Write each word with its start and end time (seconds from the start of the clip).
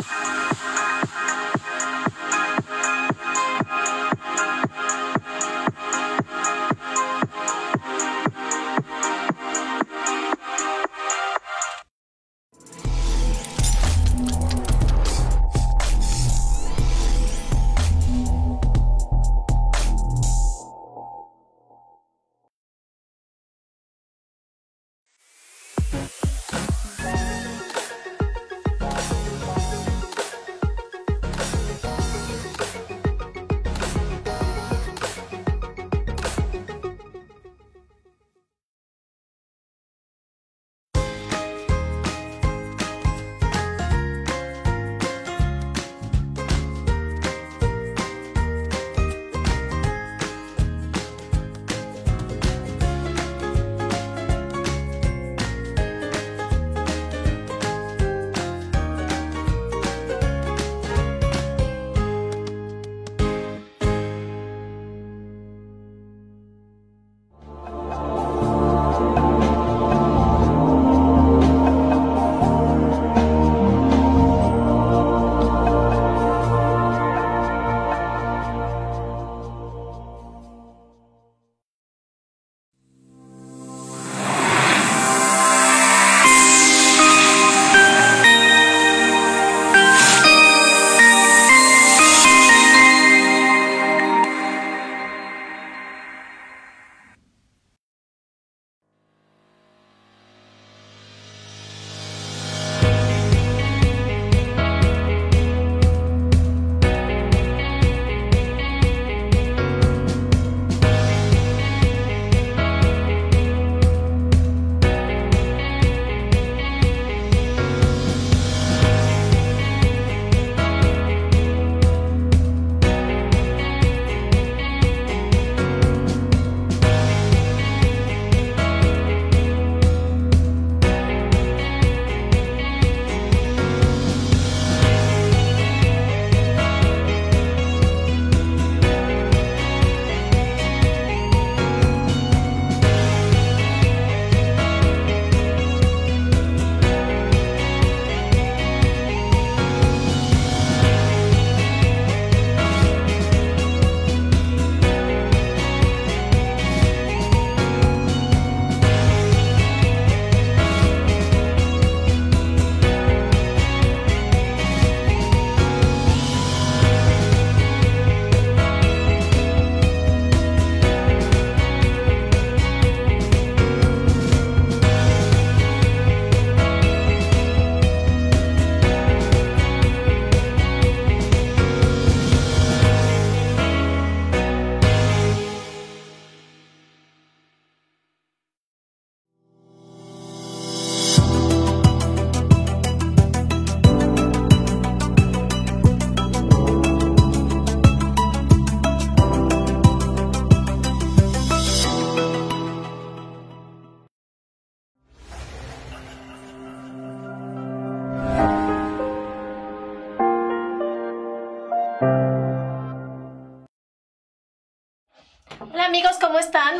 you 0.00 0.49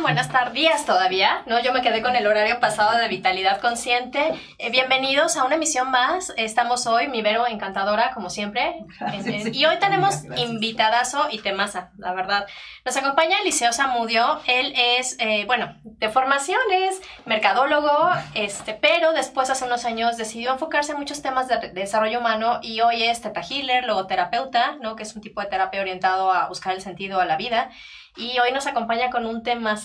buenas 0.01 0.29
tardes 0.29 0.85
todavía, 0.85 1.43
¿no? 1.45 1.59
Yo 1.59 1.73
me 1.73 1.81
quedé 1.81 2.01
con 2.01 2.15
el 2.15 2.25
horario 2.25 2.59
pasado 2.59 2.97
de 2.97 3.07
Vitalidad 3.07 3.61
Consciente. 3.61 4.33
Eh, 4.57 4.71
bienvenidos 4.71 5.37
a 5.37 5.43
una 5.43 5.55
emisión 5.55 5.91
más. 5.91 6.33
Estamos 6.37 6.87
hoy, 6.87 7.07
mi 7.07 7.21
Vero 7.21 7.45
encantadora, 7.45 8.11
como 8.13 8.31
siempre. 8.31 8.83
y 9.53 9.65
hoy 9.65 9.77
tenemos 9.79 10.23
invitadazo 10.37 11.27
y 11.29 11.39
temaza, 11.39 11.91
la 11.97 12.13
verdad. 12.13 12.47
Nos 12.83 12.97
acompaña 12.97 13.39
Eliseo 13.41 13.73
Zamudio. 13.73 14.41
Él 14.47 14.73
es, 14.75 15.17
eh, 15.19 15.45
bueno, 15.45 15.75
de 15.83 16.09
formación 16.09 16.59
es 16.73 16.99
mercadólogo, 17.25 18.09
este, 18.33 18.73
pero 18.73 19.13
después 19.13 19.51
hace 19.51 19.65
unos 19.65 19.85
años 19.85 20.17
decidió 20.17 20.51
enfocarse 20.51 20.93
en 20.93 20.97
muchos 20.97 21.21
temas 21.21 21.47
de, 21.47 21.69
desarrollo 21.73 22.19
humano 22.19 22.59
y 22.63 22.81
hoy 22.81 23.03
es 23.03 23.21
teta 23.21 23.41
healer, 23.41 23.85
logoterapeuta, 23.85 24.77
¿no? 24.81 24.95
Que 24.95 25.03
es 25.03 25.15
un 25.15 25.21
tipo 25.21 25.41
de 25.41 25.47
terapia 25.47 25.79
orientado 25.79 26.31
a 26.31 26.47
buscar 26.47 26.73
el 26.73 26.81
sentido 26.81 27.21
a 27.21 27.25
la 27.25 27.37
vida. 27.37 27.69
Y 28.17 28.37
hoy 28.39 28.51
nos 28.53 28.67
acompaña 28.67 29.09
con 29.09 29.25
un 29.25 29.41
tema, 29.41 29.75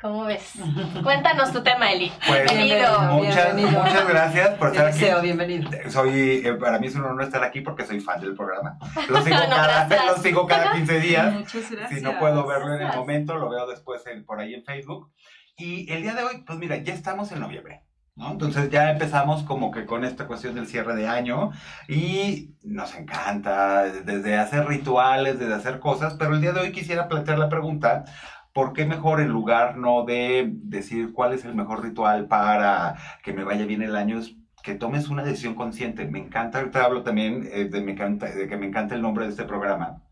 ¿cómo 0.00 0.24
ves? 0.24 0.52
Cuéntanos 1.02 1.52
tu 1.52 1.62
tema, 1.62 1.90
Eli. 1.90 2.12
Pues, 2.26 2.44
bienvenido. 2.44 3.00
Muchas, 3.02 3.54
muchas 3.54 4.08
gracias 4.08 4.50
por 4.50 4.68
estar 4.68 4.86
aquí. 4.86 5.04
bienvenido. 5.22 5.70
Soy, 5.90 6.42
eh, 6.44 6.54
para 6.54 6.78
mí 6.78 6.86
es 6.86 6.94
un 6.94 7.04
honor 7.04 7.24
estar 7.24 7.42
aquí 7.42 7.60
porque 7.60 7.84
soy 7.84 8.00
fan 8.00 8.20
del 8.20 8.36
programa. 8.36 8.78
Lo 9.08 9.22
sigo, 9.24 9.36
cada, 9.36 10.16
sigo 10.18 10.46
cada 10.46 10.72
15 10.72 11.00
días. 11.00 11.32
Muchas 11.34 11.70
gracias. 11.70 11.98
Si 11.98 12.00
no 12.04 12.18
puedo 12.18 12.46
verlo 12.46 12.74
en 12.74 12.82
el 12.82 12.96
momento, 12.96 13.36
lo 13.36 13.50
veo 13.50 13.66
después 13.66 14.02
por 14.26 14.38
ahí 14.38 14.54
en 14.54 14.64
Facebook. 14.64 15.12
Y 15.56 15.90
el 15.92 16.02
día 16.02 16.14
de 16.14 16.22
hoy, 16.22 16.44
pues 16.46 16.58
mira, 16.58 16.76
ya 16.76 16.94
estamos 16.94 17.32
en 17.32 17.40
noviembre. 17.40 17.82
Entonces 18.16 18.70
ya 18.70 18.90
empezamos 18.90 19.42
como 19.42 19.70
que 19.70 19.86
con 19.86 20.04
esta 20.04 20.26
cuestión 20.26 20.54
del 20.54 20.66
cierre 20.66 20.94
de 20.94 21.08
año 21.08 21.50
y 21.88 22.54
nos 22.62 22.94
encanta 22.94 23.84
desde 23.84 24.36
hacer 24.36 24.66
rituales, 24.66 25.38
desde 25.38 25.54
hacer 25.54 25.80
cosas, 25.80 26.14
pero 26.18 26.34
el 26.34 26.40
día 26.42 26.52
de 26.52 26.60
hoy 26.60 26.72
quisiera 26.72 27.08
plantear 27.08 27.38
la 27.38 27.48
pregunta, 27.48 28.04
¿por 28.52 28.74
qué 28.74 28.84
mejor 28.84 29.20
en 29.20 29.28
lugar 29.28 29.78
no 29.78 30.04
de 30.04 30.50
decir 30.52 31.12
cuál 31.12 31.32
es 31.32 31.44
el 31.44 31.54
mejor 31.54 31.82
ritual 31.82 32.26
para 32.28 32.96
que 33.22 33.32
me 33.32 33.44
vaya 33.44 33.64
bien 33.66 33.82
el 33.82 33.96
año? 33.96 34.18
Es 34.18 34.36
que 34.62 34.74
tomes 34.74 35.08
una 35.08 35.24
decisión 35.24 35.54
consciente. 35.54 36.06
Me 36.06 36.18
encanta, 36.20 36.58
ahorita 36.58 36.84
hablo 36.84 37.02
también 37.02 37.48
eh, 37.52 37.64
de, 37.66 37.80
me 37.82 37.92
encanta, 37.92 38.26
de 38.26 38.46
que 38.48 38.56
me 38.56 38.66
encanta 38.66 38.94
el 38.94 39.02
nombre 39.02 39.24
de 39.24 39.30
este 39.30 39.44
programa 39.44 40.02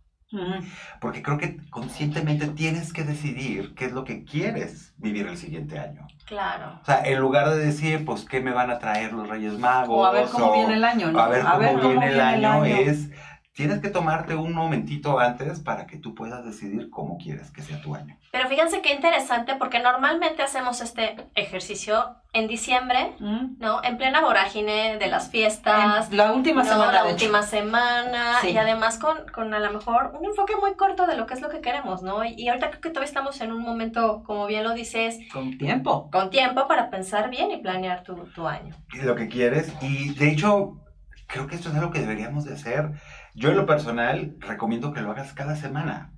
Porque 1.01 1.23
creo 1.23 1.39
que 1.39 1.57
conscientemente 1.71 2.47
tienes 2.49 2.93
que 2.93 3.03
decidir 3.05 3.75
qué 3.75 3.87
es 3.87 3.93
lo 3.93 4.05
que 4.05 4.25
quieres 4.25 4.95
vivir 4.97 5.27
el 5.27 5.37
siguiente 5.37 5.79
año. 5.79 6.07
Claro. 6.25 6.79
O 6.83 6.85
sea, 6.85 7.03
en 7.05 7.19
lugar 7.19 7.51
de 7.51 7.59
decir, 7.59 8.05
pues, 8.05 8.25
¿qué 8.25 8.41
me 8.41 8.53
van 8.53 8.71
a 8.71 8.79
traer 8.79 9.13
los 9.13 9.29
Reyes 9.29 9.59
Magos? 9.59 9.97
O 9.97 10.07
a 10.07 10.13
ver 10.13 10.29
cómo 10.29 10.53
viene 10.53 10.75
el 10.75 10.85
año, 10.85 11.11
¿no? 11.11 11.19
A 11.19 11.29
ver 11.29 11.43
cómo, 11.43 11.89
viene, 11.89 12.13
el, 12.13 12.21
año, 12.21 12.65
es 12.65 13.11
tienes 13.53 13.81
que 13.81 13.89
tomarte 13.89 14.35
un 14.35 14.55
momentito 14.55 15.19
antes 15.19 15.61
para 15.61 15.87
que 15.87 15.99
tú 15.99 16.15
puedas 16.15 16.45
decidir 16.45 16.89
cómo 16.91 17.19
quieres 17.19 17.51
que 17.51 17.63
sea 17.63 17.81
tu 17.83 17.95
año. 17.95 18.17
Pero 18.33 18.49
fíjense 18.49 18.81
qué 18.81 18.95
interesante 18.95 19.57
porque 19.57 19.81
normalmente 19.81 20.43
hacemos 20.43 20.81
este 20.81 21.17
ejercicio 21.35 22.17
en 22.33 22.47
diciembre, 22.47 23.17
mm. 23.19 23.59
¿no? 23.59 23.83
En 23.83 23.97
plena 23.97 24.21
vorágine 24.21 24.99
de 24.99 25.07
las 25.09 25.31
fiestas. 25.31 26.13
la 26.13 26.33
última 26.33 26.65
semana. 26.65 26.93
La 26.93 27.05
última 27.07 27.43
semana. 27.43 28.39
Y 28.49 28.57
además 28.57 28.99
con, 28.99 29.17
con, 29.33 29.53
a 29.53 29.59
lo 29.59 29.73
mejor 29.73 30.13
un 30.19 30.25
enfoque 30.25 30.55
muy 30.57 30.75
corto 30.75 31.07
de 31.07 31.17
lo 31.17 31.27
que 31.27 31.35
es 31.35 31.41
lo 31.41 31.49
que 31.49 31.61
queremos, 31.61 32.03
¿no? 32.03 32.25
Y, 32.25 32.49
ahorita 32.49 32.71
creo 32.71 32.81
que 32.81 32.91
todavía 32.91 33.09
estamos 33.09 33.41
en 33.41 33.51
un 33.53 33.63
momento, 33.63 34.23
como 34.25 34.47
bien 34.47 34.63
lo 34.63 34.75
dices. 34.75 35.19
Con 35.33 35.59
tiempo. 35.59 36.09
Con 36.13 36.31
tiempo 36.31 36.69
para 36.69 36.89
pensar 36.89 37.31
bien 37.31 37.51
y 37.51 37.57
planear 37.57 38.05
tu, 38.05 38.15
tu 38.27 38.47
año. 38.47 38.77
Lo 39.03 39.17
que 39.17 39.29
quieres. 39.29 39.73
Y 39.81 40.15
de 40.15 40.31
hecho, 40.31 40.81
creo 41.27 41.47
que 41.47 41.57
esto 41.57 41.71
es 41.71 41.75
algo 41.75 41.91
que 41.91 42.01
deberíamos 42.01 42.45
de 42.45 42.55
hacer 42.55 42.93
yo 43.35 43.51
en 43.51 43.57
lo 43.57 43.67
personal 43.67 44.37
recomiendo 44.41 44.93
que 44.93 45.01
lo 45.01 45.11
hagas 45.11 45.33
cada 45.33 45.57
semana. 45.57 46.13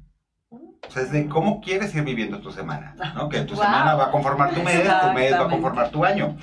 O 0.50 0.90
sea, 0.90 1.02
es 1.02 1.12
de 1.12 1.28
cómo 1.28 1.60
quieres 1.60 1.94
ir 1.94 2.02
viviendo 2.02 2.40
tu 2.40 2.50
semana, 2.50 2.94
¿no? 3.14 3.28
Que 3.28 3.42
tu 3.42 3.54
semana 3.54 3.94
va 3.94 4.06
a 4.06 4.10
conformar 4.10 4.52
tu 4.52 4.62
mes, 4.62 4.82
tu 4.82 5.12
mes 5.12 5.32
va 5.32 5.46
a 5.46 5.48
conformar 5.48 5.90
tu 5.90 6.04
año. 6.04 6.36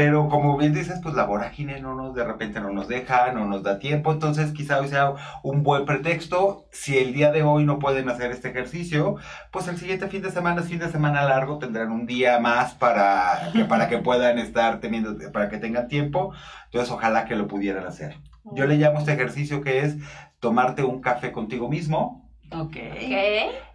Pero 0.00 0.30
como 0.30 0.56
bien 0.56 0.72
dices, 0.72 0.98
pues 1.02 1.14
la 1.14 1.26
vorágine 1.26 1.78
no 1.78 1.94
nos, 1.94 2.14
de 2.14 2.24
repente 2.24 2.58
no 2.58 2.70
nos 2.70 2.88
deja, 2.88 3.32
no 3.32 3.44
nos 3.44 3.62
da 3.62 3.78
tiempo, 3.78 4.10
entonces 4.10 4.50
quizá 4.52 4.80
hoy 4.80 4.88
sea 4.88 5.12
un 5.42 5.62
buen 5.62 5.84
pretexto. 5.84 6.64
Si 6.70 6.96
el 6.96 7.12
día 7.12 7.30
de 7.30 7.42
hoy 7.42 7.66
no 7.66 7.78
pueden 7.78 8.08
hacer 8.08 8.30
este 8.30 8.48
ejercicio, 8.48 9.16
pues 9.50 9.68
el 9.68 9.76
siguiente 9.76 10.08
fin 10.08 10.22
de 10.22 10.30
semana 10.30 10.62
es 10.62 10.68
fin 10.68 10.78
de 10.78 10.90
semana 10.90 11.24
largo, 11.24 11.58
tendrán 11.58 11.92
un 11.92 12.06
día 12.06 12.40
más 12.40 12.72
para 12.72 13.52
para 13.68 13.90
que 13.90 13.98
puedan 13.98 14.38
estar 14.38 14.80
teniendo, 14.80 15.18
para 15.32 15.50
que 15.50 15.58
tengan 15.58 15.86
tiempo. 15.86 16.32
Entonces 16.64 16.90
ojalá 16.90 17.26
que 17.26 17.36
lo 17.36 17.46
pudieran 17.46 17.84
hacer. 17.84 18.16
Yo 18.54 18.64
le 18.64 18.76
llamo 18.76 19.00
este 19.00 19.12
ejercicio 19.12 19.60
que 19.60 19.80
es 19.80 19.96
tomarte 20.38 20.82
un 20.82 21.02
café 21.02 21.30
contigo 21.30 21.68
mismo 21.68 22.30
Ok. 22.52 22.76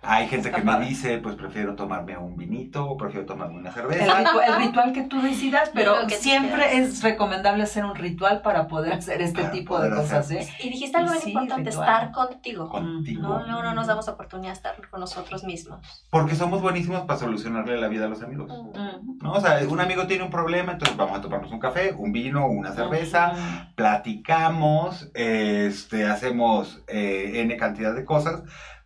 Hay 0.07 0.27
gente 0.27 0.51
que 0.51 0.61
me 0.61 0.79
dice, 0.79 1.17
pues 1.17 1.35
prefiero 1.35 1.75
tomarme 1.75 2.17
un 2.17 2.35
vinito 2.35 2.85
o 2.85 2.97
prefiero 2.97 3.25
tomarme 3.25 3.57
una 3.57 3.71
cerveza. 3.71 4.03
El, 4.03 4.55
ritual, 4.57 4.93
que 4.93 5.03
tú 5.03 5.21
decidas, 5.21 5.71
pero 5.73 6.07
siempre 6.09 6.77
es 6.77 7.01
recomendable 7.01 7.63
hacer 7.63 7.85
un 7.85 7.95
ritual 7.95 8.41
para 8.41 8.67
poder 8.67 8.93
hacer 8.93 9.21
este 9.21 9.43
tipo 9.45 9.79
de 9.79 9.89
cosas. 9.89 10.29
¿eh? 10.31 10.47
Y 10.63 10.69
dijiste 10.69 10.97
algo 10.97 11.13
muy 11.13 11.21
importante, 11.25 11.69
estar 11.69 12.11
contigo. 12.11 12.69
Contigo. 12.69 13.21
No, 13.21 13.45
no, 13.45 13.63
no 13.63 13.73
nos 13.73 13.87
damos 13.87 14.07
oportunidad 14.07 14.51
de 14.51 14.57
estar 14.57 14.89
con 14.89 14.99
nosotros 14.99 15.43
mismos. 15.43 15.79
Porque 16.09 16.35
somos 16.35 16.61
buenísimos 16.61 17.01
para 17.01 17.19
solucionarle 17.19 17.77
la 17.77 17.87
vida 17.87 18.05
a 18.05 18.09
los 18.09 18.21
amigos. 18.21 18.51
Mm. 18.51 19.23
¿No? 19.23 19.33
O 19.33 19.41
sea, 19.41 19.59
un 19.67 19.79
amigo 19.79 20.07
tiene 20.07 20.23
un 20.23 20.29
problema, 20.29 20.73
entonces 20.73 20.95
vamos 20.97 21.17
a 21.17 21.21
tomarnos 21.21 21.51
un 21.51 21.59
café, 21.59 21.93
un 21.97 22.11
vino, 22.11 22.47
una 22.47 22.73
cerveza, 22.73 23.33
platicamos, 23.75 25.09
este, 25.13 26.05
hacemos 26.05 26.83
eh, 26.87 27.41
N 27.41 27.57
cantidad 27.57 27.93
de 27.93 28.05
cosas 28.05 28.43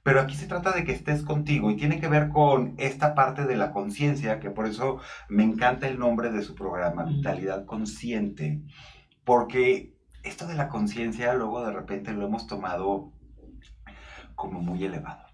pero 0.09 0.21
aquí 0.21 0.33
se 0.33 0.47
trata 0.47 0.71
de 0.71 0.83
que 0.85 0.91
estés 0.91 1.21
contigo 1.21 1.69
y 1.69 1.75
tiene 1.75 1.99
que 1.99 2.07
ver 2.07 2.29
con 2.29 2.73
esta 2.77 3.13
parte 3.13 3.45
de 3.45 3.55
la 3.55 3.71
conciencia, 3.71 4.39
que 4.39 4.49
por 4.49 4.65
eso 4.65 4.99
me 5.27 5.43
encanta 5.43 5.87
el 5.87 5.99
nombre 5.99 6.31
de 6.31 6.41
su 6.41 6.55
programa, 6.55 7.03
Vitalidad 7.03 7.65
Consciente, 7.65 8.59
porque 9.23 9.93
esto 10.23 10.47
de 10.47 10.55
la 10.55 10.67
conciencia 10.67 11.35
luego 11.35 11.63
de 11.63 11.73
repente 11.73 12.11
lo 12.11 12.25
hemos 12.25 12.47
tomado 12.47 13.13
como 14.33 14.61
muy 14.61 14.83
elevado 14.83 15.28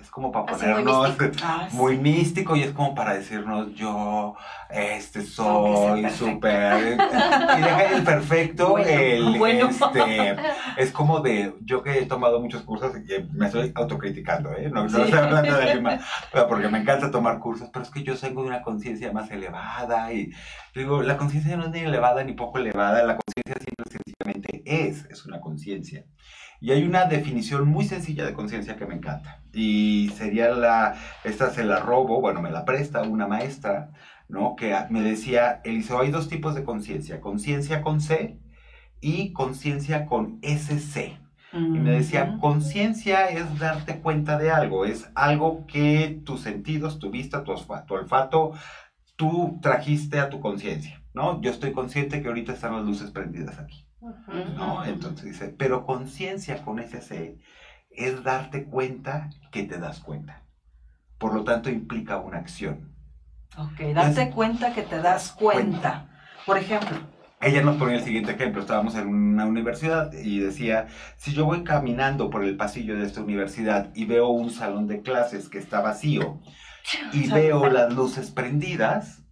es 0.00 0.10
como 0.10 0.32
para 0.32 0.46
ponernos 0.46 1.16
muy, 1.72 1.96
místico. 1.96 2.56
y 2.56 2.62
es 2.62 2.72
como 2.72 2.94
para 2.94 3.14
decirnos 3.14 3.74
yo 3.74 4.34
este 4.68 5.22
soy 5.22 6.08
súper 6.10 6.94
y 6.94 7.60
deja 7.60 7.84
el 7.96 8.04
perfecto 8.04 8.78
el 8.78 9.36
este 9.46 10.36
es 10.76 10.90
como 10.92 11.20
de 11.20 11.54
yo 11.62 11.82
que 11.82 11.98
he 11.98 12.06
tomado 12.06 12.40
muchos 12.40 12.62
cursos 12.62 12.92
y 12.96 13.22
me 13.32 13.46
estoy 13.46 13.72
autocriticando 13.74 14.52
¿eh? 14.52 14.70
no, 14.70 14.86
estoy 14.86 15.12
hablando 15.12 15.56
de 15.56 15.70
alguien 15.70 16.00
porque 16.48 16.68
me 16.68 16.78
encanta 16.78 17.10
tomar 17.10 17.38
cursos 17.38 17.68
pero 17.72 17.84
es 17.84 17.90
que 17.90 18.02
yo 18.02 18.16
tengo 18.16 18.42
una 18.42 18.62
conciencia 18.62 19.12
más 19.12 19.30
elevada 19.30 20.12
y 20.12 20.32
digo 20.74 21.02
la 21.02 21.16
conciencia 21.16 21.56
no 21.56 21.64
es 21.64 21.70
ni 21.70 21.80
elevada 21.80 22.24
ni 22.24 22.32
poco 22.32 22.58
elevada 22.58 23.02
la 23.02 23.16
conciencia 23.16 23.56
sencillamente 23.90 24.62
es 24.64 25.04
es 25.06 25.24
una 25.26 25.40
conciencia 25.40 26.04
y 26.60 26.72
hay 26.72 26.84
una 26.84 27.06
definición 27.06 27.68
muy 27.68 27.86
sencilla 27.86 28.26
de 28.26 28.34
conciencia 28.34 28.76
que 28.76 28.86
me 28.86 28.94
encanta. 28.94 29.42
Y 29.52 30.10
sería 30.16 30.50
la, 30.50 30.96
esta 31.24 31.50
se 31.50 31.64
la 31.64 31.80
robo, 31.80 32.20
bueno, 32.20 32.42
me 32.42 32.50
la 32.50 32.64
presta 32.64 33.02
una 33.02 33.26
maestra, 33.26 33.90
¿no? 34.28 34.56
Que 34.56 34.76
me 34.90 35.00
decía, 35.02 35.60
Eliseo, 35.64 36.00
hay 36.00 36.10
dos 36.10 36.28
tipos 36.28 36.54
de 36.54 36.64
conciencia, 36.64 37.20
conciencia 37.20 37.82
con 37.82 38.00
C 38.00 38.38
y 39.00 39.32
conciencia 39.32 40.06
con 40.06 40.38
SC. 40.42 41.18
Y 41.52 41.58
me 41.58 41.90
decía, 41.90 42.38
conciencia 42.40 43.28
es 43.28 43.58
darte 43.58 43.98
cuenta 43.98 44.38
de 44.38 44.52
algo, 44.52 44.84
es 44.84 45.10
algo 45.16 45.66
que 45.66 46.20
tus 46.24 46.42
sentidos, 46.42 47.00
tu 47.00 47.10
vista, 47.10 47.42
tu 47.42 47.50
olfato, 47.50 47.94
olfato 47.94 48.52
tú 49.16 49.58
trajiste 49.60 50.20
a 50.20 50.30
tu 50.30 50.40
conciencia, 50.40 51.02
¿no? 51.12 51.42
Yo 51.42 51.50
estoy 51.50 51.72
consciente 51.72 52.22
que 52.22 52.28
ahorita 52.28 52.52
están 52.52 52.76
las 52.76 52.84
luces 52.84 53.10
prendidas 53.10 53.58
aquí. 53.58 53.84
¿No? 54.00 54.84
Entonces 54.84 55.24
dice, 55.24 55.54
pero 55.56 55.84
conciencia 55.86 56.62
con 56.62 56.78
ese 56.78 57.00
C 57.00 57.38
es 57.90 58.22
darte 58.22 58.64
cuenta 58.64 59.30
que 59.50 59.64
te 59.64 59.78
das 59.78 60.00
cuenta. 60.00 60.42
Por 61.18 61.34
lo 61.34 61.44
tanto, 61.44 61.68
implica 61.68 62.16
una 62.16 62.38
acción. 62.38 62.94
Ok, 63.58 63.80
darte 63.94 64.30
cuenta 64.30 64.72
que 64.72 64.82
te 64.82 65.02
das 65.02 65.32
cuenta. 65.32 66.08
Por 66.46 66.56
ejemplo. 66.56 66.98
Ella 67.42 67.62
nos 67.62 67.76
ponía 67.76 67.96
el 67.96 68.04
siguiente 68.04 68.32
ejemplo. 68.32 68.60
Estábamos 68.60 68.94
en 68.94 69.08
una 69.08 69.46
universidad 69.46 70.12
y 70.12 70.40
decía, 70.40 70.88
si 71.16 71.32
yo 71.32 71.44
voy 71.44 71.64
caminando 71.64 72.30
por 72.30 72.44
el 72.44 72.56
pasillo 72.56 72.96
de 72.96 73.06
esta 73.06 73.22
universidad 73.22 73.90
y 73.94 74.04
veo 74.04 74.28
un 74.28 74.50
salón 74.50 74.86
de 74.86 75.02
clases 75.02 75.48
que 75.48 75.58
está 75.58 75.80
vacío 75.80 76.40
y 77.12 77.30
veo 77.30 77.68
las 77.68 77.92
luces 77.92 78.30
prendidas, 78.30 79.22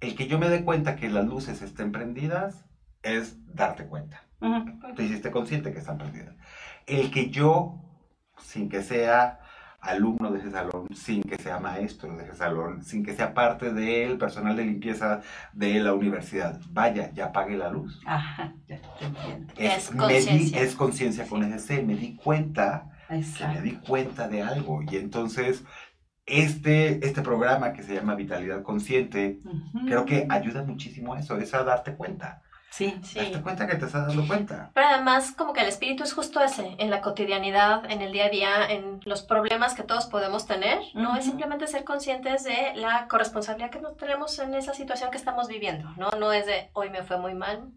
el 0.00 0.16
que 0.16 0.26
yo 0.26 0.38
me 0.38 0.48
dé 0.48 0.64
cuenta 0.64 0.96
que 0.96 1.08
las 1.08 1.26
luces 1.26 1.62
estén 1.62 1.92
prendidas 1.92 2.64
es 3.02 3.36
darte 3.54 3.86
cuenta. 3.86 4.22
Te 4.96 5.04
hiciste 5.04 5.30
consciente 5.30 5.72
que 5.72 5.78
están 5.78 5.98
perdidas. 5.98 6.34
El 6.86 7.10
que 7.10 7.30
yo, 7.30 7.80
sin 8.38 8.68
que 8.68 8.82
sea 8.82 9.38
alumno 9.82 10.30
de 10.30 10.38
ese 10.38 10.50
salón, 10.50 10.86
sin 10.94 11.22
que 11.22 11.36
sea 11.36 11.58
maestro 11.58 12.16
de 12.16 12.24
ese 12.24 12.36
salón, 12.36 12.84
sin 12.84 13.04
que 13.04 13.14
sea 13.14 13.34
parte 13.34 13.72
del 13.72 14.16
personal 14.16 14.56
de 14.56 14.64
limpieza 14.64 15.20
de 15.52 15.80
la 15.80 15.92
universidad, 15.92 16.60
vaya, 16.70 17.10
ya 17.12 17.26
apague 17.26 17.56
la 17.56 17.68
luz. 17.68 18.00
Ajá, 18.06 18.54
ya 18.68 18.80
te 18.98 19.04
entiendo. 19.04 19.52
Es, 19.56 19.90
conciencia. 19.90 20.60
Es 20.60 20.74
conciencia 20.76 21.26
con 21.26 21.42
ese 21.42 21.58
C. 21.58 21.82
Me 21.82 21.96
di 21.96 22.14
cuenta, 22.14 22.92
me 23.10 23.60
di 23.60 23.72
cuenta 23.72 24.28
de 24.28 24.42
algo. 24.42 24.82
Y 24.88 24.96
entonces, 24.96 25.64
este, 26.26 27.04
este 27.04 27.22
programa 27.22 27.72
que 27.72 27.82
se 27.82 27.94
llama 27.94 28.14
Vitalidad 28.14 28.62
Consciente, 28.62 29.40
creo 29.86 30.04
que 30.04 30.26
ayuda 30.30 30.62
muchísimo 30.62 31.14
a 31.14 31.20
eso, 31.20 31.36
es 31.38 31.52
a 31.54 31.64
darte 31.64 31.96
cuenta. 31.96 32.42
Sí, 32.72 32.98
sí. 33.04 33.18
Date 33.18 33.42
cuenta 33.42 33.66
que 33.66 33.76
te 33.76 33.84
estás 33.84 34.06
dando 34.06 34.26
cuenta. 34.26 34.70
Pero 34.72 34.86
además, 34.86 35.32
como 35.36 35.52
que 35.52 35.60
el 35.60 35.68
espíritu 35.68 36.04
es 36.04 36.14
justo 36.14 36.40
ese, 36.40 36.74
en 36.78 36.88
la 36.88 37.02
cotidianidad, 37.02 37.84
en 37.90 38.00
el 38.00 38.12
día 38.12 38.26
a 38.26 38.28
día, 38.30 38.70
en 38.70 39.00
los 39.04 39.22
problemas 39.22 39.74
que 39.74 39.82
todos 39.82 40.06
podemos 40.06 40.46
tener, 40.46 40.78
¿no? 40.94 41.14
Es 41.14 41.26
simplemente 41.26 41.66
ser 41.66 41.84
conscientes 41.84 42.44
de 42.44 42.72
la 42.76 43.08
corresponsabilidad 43.08 43.70
que 43.70 43.80
nos 43.80 43.98
tenemos 43.98 44.38
en 44.38 44.54
esa 44.54 44.72
situación 44.72 45.10
que 45.10 45.18
estamos 45.18 45.48
viviendo, 45.48 45.90
¿no? 45.98 46.10
No 46.18 46.32
es 46.32 46.46
de, 46.46 46.70
hoy 46.72 46.88
me 46.88 47.02
fue 47.02 47.18
muy 47.18 47.34
mal, 47.34 47.70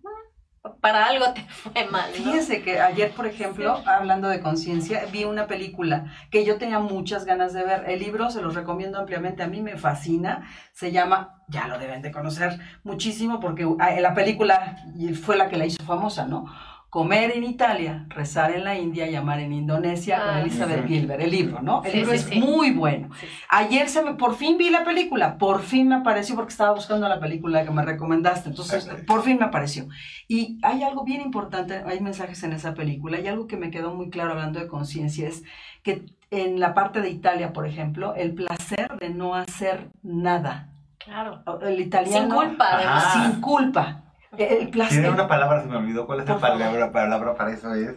para 0.81 1.05
algo 1.05 1.33
te 1.33 1.41
fue 1.49 1.85
mal. 1.89 2.09
¿no? 2.11 2.15
Fíjese 2.15 2.61
que 2.61 2.79
ayer, 2.79 3.11
por 3.11 3.25
ejemplo, 3.25 3.81
hablando 3.85 4.29
de 4.29 4.39
conciencia, 4.39 5.05
vi 5.11 5.23
una 5.23 5.47
película 5.47 6.05
que 6.31 6.45
yo 6.45 6.57
tenía 6.57 6.79
muchas 6.79 7.25
ganas 7.25 7.53
de 7.53 7.63
ver. 7.63 7.85
El 7.87 7.99
libro 7.99 8.29
se 8.29 8.41
los 8.41 8.55
recomiendo 8.55 8.99
ampliamente, 8.99 9.43
a 9.43 9.47
mí 9.47 9.61
me 9.61 9.77
fascina. 9.77 10.47
Se 10.73 10.91
llama, 10.91 11.41
ya 11.47 11.67
lo 11.67 11.77
deben 11.77 12.01
de 12.01 12.11
conocer 12.11 12.59
muchísimo 12.83 13.39
porque 13.39 13.67
ah, 13.79 13.91
la 13.99 14.13
película 14.13 14.77
fue 15.21 15.37
la 15.37 15.49
que 15.49 15.57
la 15.57 15.65
hizo 15.65 15.83
famosa, 15.83 16.25
¿no? 16.25 16.45
Comer 16.89 17.31
en 17.35 17.43
Italia, 17.43 18.05
rezar 18.07 18.51
en 18.51 18.63
la 18.63 18.77
India 18.77 19.09
y 19.09 19.15
amar 19.15 19.39
en 19.39 19.51
Indonesia 19.51 20.17
con 20.19 20.29
ah, 20.35 20.41
Elizabeth 20.41 20.87
Gilbert, 20.87 21.21
el 21.21 21.31
libro, 21.31 21.61
¿no? 21.61 21.83
El 21.83 21.93
libro 21.93 22.13
es 22.13 22.33
muy 22.35 22.71
bueno. 22.71 23.09
Ayer 23.49 23.89
se 23.89 24.01
me, 24.01 24.13
por 24.13 24.35
fin 24.35 24.57
vi 24.57 24.69
la 24.69 24.85
película, 24.85 25.37
por 25.37 25.61
fin 25.61 25.89
me 25.89 25.95
apareció 25.95 26.35
porque 26.35 26.51
estaba 26.51 26.71
buscando 26.71 27.09
la 27.09 27.19
película 27.19 27.65
que 27.65 27.71
me 27.71 27.83
recomendaste, 27.83 28.49
entonces 28.49 28.87
por 29.05 29.23
fin 29.23 29.37
me 29.37 29.45
apareció. 29.45 29.89
Y 30.29 30.57
hay 30.61 30.83
algo 30.83 31.03
bien 31.03 31.21
importante, 31.21 31.83
hay 31.85 31.99
mensajes 31.99 32.41
en 32.43 32.53
esa 32.53 32.73
película 32.73 33.19
y 33.19 33.27
algo 33.27 33.47
que 33.47 33.57
me 33.57 33.71
quedó 33.71 33.93
muy 33.93 34.09
claro 34.09 34.31
hablando 34.31 34.59
de 34.59 34.67
conciencia 34.67 35.27
es 35.27 35.43
que 35.83 36.05
en 36.31 36.59
la 36.59 36.73
parte 36.73 37.01
de 37.01 37.09
Italia, 37.09 37.53
por 37.53 37.67
ejemplo, 37.67 38.15
el 38.15 38.33
placer 38.33 38.97
de 38.99 39.09
no 39.09 39.35
hacer 39.35 39.89
nada. 40.01 40.69
Claro. 40.97 41.43
El 41.61 41.79
italiano. 41.79 42.25
Sin 42.25 42.49
culpa, 42.49 42.67
además. 42.71 43.13
Sin 43.13 43.41
culpa. 43.41 44.04
El 44.37 44.69
placer. 44.69 44.99
Tiene 44.99 45.09
una 45.09 45.27
palabra, 45.27 45.61
se 45.61 45.67
me 45.67 45.77
olvidó 45.77 46.05
cuál 46.05 46.21
es 46.21 46.27
la 46.27 46.37
palabra, 46.37 46.91
palabra 46.91 47.35
para 47.35 47.51
eso, 47.51 47.73
es 47.73 47.95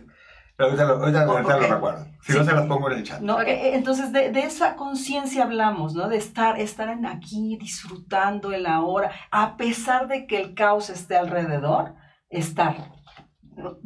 ahorita 0.65 0.85
lo, 1.25 1.39
recuerdo. 1.39 2.07
Si 2.23 2.33
no, 2.33 2.45
se 2.45 2.53
las 2.53 2.67
pongo 2.67 2.91
en 2.91 2.99
el 2.99 3.05
chat. 3.05 3.21
No, 3.21 3.41
eh, 3.41 3.75
entonces, 3.75 4.13
de, 4.13 4.31
de 4.31 4.41
esa 4.41 4.75
conciencia 4.75 5.45
hablamos, 5.45 5.95
¿no? 5.95 6.09
De 6.09 6.17
estar, 6.17 6.59
estar 6.59 6.89
en 6.89 7.07
aquí, 7.07 7.57
disfrutando 7.61 8.53
el 8.53 8.67
ahora, 8.67 9.13
a 9.31 9.57
pesar 9.57 10.09
de 10.09 10.27
que 10.27 10.41
el 10.41 10.55
caos 10.55 10.91
esté 10.91 11.17
alrededor, 11.17 11.95
estar. 12.29 12.93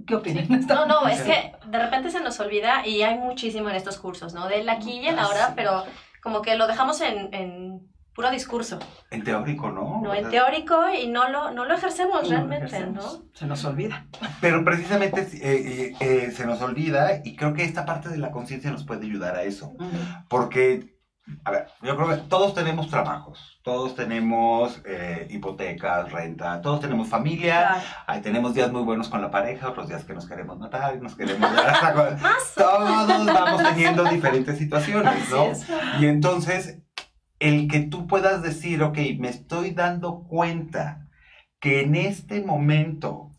¿Qué 0.06 0.14
opinas? 0.14 0.48
No, 0.66 0.86
no, 0.86 1.08
es 1.08 1.22
que 1.22 1.54
de 1.66 1.78
repente 1.78 2.10
se 2.10 2.20
nos 2.20 2.40
olvida 2.40 2.86
y 2.86 3.02
hay 3.02 3.18
muchísimo 3.18 3.68
en 3.68 3.76
estos 3.76 3.98
cursos, 3.98 4.32
¿no? 4.34 4.48
Del 4.48 4.68
aquí 4.68 5.00
y 5.00 5.08
el 5.08 5.18
ahora, 5.18 5.52
pero 5.54 5.84
como 6.22 6.40
que 6.40 6.56
lo 6.56 6.66
dejamos 6.66 7.00
en, 7.00 7.32
en 7.34 7.91
puro 8.14 8.30
discurso. 8.30 8.78
En 9.10 9.24
teórico, 9.24 9.70
¿no? 9.70 10.00
No, 10.02 10.14
en 10.14 10.28
teórico 10.30 10.76
y 10.90 11.08
no 11.08 11.28
lo, 11.30 11.50
no 11.50 11.64
lo 11.64 11.74
ejercemos 11.74 12.28
realmente, 12.28 12.86
¿no? 12.86 13.02
Se 13.32 13.46
nos 13.46 13.64
olvida. 13.64 14.06
Pero 14.40 14.64
precisamente 14.64 15.22
eh, 15.22 15.38
eh, 15.42 15.96
eh, 16.00 16.30
se 16.30 16.46
nos 16.46 16.60
olvida 16.60 17.22
y 17.24 17.36
creo 17.36 17.54
que 17.54 17.64
esta 17.64 17.86
parte 17.86 18.08
de 18.08 18.18
la 18.18 18.30
conciencia 18.30 18.70
nos 18.70 18.84
puede 18.84 19.06
ayudar 19.06 19.36
a 19.36 19.42
eso. 19.44 19.74
Porque, 20.28 20.98
a 21.44 21.50
ver, 21.50 21.68
yo 21.82 21.96
creo 21.96 22.08
que 22.08 22.16
todos 22.28 22.54
tenemos 22.54 22.90
trabajos, 22.90 23.60
todos 23.62 23.94
tenemos 23.94 24.82
hipotecas, 25.30 26.12
renta, 26.12 26.60
todos 26.60 26.80
tenemos 26.80 27.08
familia, 27.08 27.82
tenemos 28.22 28.52
días 28.52 28.70
muy 28.70 28.82
buenos 28.82 29.08
con 29.08 29.22
la 29.22 29.30
pareja, 29.30 29.70
otros 29.70 29.88
días 29.88 30.04
que 30.04 30.12
nos 30.12 30.28
queremos 30.28 30.58
matar, 30.58 31.00
nos 31.00 31.16
queremos... 31.16 31.50
todos 32.54 33.26
vamos 33.26 33.62
teniendo 33.62 34.04
diferentes 34.04 34.58
situaciones, 34.58 35.30
¿no? 35.30 35.46
Y 35.98 36.06
entonces 36.06 36.81
el 37.42 37.68
que 37.68 37.80
tú 37.80 38.06
puedas 38.06 38.40
decir, 38.40 38.82
ok, 38.82 38.98
me 39.18 39.28
estoy 39.28 39.72
dando 39.72 40.22
cuenta 40.22 41.08
que 41.60 41.82
en 41.82 41.96
este 41.96 42.42
momento 42.42 43.30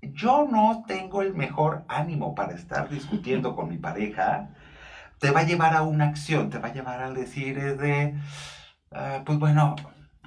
yo 0.00 0.46
no 0.48 0.84
tengo 0.86 1.22
el 1.22 1.34
mejor 1.34 1.84
ánimo 1.88 2.36
para 2.36 2.54
estar 2.54 2.88
discutiendo 2.88 3.56
con 3.56 3.68
mi 3.68 3.76
pareja, 3.76 4.50
te 5.18 5.32
va 5.32 5.40
a 5.40 5.44
llevar 5.44 5.74
a 5.74 5.82
una 5.82 6.06
acción, 6.06 6.50
te 6.50 6.58
va 6.58 6.68
a 6.68 6.72
llevar 6.72 7.02
al 7.02 7.14
decir 7.14 7.58
es 7.58 7.78
de, 7.78 8.14
ah, 8.92 9.22
pues 9.26 9.40
bueno, 9.40 9.74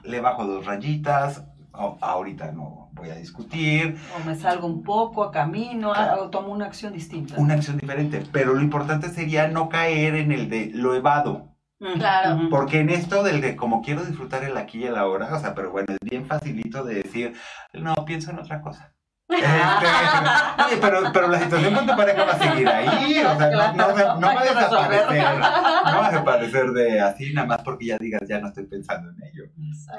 le 0.04 0.20
bajo 0.20 0.46
dos 0.46 0.66
rayitas, 0.66 1.46
ahorita 1.72 2.52
no 2.52 2.90
voy 2.92 3.12
a 3.12 3.16
discutir. 3.16 3.98
O 4.20 4.26
me 4.26 4.36
salgo 4.36 4.68
un 4.68 4.84
poco 4.84 5.24
a 5.24 5.32
camino, 5.32 5.94
o 6.20 6.30
tomo 6.30 6.50
una 6.50 6.66
acción 6.66 6.92
distinta. 6.92 7.36
Una 7.38 7.54
acción 7.54 7.78
diferente, 7.78 8.24
pero 8.32 8.54
lo 8.54 8.62
importante 8.62 9.08
sería 9.08 9.48
no 9.48 9.70
caer 9.70 10.16
en 10.16 10.34
el 10.34 10.50
de 10.50 10.72
lo 10.74 10.96
evado. 10.96 11.51
Claro. 11.82 12.48
Porque 12.52 12.80
en 12.80 12.92
esto 12.92 13.24
del 13.24 13.42
de 13.42 13.56
como 13.56 13.82
quiero 13.82 14.06
disfrutar 14.06 14.44
el 14.44 14.56
aquí 14.56 14.80
y 14.80 14.84
el 14.84 14.96
ahora, 14.96 15.34
o 15.34 15.40
sea, 15.40 15.56
pero 15.56 15.72
bueno, 15.72 15.88
es 15.94 15.98
bien 16.08 16.28
facilito 16.28 16.84
de 16.84 16.96
decir, 16.96 17.34
no, 17.74 17.96
pienso 18.06 18.30
en 18.30 18.40
otra 18.40 18.62
cosa. 18.62 18.94
Este, 19.32 20.78
pero, 20.82 21.12
pero 21.14 21.28
la 21.28 21.40
situación 21.40 21.74
con 21.74 21.88
tu 21.88 21.96
pareja 21.96 22.24
va 22.24 22.32
a 22.34 22.40
seguir 22.40 22.68
ahí, 22.68 23.20
o 23.20 23.38
sea, 23.38 23.74
no, 23.74 23.74
no, 23.74 24.20
no, 24.20 24.28
va 24.28 24.42
a 24.42 24.44
desaparecer, 24.44 25.34
no 25.36 26.00
va 26.00 26.08
a 26.08 26.12
desaparecer 26.12 26.72
de 26.72 27.02
así 27.02 27.34
nada 27.34 27.48
más 27.48 27.62
porque 27.64 27.88
ya 27.88 27.98
digas, 27.98 28.22
ya 28.28 28.40
no 28.40 28.48
estoy 28.48 28.66
pensando 28.66 29.10
en 29.12 29.24
ello. 29.24 29.44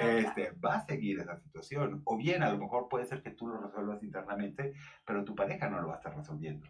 Este, 0.00 0.52
va 0.64 0.76
a 0.76 0.86
seguir 0.86 1.20
esa 1.20 1.36
situación, 1.38 2.02
o 2.04 2.16
bien 2.16 2.42
a 2.42 2.50
lo 2.50 2.58
mejor 2.58 2.88
puede 2.88 3.06
ser 3.06 3.22
que 3.22 3.30
tú 3.30 3.46
lo 3.46 3.58
resuelvas 3.58 4.02
internamente, 4.02 4.74
pero 5.04 5.24
tu 5.24 5.34
pareja 5.34 5.68
no 5.68 5.80
lo 5.80 5.88
va 5.88 5.94
a 5.94 5.96
estar 5.98 6.16
resolviendo. 6.16 6.66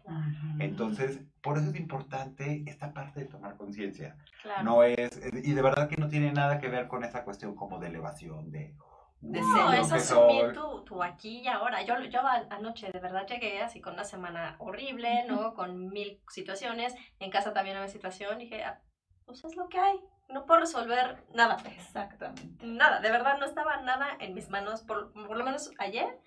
Entonces, 0.59 1.19
por 1.41 1.57
eso 1.57 1.69
es 1.69 1.75
importante 1.75 2.63
esta 2.65 2.93
parte 2.93 3.21
de 3.21 3.25
tomar 3.25 3.57
conciencia. 3.57 4.15
No 4.63 4.83
es, 4.83 5.19
y 5.43 5.53
de 5.53 5.61
verdad 5.61 5.89
que 5.89 5.97
no 5.97 6.07
tiene 6.07 6.31
nada 6.31 6.59
que 6.59 6.67
ver 6.67 6.87
con 6.87 7.03
esa 7.03 7.23
cuestión 7.23 7.55
como 7.55 7.79
de 7.79 7.87
elevación, 7.87 8.51
de 8.51 8.75
no, 9.23 9.71
es 9.71 9.91
asumir 9.91 10.53
tu, 10.53 10.83
tu, 10.83 11.01
aquí 11.01 11.39
y 11.39 11.47
ahora. 11.47 11.81
Yo, 11.81 11.99
yo 12.01 12.19
anoche 12.49 12.91
de 12.91 12.99
verdad 12.99 13.25
llegué 13.25 13.61
así 13.61 13.79
con 13.79 13.93
una 13.93 14.03
semana 14.03 14.57
horrible, 14.59 15.25
¿no? 15.27 15.53
Con 15.53 15.89
mil 15.89 16.21
situaciones. 16.27 16.93
En 17.19 17.31
casa 17.31 17.53
también 17.53 17.77
había 17.77 17.87
situación. 17.87 18.37
Dije, 18.37 18.63
ah, 18.63 18.81
pues 19.25 19.43
es 19.45 19.55
lo 19.55 19.69
que 19.69 19.79
hay. 19.79 19.97
No 20.27 20.45
puedo 20.45 20.59
resolver 20.59 21.25
nada. 21.33 21.57
Exactamente. 21.65 22.65
Nada, 22.65 22.99
de 22.99 23.11
verdad 23.11 23.37
no 23.39 23.45
estaba 23.45 23.81
nada 23.81 24.09
en 24.19 24.33
mis 24.33 24.49
manos. 24.49 24.81
Por, 24.81 25.13
por 25.13 25.37
lo 25.37 25.43
menos 25.45 25.71
ayer, 25.79 26.19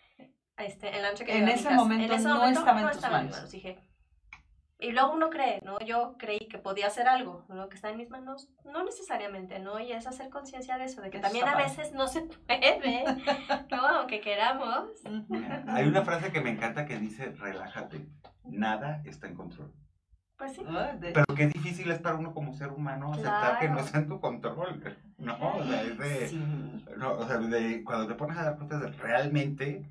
este, 0.56 0.96
en 0.96 1.02
la 1.02 1.10
noche 1.10 1.26
que 1.26 1.36
en 1.36 1.48
ese, 1.48 1.70
momento, 1.70 2.12
en 2.14 2.18
ese 2.18 2.28
momento 2.28 2.60
no 2.60 2.66
estaba 2.66 2.80
en 2.80 2.90
tus 2.92 3.02
manos. 3.02 3.20
En 3.20 3.30
manos. 3.30 3.50
Dije, 3.50 3.78
y 4.78 4.92
luego 4.92 5.14
uno 5.14 5.30
cree, 5.30 5.60
¿no? 5.64 5.78
Yo 5.80 6.16
creí 6.18 6.48
que 6.48 6.58
podía 6.58 6.88
hacer 6.88 7.08
algo, 7.08 7.46
¿no? 7.48 7.68
Que 7.68 7.76
está 7.76 7.90
en 7.90 7.96
mis 7.96 8.10
manos, 8.10 8.50
no 8.64 8.84
necesariamente, 8.84 9.58
¿no? 9.58 9.80
Y 9.80 9.92
es 9.92 10.06
hacer 10.06 10.28
conciencia 10.28 10.76
de 10.76 10.84
eso, 10.84 11.00
de 11.00 11.10
que 11.10 11.18
también 11.18 11.48
a 11.48 11.56
veces 11.56 11.92
no 11.92 12.06
se 12.08 12.22
puede, 12.22 13.04
¿no? 13.70 13.86
Aunque 13.86 14.20
queramos. 14.20 14.90
Hay 15.68 15.86
una 15.86 16.04
frase 16.04 16.30
que 16.30 16.42
me 16.42 16.50
encanta 16.50 16.84
que 16.84 16.98
dice, 16.98 17.30
relájate, 17.32 18.06
nada 18.44 19.02
está 19.06 19.26
en 19.28 19.34
control. 19.34 19.72
Pues 20.36 20.52
sí. 20.54 20.62
Ah, 20.68 20.92
Pero 21.00 21.24
qué 21.34 21.46
difícil 21.46 21.90
es 21.90 21.98
para 21.98 22.16
uno 22.16 22.34
como 22.34 22.52
ser 22.52 22.68
humano 22.68 23.14
aceptar 23.14 23.58
que 23.58 23.70
no 23.70 23.80
está 23.80 23.98
en 23.98 24.08
tu 24.08 24.20
control, 24.20 24.82
¿no? 25.16 25.56
O 25.56 25.64
sea, 25.64 25.82
es 25.82 25.98
de, 25.98 26.38
no, 26.98 27.12
o 27.12 27.26
sea, 27.26 27.38
de, 27.38 27.82
cuando 27.82 28.06
te 28.06 28.14
pones 28.14 28.36
a 28.36 28.44
dar 28.44 28.56
cuenta 28.56 28.78
de 28.78 28.88
realmente 28.88 29.90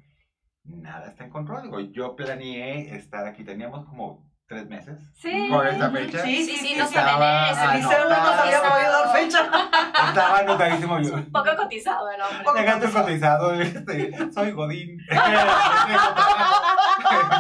nada 0.64 1.08
está 1.08 1.24
en 1.24 1.32
control. 1.32 1.64
Digo, 1.64 1.80
yo 1.80 2.16
planeé 2.16 2.96
estar 2.96 3.26
aquí, 3.26 3.44
teníamos 3.44 3.86
como 3.86 4.25
tres 4.48 4.68
meses. 4.68 5.12
Sí. 5.16 5.48
Por 5.50 5.66
esta 5.68 5.90
fecha. 5.90 6.20
Sí, 6.20 6.46
sí, 6.46 6.58
sí, 6.58 6.76
no 6.78 6.86
estaba 6.86 7.54
se 7.54 7.78
Liceo 7.78 8.04
no 8.04 8.10
dar 8.10 9.12
fecha. 9.12 9.50
Estaba 10.08 10.40
anotadísimo 10.40 11.00
yo. 11.00 11.16
Un 11.16 11.32
poco 11.32 11.50
cotizado 11.58 12.10
el 12.10 12.22
hombre. 12.22 12.62
Llegaste 12.62 12.92
cotizado, 12.92 13.54
este, 13.54 14.32
soy 14.32 14.52
Godín. 14.52 15.00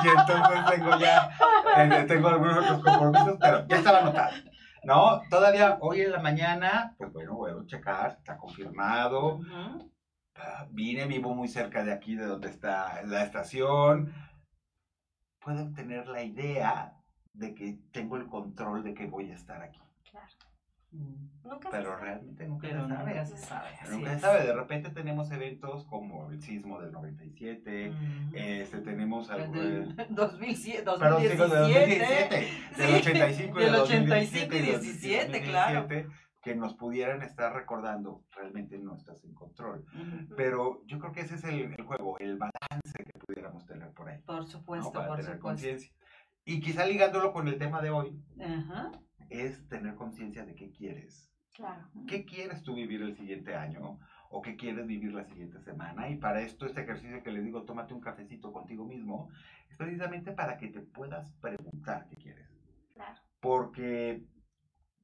y 0.03 0.07
entonces 0.07 0.65
tengo 0.71 0.97
ya, 0.97 1.29
eh, 1.77 2.05
tengo 2.07 2.27
algunos 2.29 2.57
otros 2.57 2.81
compromisos, 2.83 3.37
pero 3.39 3.67
ya 3.67 3.77
estaba 3.77 3.99
anotado. 3.99 4.33
No, 4.83 5.21
todavía 5.29 5.77
hoy 5.81 6.01
en 6.01 6.11
la 6.11 6.19
mañana, 6.19 6.95
pues 6.97 7.13
bueno, 7.13 7.35
voy 7.35 7.51
a 7.51 7.65
checar, 7.65 8.17
está 8.17 8.37
confirmado. 8.37 9.39
Ah, 10.35 10.65
vine, 10.69 11.05
vivo 11.05 11.33
muy 11.33 11.47
cerca 11.47 11.83
de 11.83 11.93
aquí, 11.93 12.15
de 12.15 12.25
donde 12.25 12.49
está 12.49 13.01
la 13.05 13.23
estación 13.23 14.13
puedo 15.45 15.71
tener 15.73 16.07
la 16.07 16.23
idea 16.23 16.94
de 17.37 17.53
que 17.53 17.77
tengo 17.91 18.17
el 18.17 18.27
control 18.27 18.83
de 18.83 18.93
que 18.93 19.07
voy 19.07 19.31
a 19.31 19.35
estar 19.35 19.61
aquí. 19.61 19.79
Claro. 20.09 20.27
Mm. 20.91 21.47
Nunca 21.47 21.69
pero 21.69 21.95
realmente 21.95 22.47
nunca, 22.47 22.67
se 22.67 22.73
sabe. 22.73 22.87
nunca 22.87 23.25
se 23.25 23.37
sabe. 23.37 23.69
Nunca 23.91 24.13
se 24.15 24.19
sabe. 24.19 24.43
De 24.45 24.53
repente 24.53 24.89
tenemos 24.89 25.31
eventos 25.31 25.85
como 25.85 26.31
el 26.31 26.41
sismo 26.41 26.81
del 26.81 26.91
97, 26.91 27.93
este, 28.33 28.79
tenemos 28.79 29.29
algo 29.29 29.53
del 29.53 29.95
2007, 30.09 30.83
2017, 30.83 30.83
pero, 30.99 31.19
digo, 31.19 31.47
del 31.47 31.69
2017, 31.69 32.47
del 32.77 32.95
85 32.95 33.59
y 33.59 33.63
del 33.63 33.75
85 33.75 34.55
y 34.55 34.59
17, 34.59 35.43
claro 35.43 35.87
que 36.45 36.55
nos 36.55 36.75
pudieran 36.75 37.23
estar 37.23 37.55
recordando, 37.55 38.23
realmente 38.35 38.77
no 38.77 38.95
estás 38.95 39.23
en 39.23 39.33
control. 39.33 39.83
Pero 40.37 40.83
yo 40.85 40.99
creo 40.99 41.11
que 41.11 41.21
ese 41.21 41.35
es 41.35 41.43
el, 41.43 41.75
juego, 41.83 42.19
el 42.19 42.37
balance 42.37 43.03
que 43.03 43.19
pudiéramos 43.25 43.65
tener 43.65 43.89
por 43.93 44.09
ahí. 44.09 44.19
Por 44.19 44.45
supuesto, 44.45 44.91
Para 44.91 45.15
tener 45.15 45.39
conciencia. 45.39 45.91
Y 46.45 46.61
quizá 46.61 46.85
ligándolo 46.85 47.33
con 47.33 47.47
el 47.47 47.57
tema 47.57 47.81
de 47.81 47.89
hoy, 47.89 48.23
es 49.29 49.67
tener 49.67 49.95
conciencia 49.95 50.45
de 50.45 50.55
qué 50.55 50.71
quieres. 50.71 51.33
Claro. 51.53 51.89
¿Qué 52.07 52.23
quieres 52.23 52.61
tú 52.63 52.75
vivir 52.75 53.01
el 53.01 53.15
siguiente 53.15 53.55
año? 53.55 53.99
¿O 54.29 54.41
qué 54.41 54.55
quieres 54.55 54.85
vivir 54.85 55.13
la 55.13 55.23
siguiente 55.25 55.59
semana? 55.61 56.09
Y 56.09 56.17
para 56.17 56.41
esto, 56.41 56.65
este 56.65 56.81
ejercicio 56.81 57.23
que 57.23 57.31
les 57.31 57.43
digo, 57.43 57.63
tómate 57.63 57.93
un 57.93 58.01
cafecito 58.01 58.51
contigo 58.51 58.85
mismo, 58.85 59.29
es 59.69 59.77
precisamente 59.77 60.33
para 60.33 60.57
que 60.57 60.67
te 60.67 60.81
puedas 60.81 61.31
preguntar 61.41 62.07
qué 62.09 62.15
quieres. 62.17 62.47
Claro. 62.93 63.19
Porque 63.39 64.23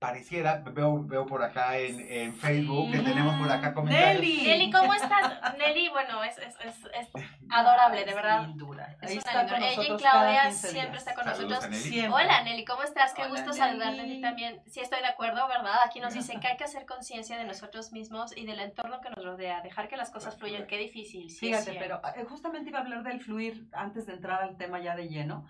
pareciera, 0.02 0.64
veo, 0.66 1.04
veo 1.04 1.28
por 1.28 1.44
acá 1.44 1.78
en, 1.78 2.00
en 2.12 2.34
Facebook 2.34 2.92
que 2.92 3.02
tenemos 3.02 3.36
por 3.36 3.52
acá 3.52 3.72
comentarios. 3.72 4.20
Nelly, 4.20 4.48
Nelly 4.48 4.72
¿cómo 4.72 4.96
estás? 4.96 5.32
Nelly, 5.60 5.90
bueno, 5.90 6.24
es, 6.24 6.40
es, 6.40 6.56
es, 6.66 6.76
es 6.92 7.08
adorable, 7.52 8.04
de 8.04 8.16
verdad. 8.16 8.38
Es 8.38 8.40
una 8.40 8.48
lindura. 8.48 8.98
Ella 9.00 9.84
y 9.84 9.98
Claudia 9.98 10.52
siempre 10.52 10.98
está 10.98 11.14
con 11.14 11.26
nosotros. 11.26 11.68
Hola 12.12 12.42
Nelly, 12.42 12.66
¿cómo 12.66 12.82
estás? 12.82 13.14
Qué 13.14 13.28
gusto 13.28 13.54
saludarte 13.54 14.02
a 14.02 14.06
ti 14.06 14.20
también. 14.20 14.60
Sí, 14.66 14.80
estoy 14.80 15.02
de 15.02 15.08
acuerdo, 15.08 15.48
¿verdad? 15.48 15.76
Aquí 15.86 16.00
nos 16.00 16.16
dicen 16.16 16.40
que 16.42 16.48
hay 16.48 16.58
que 16.58 16.64
hacer 16.64 16.88
conciencia 16.88 17.38
de 17.38 17.46
nosotros 17.46 17.92
mismos 17.92 18.36
y 18.36 18.48
del 18.48 18.60
entorno 18.60 19.02
que 19.02 19.12
nos 19.12 19.24
rodea, 19.24 19.62
dejar 19.62 19.88
que 19.88 19.98
las 19.98 20.10
cosas 20.10 20.36
fluyan. 20.36 20.66
Qué 20.66 20.80
difícil. 20.80 21.30
Sí, 21.30 21.46
Fíjate, 21.46 21.76
pero 21.80 22.02
eh, 22.16 22.26
justamente 22.28 22.72
iba 22.72 22.80
a 22.80 22.82
hablar 22.82 23.04
del 23.04 23.22
fluir 23.22 23.68
antes 23.72 24.08
de 24.08 24.14
entrar 24.14 24.42
al 24.42 24.58
tema 24.58 24.80
ya 24.80 24.96
de 24.96 25.10
lleno 25.10 25.46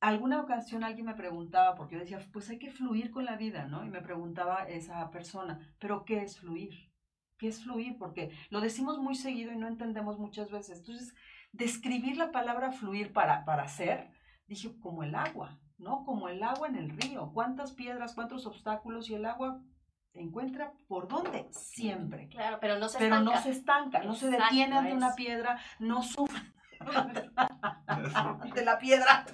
alguna 0.00 0.40
ocasión 0.40 0.82
alguien 0.82 1.06
me 1.06 1.14
preguntaba, 1.14 1.74
porque 1.74 1.94
yo 1.94 2.00
decía, 2.00 2.18
pues 2.32 2.48
hay 2.50 2.58
que 2.58 2.70
fluir 2.70 3.10
con 3.10 3.24
la 3.24 3.36
vida, 3.36 3.66
¿no? 3.66 3.84
Y 3.84 3.90
me 3.90 4.00
preguntaba 4.00 4.64
esa 4.68 5.10
persona, 5.10 5.74
¿pero 5.78 6.04
qué 6.04 6.22
es 6.22 6.38
fluir? 6.38 6.90
¿Qué 7.38 7.48
es 7.48 7.62
fluir? 7.62 7.96
Porque 7.98 8.30
lo 8.50 8.60
decimos 8.60 8.98
muy 8.98 9.14
seguido 9.14 9.52
y 9.52 9.56
no 9.56 9.68
entendemos 9.68 10.18
muchas 10.18 10.50
veces. 10.50 10.78
Entonces, 10.78 11.14
describir 11.52 12.16
la 12.16 12.32
palabra 12.32 12.72
fluir 12.72 13.12
para, 13.12 13.44
para 13.44 13.68
ser, 13.68 14.10
dije, 14.46 14.78
como 14.80 15.02
el 15.02 15.14
agua, 15.14 15.58
¿no? 15.78 16.04
Como 16.04 16.28
el 16.28 16.42
agua 16.42 16.68
en 16.68 16.76
el 16.76 16.90
río. 16.90 17.30
¿Cuántas 17.32 17.72
piedras, 17.72 18.14
cuántos 18.14 18.46
obstáculos 18.46 19.08
y 19.10 19.14
el 19.14 19.26
agua 19.26 19.62
encuentra 20.14 20.72
por 20.88 21.08
dónde? 21.08 21.48
Siempre. 21.52 22.28
Claro, 22.28 22.58
pero 22.60 22.78
no 22.78 22.88
se 22.88 22.98
pero 22.98 23.16
estanca. 23.16 23.34
no 23.36 23.42
se 23.42 23.50
estanca, 23.50 24.02
no 24.02 24.14
se 24.14 24.30
detiene 24.30 24.76
ante 24.76 24.94
una 24.94 25.14
piedra, 25.14 25.58
no 25.78 26.02
sufre 26.02 26.40
de 28.54 28.64
la 28.64 28.78
piedra. 28.78 29.24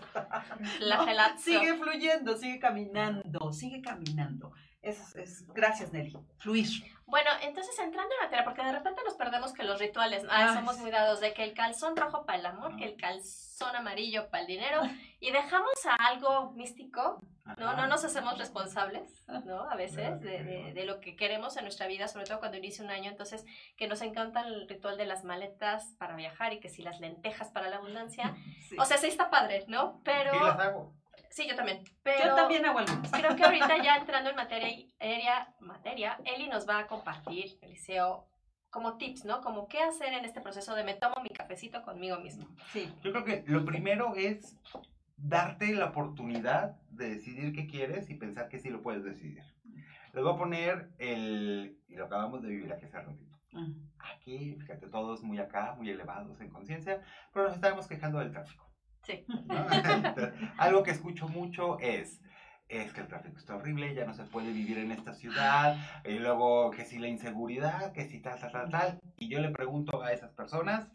La 0.80 1.04
Sigue 1.38 1.75
fluyendo, 1.76 2.37
sigue 2.37 2.59
caminando, 2.59 3.52
sigue 3.52 3.80
caminando. 3.80 4.52
Es, 4.83 5.16
es, 5.16 5.47
gracias, 5.49 5.92
Nelly. 5.92 6.16
Fluir. 6.38 6.68
Bueno, 7.06 7.30
entonces 7.40 7.78
entrando 7.78 8.12
en 8.14 8.25
materia, 8.25 8.45
porque 8.45 8.64
de 8.64 8.73
repente 8.73 9.00
nos 9.04 9.14
perdemos 9.14 9.52
que 9.52 9.62
los 9.62 9.78
rituales, 9.78 10.25
ah, 10.28 10.54
somos 10.54 10.78
muy 10.78 10.90
dados 10.90 11.21
de 11.21 11.33
que 11.35 11.45
el 11.45 11.54
calzón 11.54 11.97
rojo 11.97 12.26
para 12.26 12.38
el 12.38 12.47
amor, 12.47 12.76
que 12.76 12.85
el 12.85 12.97
calzón 12.97 13.76
amarillo 13.76 14.28
para 14.28 14.40
el 14.40 14.49
dinero, 14.49 14.83
y 15.21 15.30
dejamos 15.30 15.73
a 15.87 15.95
algo 15.95 16.50
místico, 16.52 17.21
¿no? 17.59 17.76
No 17.76 17.87
nos 17.87 18.04
hacemos 18.04 18.37
responsables, 18.38 19.25
¿no? 19.45 19.71
A 19.71 19.76
veces 19.76 20.21
de, 20.21 20.42
de, 20.42 20.73
de, 20.73 20.85
lo 20.85 20.99
que 20.99 21.14
queremos 21.14 21.56
en 21.56 21.62
nuestra 21.62 21.87
vida, 21.87 22.09
sobre 22.09 22.26
todo 22.26 22.40
cuando 22.40 22.59
inicia 22.59 22.85
un 22.85 22.90
año, 22.90 23.09
entonces 23.09 23.45
que 23.76 23.87
nos 23.87 24.02
encanta 24.02 24.40
el 24.40 24.68
ritual 24.68 24.97
de 24.97 25.06
las 25.06 25.23
maletas 25.23 25.95
para 25.99 26.16
viajar 26.16 26.54
y 26.54 26.61
que 26.61 26.68
si 26.68 26.83
las 26.83 26.99
lentejas 26.99 27.50
para 27.50 27.71
la 27.71 27.76
abundancia, 27.76 28.35
o 28.80 28.85
sea, 28.85 28.99
sí 28.99 29.06
está 29.06 29.30
padre, 29.30 29.64
¿no? 29.68 30.00
Pero... 30.02 30.33
las 30.33 30.59
hago. 30.59 30.92
Sí, 31.30 31.47
yo 31.49 31.54
también. 31.54 31.83
Pero 32.02 32.26
yo 32.26 32.35
también 32.35 32.64
hago 32.64 32.80
Creo 33.12 33.37
que 33.37 33.45
ahorita 33.45 33.83
ya 33.83 33.97
entrando 34.00 34.30
en 34.30 34.37
materia, 34.37 35.54
materia, 35.61 36.18
Eli 36.25 36.49
nos 36.49 36.68
va 36.68 36.80
a 36.80 36.87
compartir, 36.87 37.59
Eliseo, 37.62 38.26
como 38.71 38.97
tips, 38.97 39.25
¿no? 39.25 39.40
Como 39.40 39.68
qué 39.68 39.80
hacer 39.80 40.12
en 40.12 40.25
este 40.25 40.40
proceso 40.40 40.75
de 40.75 40.85
me 40.85 40.95
tomo 40.95 41.16
mi 41.23 41.30
cafecito 41.30 41.83
conmigo 41.83 42.18
mismo. 42.21 42.47
Sí. 42.73 42.92
Yo 43.02 43.12
creo 43.12 43.25
que 43.25 43.45
lo 43.47 43.64
primero 43.64 44.14
es 44.14 44.56
darte 45.16 45.73
la 45.75 45.87
oportunidad 45.87 46.76
de 46.90 47.11
decidir 47.11 47.54
qué 47.54 47.66
quieres 47.66 48.11
y 48.11 48.14
pensar 48.14 48.49
que 48.49 48.59
sí 48.59 48.68
lo 48.68 48.83
puedes 48.83 49.02
decidir. 49.02 49.42
Les 50.12 50.23
voy 50.23 50.33
a 50.33 50.38
poner 50.38 50.90
el, 50.99 51.78
y 51.88 51.95
lo 51.95 52.06
acabamos 52.06 52.42
de 52.42 52.49
vivir 52.49 52.73
aquí 52.73 52.85
hace 52.85 53.00
ratito. 53.00 53.37
Aquí, 53.99 54.56
fíjate, 54.61 54.87
todos 54.88 55.23
muy 55.23 55.38
acá, 55.38 55.75
muy 55.76 55.88
elevados 55.88 56.40
en 56.40 56.50
conciencia, 56.50 57.02
pero 57.33 57.47
nos 57.47 57.54
estábamos 57.54 57.87
quejando 57.87 58.18
del 58.18 58.30
tráfico. 58.30 58.71
Sí. 59.06 59.25
Algo 60.58 60.82
que 60.82 60.90
escucho 60.90 61.28
mucho 61.28 61.78
es, 61.78 62.20
es 62.68 62.92
que 62.92 63.00
el 63.00 63.06
tráfico 63.06 63.38
está 63.38 63.54
horrible, 63.54 63.94
ya 63.94 64.04
no 64.04 64.14
se 64.14 64.25
puede 64.25 64.52
vivir 64.52 64.78
en 64.78 64.90
esta 64.90 65.14
ciudad, 65.14 65.76
y 66.04 66.18
luego 66.18 66.72
que 66.72 66.84
si 66.84 66.98
la 66.98 67.06
inseguridad, 67.06 67.92
que 67.92 68.06
si 68.08 68.20
tal, 68.20 68.40
tal, 68.40 68.50
tal, 68.50 68.70
tal. 68.70 69.00
Y 69.16 69.28
yo 69.28 69.40
le 69.40 69.50
pregunto 69.50 70.02
a 70.02 70.12
esas 70.12 70.32
personas... 70.32 70.90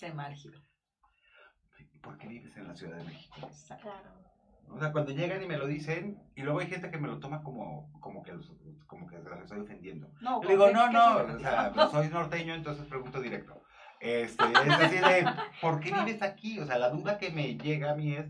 ¿Por 2.02 2.18
qué 2.18 2.28
vives 2.28 2.58
en 2.58 2.68
la 2.68 2.76
Ciudad 2.76 2.98
de 2.98 3.04
México? 3.04 3.50
Claro. 3.68 4.32
O 4.70 4.80
sea, 4.80 4.92
cuando 4.92 5.12
llegan 5.12 5.44
y 5.44 5.48
me 5.48 5.58
lo 5.58 5.68
dicen, 5.68 6.20
y 6.36 6.42
luego 6.42 6.60
hay 6.60 6.68
gente 6.68 6.90
que 6.90 6.98
me 6.98 7.08
lo 7.08 7.20
toma 7.20 7.44
como, 7.44 7.92
como 8.00 8.24
que 8.24 8.34
los, 8.34 8.52
como 8.88 9.06
que 9.06 9.20
los 9.20 9.40
estoy 9.40 9.60
ofendiendo. 9.60 10.10
No, 10.22 10.42
le 10.42 10.50
digo, 10.50 10.72
no, 10.72 10.90
no, 10.90 11.18
o 11.18 11.40
sea, 11.40 11.74
soy 11.92 12.08
norteño, 12.10 12.56
entonces 12.56 12.88
pregunto 12.88 13.22
directo. 13.22 13.61
Este, 14.02 14.44
es 14.44 14.70
así 14.70 14.98
de, 14.98 15.26
¿por 15.62 15.80
qué 15.80 15.92
vives 16.06 16.22
aquí? 16.22 16.60
O 16.60 16.66
sea, 16.66 16.80
la 16.80 16.90
duda 16.90 17.18
que 17.18 17.30
me 17.32 17.56
llega 17.58 17.92
a 17.92 17.96
mí 17.96 18.14
es, 18.14 18.28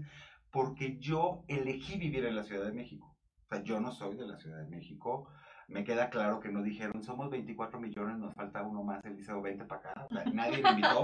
porque 0.51 0.97
yo 0.99 1.43
elegí 1.47 1.97
vivir 1.97 2.25
en 2.25 2.35
la 2.35 2.43
Ciudad 2.43 2.65
de 2.65 2.73
México. 2.73 3.15
O 3.45 3.55
sea, 3.55 3.63
yo 3.63 3.79
no 3.79 3.91
soy 3.91 4.15
de 4.15 4.27
la 4.27 4.37
Ciudad 4.37 4.59
de 4.59 4.69
México. 4.69 5.29
Me 5.67 5.85
queda 5.85 6.09
claro 6.09 6.41
que 6.41 6.49
no 6.49 6.61
dijeron, 6.61 7.01
somos 7.01 7.29
24 7.29 7.79
millones, 7.79 8.17
nos 8.17 8.33
falta 8.33 8.61
uno 8.61 8.83
más, 8.83 9.03
Eliseo, 9.05 9.41
20 9.41 9.63
para 9.65 9.91
acá. 9.91 10.07
O 10.09 10.13
sea, 10.13 10.25
nadie 10.25 10.61
me 10.61 10.71
invitó. 10.71 11.01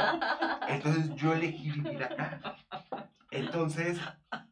Entonces 0.68 1.16
yo 1.16 1.34
elegí 1.34 1.72
vivir 1.72 2.04
acá. 2.04 2.58
Entonces, 3.32 4.00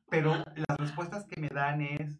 pero 0.09 0.35
las 0.35 0.77
respuestas 0.77 1.25
que 1.25 1.41
me 1.41 1.49
dan 1.49 1.81
es, 1.81 2.17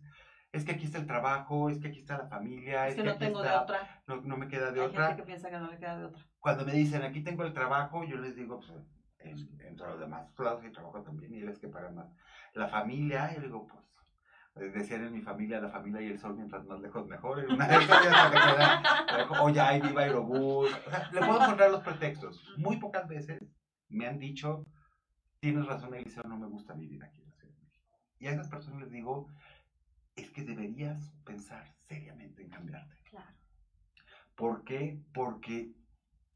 es 0.56 0.64
que 0.64 0.72
aquí 0.72 0.86
está 0.86 0.98
el 0.98 1.06
trabajo, 1.06 1.70
es 1.70 1.80
que 1.80 1.90
aquí 1.90 2.00
está 2.00 2.18
la 2.18 2.28
familia. 2.28 2.88
Es, 2.88 2.96
que, 2.96 3.04
no 3.04 3.18
tengo 3.18 3.42
de 3.42 3.50
otra. 3.50 4.02
No, 4.08 4.22
no, 4.22 4.38
me 4.38 4.48
queda 4.48 4.72
de 4.72 4.80
Hay 4.80 4.88
otra. 4.88 5.08
Gente 5.08 5.22
que 5.22 5.28
piensa 5.28 5.50
que 5.50 5.58
no 5.58 5.70
le 5.70 5.78
queda 5.78 5.98
de 5.98 6.06
otra. 6.06 6.26
Cuando 6.40 6.66
me 6.66 6.72
dicen, 6.72 7.02
aquí 7.02 7.22
tengo 7.22 7.44
el 7.44 7.54
trabajo, 7.54 8.04
yo 8.06 8.18
les 8.18 8.36
digo, 8.36 8.60
pues, 8.60 8.72
en, 9.20 9.38
en 9.60 9.76
todos 9.76 9.92
los 9.92 10.00
demás 10.00 10.28
lados 10.40 10.64
hay 10.64 10.72
trabajo 10.72 11.02
también, 11.02 11.34
y 11.34 11.44
es 11.44 11.60
que 11.60 11.68
pagan 11.68 11.96
más. 11.96 12.08
La 12.54 12.68
familia, 12.70 13.34
yo 13.36 13.42
digo, 13.42 13.68
pues, 13.68 13.84
eh, 14.56 14.72
decían 14.74 15.04
en 15.04 15.12
mi 15.12 15.22
familia, 15.22 15.60
la 15.60 15.70
familia 15.70 16.02
y 16.02 16.08
el 16.08 16.20
sol, 16.20 16.36
mientras 16.36 16.66
más 16.66 16.80
lejos 16.80 17.06
mejor. 17.08 17.40
En 17.40 17.52
una 17.52 17.68
o 19.42 19.50
ya 19.50 19.68
hay 19.70 19.82
viva 19.82 20.04
aerobús. 20.04 20.72
O 20.88 20.90
sea, 20.90 21.10
le 21.12 21.20
puedo 21.20 21.42
encontrar 21.42 21.72
los 21.72 21.82
pretextos. 21.82 22.42
Muy 22.58 22.78
pocas 22.78 23.08
veces 23.10 23.44
me 23.90 24.08
han 24.08 24.18
dicho, 24.18 24.66
tienes 25.42 25.66
razón, 25.66 25.94
Eliseo, 25.94 26.24
no 26.24 26.38
me 26.38 26.48
gusta 26.48 26.74
vivir 26.74 27.04
aquí 27.04 27.22
en 27.22 27.30
la 27.30 27.36
Ciudad 27.36 27.54
de 27.54 27.62
México. 27.62 27.98
Y 28.20 28.28
a 28.28 28.32
esas 28.32 28.48
personas 28.48 28.80
les 28.80 28.92
digo, 28.92 29.28
es 30.16 30.32
que 30.32 30.44
deberías 30.44 31.12
pensar 31.24 31.74
seriamente 31.82 32.44
en 32.44 32.50
cambiarte. 32.50 32.96
Claro. 33.04 33.36
¿Por 34.36 34.64
qué? 34.64 35.00
Porque 35.14 35.74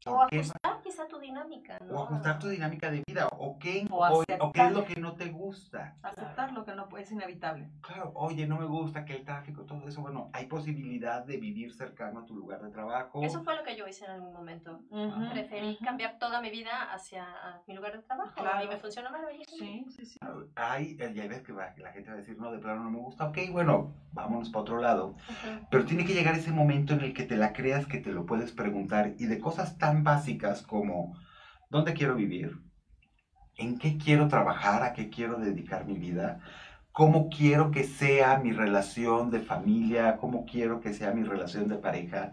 o 0.06 0.22
ajustar 0.22 0.80
quizá 0.82 1.06
tu 1.06 1.18
dinámica, 1.18 1.78
¿no? 1.80 1.94
O 1.94 2.04
ajustar 2.04 2.38
tu 2.38 2.48
dinámica 2.48 2.90
de 2.90 3.02
vida, 3.06 3.28
o 3.32 3.58
qué, 3.58 3.86
o, 3.90 4.24
qué 4.52 4.66
es 4.66 4.72
lo 4.72 4.84
que 4.84 5.00
no 5.00 5.14
te 5.14 5.28
gusta. 5.28 5.96
Aceptar 6.02 6.52
lo 6.52 6.64
que 6.64 6.74
no 6.74 6.88
es 6.96 7.12
inevitable. 7.12 7.68
Claro, 7.82 8.12
oye, 8.14 8.46
no 8.46 8.58
me 8.58 8.66
gusta 8.66 9.04
que 9.04 9.16
el 9.16 9.24
tráfico, 9.24 9.64
todo 9.64 9.86
eso, 9.86 10.00
bueno, 10.00 10.30
hay 10.32 10.46
posibilidad 10.46 11.24
de 11.24 11.36
vivir 11.36 11.72
cercano 11.74 12.20
a 12.20 12.24
tu 12.24 12.34
lugar 12.34 12.62
de 12.62 12.70
trabajo. 12.70 13.22
Eso 13.22 13.42
fue 13.42 13.56
lo 13.56 13.62
que 13.62 13.76
yo 13.76 13.86
hice 13.86 14.06
en 14.06 14.12
algún 14.12 14.32
momento. 14.32 14.80
Preferí 15.32 15.76
cambiar 15.78 16.18
toda 16.18 16.40
mi 16.40 16.50
vida 16.50 16.92
hacia 16.92 17.26
mi 17.66 17.74
lugar 17.74 17.92
de 17.92 18.02
trabajo. 18.02 18.40
Claro. 18.40 18.64
Y 18.64 18.68
me 18.68 18.78
funcionó 18.78 19.10
maravilloso. 19.10 19.56
Sí, 19.56 19.84
sí, 19.90 20.06
sí. 20.06 20.18
Hay, 20.54 20.96
ya 20.96 21.26
ves 21.26 21.42
que 21.42 21.52
la 21.52 21.92
gente 21.92 22.10
va 22.10 22.14
a 22.14 22.18
decir, 22.18 22.38
no, 22.38 22.50
de 22.50 22.58
plano 22.58 22.84
no 22.84 22.90
me 22.90 22.98
gusta, 22.98 23.26
ok, 23.26 23.38
bueno, 23.52 23.92
vámonos 24.12 24.48
para 24.50 24.62
otro 24.62 24.80
lado. 24.80 25.14
Pero 25.70 25.84
tiene 25.84 26.04
que 26.04 26.14
llegar 26.14 26.34
ese 26.34 26.52
momento 26.52 26.94
en 26.94 27.00
el 27.00 27.14
que 27.14 27.24
te 27.24 27.36
la 27.36 27.52
creas, 27.52 27.86
que 27.86 27.98
te 27.98 28.12
lo 28.12 28.26
puedes 28.26 28.52
preguntar 28.52 29.14
y 29.18 29.26
de 29.26 29.38
cosas 29.38 29.78
tan 29.78 29.89
básicas 29.98 30.62
como 30.62 31.16
¿dónde 31.70 31.94
quiero 31.94 32.14
vivir? 32.14 32.58
¿En 33.56 33.78
qué 33.78 33.98
quiero 33.98 34.28
trabajar? 34.28 34.82
¿A 34.82 34.92
qué 34.92 35.10
quiero 35.10 35.38
dedicar 35.38 35.86
mi 35.86 35.98
vida? 35.98 36.40
¿Cómo 36.92 37.28
quiero 37.28 37.70
que 37.70 37.84
sea 37.84 38.38
mi 38.38 38.52
relación 38.52 39.30
de 39.30 39.40
familia? 39.40 40.16
¿Cómo 40.16 40.44
quiero 40.44 40.80
que 40.80 40.92
sea 40.92 41.12
mi 41.12 41.22
relación 41.22 41.68
de 41.68 41.76
pareja? 41.76 42.32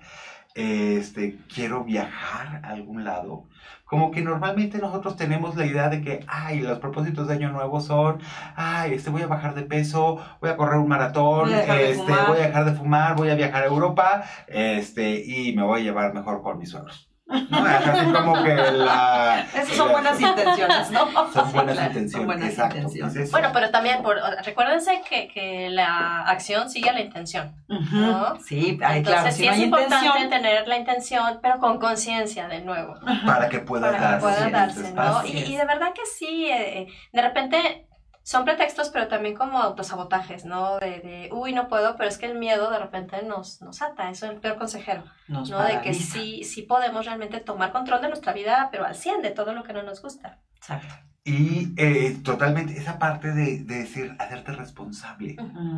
Este, 0.56 1.38
quiero 1.54 1.84
viajar 1.84 2.62
a 2.63 2.70
algún 2.70 3.04
lado. 3.04 3.43
Como 3.86 4.10
que 4.10 4.22
normalmente 4.22 4.80
nosotros 4.80 5.15
tenemos 5.15 5.56
la 5.56 5.67
idea 5.67 5.89
de 5.89 6.02
que, 6.02 6.26
ay, 6.28 6.62
los 6.62 6.80
propósitos 6.80 7.28
de 7.28 7.36
año 7.36 7.52
nuevo 7.52 7.80
son, 7.80 8.20
ay, 8.56 8.96
este, 8.96 9.12
voy 9.12 9.22
a 9.22 9.28
bajar 9.28 9.54
de 9.54 9.62
peso, 9.62 10.20
voy 10.41 10.50
a 10.50 10.58
correr 10.58 10.80
un 10.80 10.88
maratón, 10.88 11.50
voy 11.50 11.54
a 11.54 11.82
este, 11.82 12.12
voy 12.12 12.39
a 12.39 12.48
dejar 12.48 12.65
de 12.65 12.74
fumar, 12.74 13.15
voy 13.15 13.30
a 13.30 13.36
viajar 13.36 13.63
a 13.63 13.67
Europa, 13.67 14.24
este, 14.48 15.24
y 15.24 15.56
me 15.56 15.62
voy 15.62 15.82
a 15.82 15.84
llevar 15.84 16.15
mejor 16.15 16.41
con 16.41 16.58
mis 16.58 16.72
suegros. 16.72 17.08
No, 17.28 17.68
es 17.68 17.88
así 17.88 18.12
como 18.12 18.44
que 18.44 18.56
la... 18.56 19.46
Esas 19.54 19.76
son 19.76 19.92
buenas 19.92 20.20
intenciones, 20.20 20.92
¿no? 20.92 21.08
Son 21.34 21.52
buenas 21.52 21.78
intenciones, 21.78 22.12
son 22.12 22.26
buenas 22.26 22.50
exacto. 22.50 22.78
Intenciones. 22.78 23.32
Bueno, 23.32 23.50
pero 23.54 23.70
también, 23.70 24.02
por, 24.02 24.18
recuérdense 24.44 25.02
que, 25.10 25.28
que 25.28 25.70
la 25.70 26.22
acción 26.22 26.70
sigue 26.70 26.90
a 26.90 26.94
la 26.94 27.02
intención, 27.02 27.54
¿no? 27.68 28.40
Sí, 28.40 28.78
Entonces, 28.82 29.04
claro, 29.04 29.32
sí 29.32 29.48
es 29.48 29.60
importante 29.60 30.28
tener 30.30 30.68
la 30.68 30.78
intención, 30.78 31.40
pero 31.42 31.60
con 31.60 31.80
conciencia, 31.80 32.48
de 32.48 32.62
nuevo. 32.62 32.96
Para 33.26 33.50
que 33.50 33.60
pueda 33.60 33.92
Para 33.92 34.20
darse. 34.20 34.28
Que 34.28 34.34
pueda 34.34 34.50
darse 34.50 34.94
¿no? 34.94 35.26
Y, 35.26 35.54
y, 35.54 35.58
de 35.58 35.66
verdad 35.66 35.94
que 35.94 36.06
sí, 36.06 36.50
eh, 36.50 36.88
de 37.12 37.22
repente 37.22 37.88
son 38.28 38.44
pretextos, 38.44 38.90
pero 38.90 39.08
también 39.08 39.36
como 39.36 39.58
autosabotajes, 39.58 40.44
¿no? 40.44 40.80
De, 40.80 41.00
de, 41.00 41.30
uy, 41.32 41.54
no 41.54 41.70
puedo, 41.70 41.96
pero 41.96 42.10
es 42.10 42.18
que 42.18 42.26
el 42.26 42.38
miedo 42.38 42.70
de 42.70 42.78
repente 42.78 43.24
nos, 43.24 43.62
nos 43.62 43.82
ata, 43.82 44.10
eso 44.10 44.26
es 44.26 44.34
el 44.34 44.42
peor 44.42 44.58
consejero, 44.58 45.06
¿no? 45.30 45.46
De 45.46 45.80
que 45.80 45.94
sí, 45.94 46.44
sí 46.44 46.63
podemos 46.63 47.06
realmente 47.06 47.40
tomar 47.40 47.72
control 47.72 48.02
de 48.02 48.10
nuestra 48.10 48.34
vida, 48.34 48.68
pero 48.70 48.84
al 48.84 48.96
100 48.96 49.22
de 49.22 49.32
todo 49.32 49.54
lo 49.54 49.63
que 49.63 49.72
no 49.72 49.82
nos 49.82 50.02
gusta. 50.02 50.42
Exacto. 50.58 50.94
Y 51.24 51.74
eh, 51.78 52.18
totalmente, 52.22 52.78
esa 52.78 53.00
parte 53.00 53.32
de, 53.32 53.60
de, 53.60 53.76
decir, 53.76 54.13
hacerte 54.20 54.52
responsable. 54.52 55.38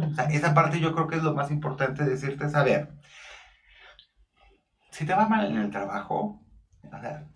O 0.10 0.16
sea, 0.16 0.26
esa 0.32 0.56
parte 0.56 0.80
yo 0.80 0.92
creo 0.96 1.08
que 1.08 1.18
es 1.18 1.24
lo 1.24 1.36
más 1.36 1.52
importante, 1.52 2.04
decirte, 2.04 2.50
saber, 2.50 2.90
si 4.90 5.06
te 5.06 5.14
va 5.14 5.30
mal 5.30 5.46
en 5.52 5.58
el 5.58 5.70
trabajo, 5.70 6.42
o 6.82 7.00
sea, 7.00 7.28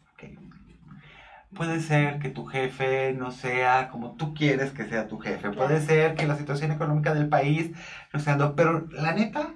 Puede 1.55 1.79
ser 1.81 2.19
que 2.19 2.29
tu 2.29 2.45
jefe 2.45 3.13
no 3.13 3.31
sea 3.31 3.89
como 3.89 4.15
tú 4.15 4.33
quieres 4.33 4.71
que 4.71 4.87
sea 4.87 5.07
tu 5.07 5.19
jefe. 5.19 5.51
Puede 5.51 5.81
ser 5.81 6.15
que 6.15 6.27
la 6.27 6.35
situación 6.35 6.71
económica 6.71 7.13
del 7.13 7.29
país 7.29 7.71
no 8.11 8.19
sea... 8.19 8.37
Pero 8.55 8.87
la 8.91 9.13
neta, 9.13 9.53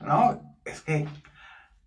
¿no? 0.00 0.40
Es 0.64 0.80
que 0.80 1.06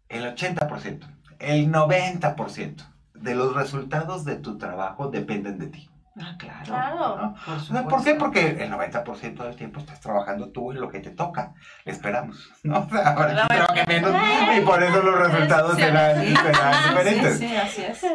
el 0.09 0.35
80%, 0.35 0.99
el 1.39 1.71
90% 1.71 2.83
de 3.13 3.35
los 3.35 3.55
resultados 3.55 4.25
de 4.25 4.35
tu 4.35 4.57
trabajo 4.57 5.09
dependen 5.09 5.57
de 5.57 5.67
ti. 5.67 5.89
Ah, 6.19 6.35
claro. 6.37 6.63
claro. 6.63 7.35
Por, 7.45 7.89
¿Por, 7.89 8.03
qué? 8.03 8.15
Porque 8.15 8.63
el 8.63 8.71
90% 8.71 9.43
del 9.43 9.55
tiempo 9.55 9.79
estás 9.79 9.99
trabajando 9.99 10.49
tú 10.49 10.71
en 10.71 10.81
lo 10.81 10.89
que 10.89 10.99
te 10.99 11.11
toca. 11.11 11.53
Esperamos, 11.85 12.51
¿no? 12.63 12.87
ahora 13.05 13.47
sí 13.47 13.81
menos 13.87 14.15
y 14.57 14.61
por 14.61 14.81
eso 14.81 15.01
los 15.01 15.19
resultados 15.19 15.75
serán, 15.75 16.15
serán 16.23 16.89
diferentes. 16.89 17.37
Sí, 17.37 17.47
sí, 17.47 17.55
así 17.55 17.81
es. 17.83 18.05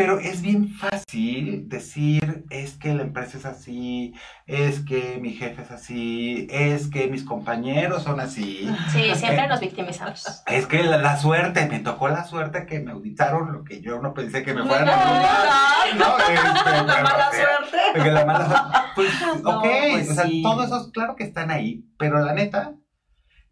Pero 0.00 0.18
es 0.18 0.40
bien 0.40 0.70
fácil 0.70 1.68
decir, 1.68 2.46
es 2.48 2.78
que 2.78 2.94
la 2.94 3.02
empresa 3.02 3.36
es 3.36 3.44
así, 3.44 4.14
es 4.46 4.80
que 4.80 5.18
mi 5.20 5.34
jefe 5.34 5.60
es 5.60 5.70
así, 5.70 6.46
es 6.50 6.88
que 6.88 7.06
mis 7.08 7.22
compañeros 7.22 8.04
son 8.04 8.18
así. 8.18 8.66
Sí, 8.90 9.14
siempre 9.14 9.46
nos 9.46 9.60
victimizamos. 9.60 10.42
Es 10.46 10.66
que 10.66 10.84
la, 10.84 11.18
suerte, 11.18 11.66
me 11.66 11.80
tocó 11.80 12.08
la 12.08 12.24
suerte 12.24 12.64
que 12.64 12.80
me 12.80 12.92
auditaron 12.92 13.52
lo 13.52 13.62
que 13.62 13.82
yo 13.82 14.00
no 14.00 14.14
pensé 14.14 14.42
que 14.42 14.54
me 14.54 14.64
fueran 14.64 14.88
a 14.88 14.94
auditar. 14.94 15.98
No, 15.98 16.18
este, 16.18 16.70
la 16.70 17.02
mala 17.02 17.30
suerte. 17.30 18.10
la 18.10 18.24
mala 18.24 18.46
suerte. 18.46 18.78
Pues, 18.94 19.10
ok, 19.44 19.66
pues 19.90 20.10
o 20.12 20.14
sea, 20.14 20.24
todo 20.42 20.64
eso, 20.64 20.90
claro 20.92 21.14
que 21.14 21.24
están 21.24 21.50
ahí, 21.50 21.84
pero 21.98 22.24
la 22.24 22.32
neta 22.32 22.72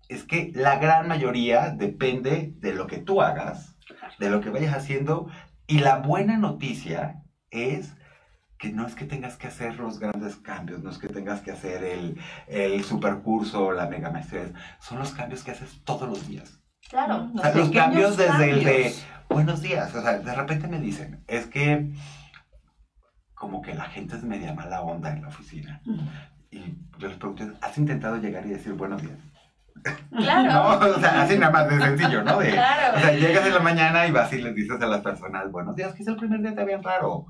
es 0.09 0.25
que 0.25 0.51
la 0.55 0.79
gran 0.79 1.09
mayoría 1.09 1.75
depende 1.77 2.55
de 2.57 2.73
lo 2.73 2.87
que 2.87 2.97
tú 2.97 3.21
hagas, 3.21 3.77
de 4.19 4.31
lo 4.31 4.41
que 4.41 4.49
vayas 4.49 4.75
haciendo, 4.75 5.29
y 5.69 5.79
la 5.79 5.99
buena 5.99 6.39
noticia 6.39 7.23
es 7.51 7.95
que 8.59 8.71
no 8.71 8.87
es 8.87 8.95
que 8.95 9.05
tengas 9.05 9.37
que 9.37 9.47
hacer 9.47 9.79
los 9.79 10.01
grandes 10.01 10.35
cambios, 10.37 10.83
no 10.83 10.91
es 10.91 10.99
que 10.99 11.09
tengas 11.09 11.41
que 11.43 11.53
hacer 11.53 11.85
el, 11.85 12.19
el 12.49 12.83
supercurso, 12.83 13.71
la 13.71 13.87
mega 13.87 14.11
maestría, 14.11 14.51
son 14.81 14.99
los 14.99 15.13
cambios 15.13 15.45
que 15.45 15.53
haces 15.53 15.81
todos 15.85 16.09
los 16.09 16.27
días. 16.27 16.61
Claro. 16.89 17.31
O 17.35 17.39
sea, 17.39 17.55
los 17.55 17.71
cambios 17.71 18.17
desde 18.17 18.51
el 18.51 18.65
de 18.65 18.95
buenos 19.29 19.61
días, 19.61 19.95
o 19.95 20.03
sea, 20.03 20.19
de 20.19 20.35
repente 20.35 20.67
me 20.67 20.81
dicen, 20.81 21.23
es 21.29 21.47
que 21.47 21.93
como 23.35 23.63
que 23.63 23.75
la 23.75 23.85
gente 23.85 24.17
es 24.17 24.25
media 24.25 24.55
mala 24.55 24.81
onda 24.81 25.13
en 25.13 25.23
la 25.23 25.29
oficina. 25.29 25.81
Y 26.51 26.79
yo 26.99 27.09
les 27.09 27.19
pregunto, 27.19 27.45
¿has 27.61 27.77
intentado 27.79 28.17
llegar 28.17 28.45
y 28.47 28.51
decir 28.51 28.73
buenos 28.73 29.03
días? 29.03 29.19
Claro. 30.17 30.81
no, 30.81 30.97
o 30.97 31.01
sea, 31.01 31.23
así 31.23 31.39
nada 31.39 31.53
más 31.53 31.69
de 31.69 31.79
sencillo, 31.79 32.23
¿no? 32.23 32.39
claro. 32.39 32.97
O 32.97 33.01
sea, 33.01 33.13
llegas 33.13 33.47
en 33.47 33.55
la 33.55 33.61
mañana 33.61 34.07
y 34.07 34.11
vas 34.11 34.33
y 34.33 34.41
les 34.41 34.55
dices 34.55 34.81
a 34.81 34.87
las 34.87 35.01
personas, 35.01 35.51
buenos 35.51 35.77
días, 35.77 35.95
que 35.95 36.03
es 36.03 36.09
el 36.09 36.17
primer 36.17 36.41
día 36.41 36.55
te 36.55 36.65
bien 36.65 36.83
raro. 36.83 37.27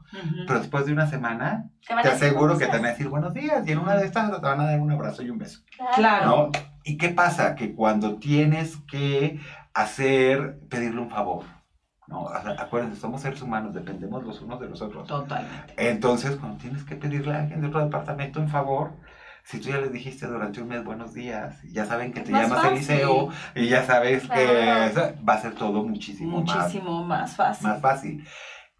Pero 0.46 0.58
después 0.58 0.86
de 0.86 0.92
una 0.92 1.06
semana, 1.06 1.70
te, 1.86 2.08
aseguro 2.08 2.56
que 2.58 2.66
te 2.66 2.72
van 2.72 2.86
a 2.86 2.88
decir 2.88 3.08
buenos 3.08 3.34
días 3.34 3.66
y 3.66 3.72
en 3.72 3.78
una 3.78 3.96
de 3.96 4.06
estas 4.06 4.30
te 4.30 4.38
van 4.40 4.60
a 4.60 4.64
dar 4.64 4.80
un 4.80 4.90
abrazo 4.90 5.22
y 5.22 5.30
un 5.30 5.38
beso. 5.38 5.60
Claro. 5.94 6.50
¿Y 6.84 6.96
qué 6.96 7.10
pasa? 7.10 7.54
Que 7.54 7.74
cuando 7.74 8.16
tienes 8.16 8.76
que 8.90 9.40
hacer, 9.74 10.58
pedirle 10.68 11.00
un 11.00 11.10
favor, 11.10 11.44
¿no? 12.06 12.28
acuérdense, 12.28 12.98
somos 12.98 13.20
seres 13.20 13.42
humanos, 13.42 13.74
dependemos 13.74 14.24
los 14.24 14.40
unos 14.40 14.58
de 14.60 14.68
los 14.68 14.80
otros. 14.80 15.06
Totalmente. 15.06 15.74
Entonces, 15.76 16.36
cuando 16.36 16.58
tienes 16.58 16.84
que 16.84 16.96
pedirle 16.96 17.34
a 17.34 17.40
alguien 17.40 17.60
de 17.60 17.68
otro 17.68 17.84
departamento 17.84 18.40
un 18.40 18.48
favor, 18.48 18.92
si 19.48 19.60
tú 19.60 19.70
ya 19.70 19.78
les 19.78 19.90
dijiste 19.90 20.26
durante 20.26 20.60
un 20.60 20.68
mes 20.68 20.84
buenos 20.84 21.14
días, 21.14 21.62
ya 21.72 21.86
saben 21.86 22.12
que 22.12 22.20
te 22.20 22.30
llamas 22.32 22.66
Eliseo 22.66 23.30
y 23.54 23.68
ya 23.68 23.82
sabes 23.82 24.28
que 24.28 24.92
va 25.26 25.32
a 25.32 25.40
ser 25.40 25.54
todo 25.54 25.82
muchísimo, 25.84 26.40
muchísimo 26.40 27.02
más, 27.02 27.34
fácil. 27.34 27.66
Más 27.66 27.80
fácil. 27.80 28.24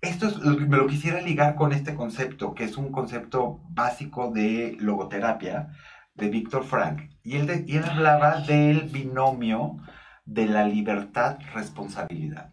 Esto 0.03 0.27
es, 0.27 0.37
me 0.37 0.77
lo 0.77 0.87
quisiera 0.87 1.23
ligar 1.23 1.55
con 1.55 1.73
este 1.73 1.95
concepto, 1.95 2.55
que 2.55 2.65
es 2.65 2.77
un 2.77 2.93
concepto 2.93 3.63
básico 3.71 4.31
de 4.31 4.77
logoterapia 4.79 5.71
de 6.15 6.29
Víctor 6.29 6.65
Frank. 6.65 7.01
Y 7.23 7.37
él, 7.37 7.65
y 7.67 7.79
él 7.79 7.85
hablaba 7.85 8.43
del 8.43 8.83
binomio 8.91 9.79
de 10.27 10.49
la 10.49 10.67
libertad 10.67 11.39
responsabilidad. 11.55 12.53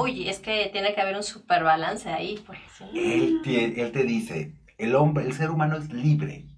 Uy, 0.00 0.30
es 0.30 0.38
que 0.38 0.70
tiene 0.72 0.94
que 0.94 1.02
haber 1.02 1.14
un 1.14 1.22
super 1.22 1.62
balance 1.62 2.08
ahí. 2.08 2.42
Pues, 2.46 2.58
él, 2.94 3.42
él 3.44 3.92
te 3.92 4.04
dice, 4.04 4.54
el 4.78 4.94
hombre, 4.94 5.26
el 5.26 5.34
ser 5.34 5.50
humano 5.50 5.76
es 5.76 5.92
libre 5.92 6.49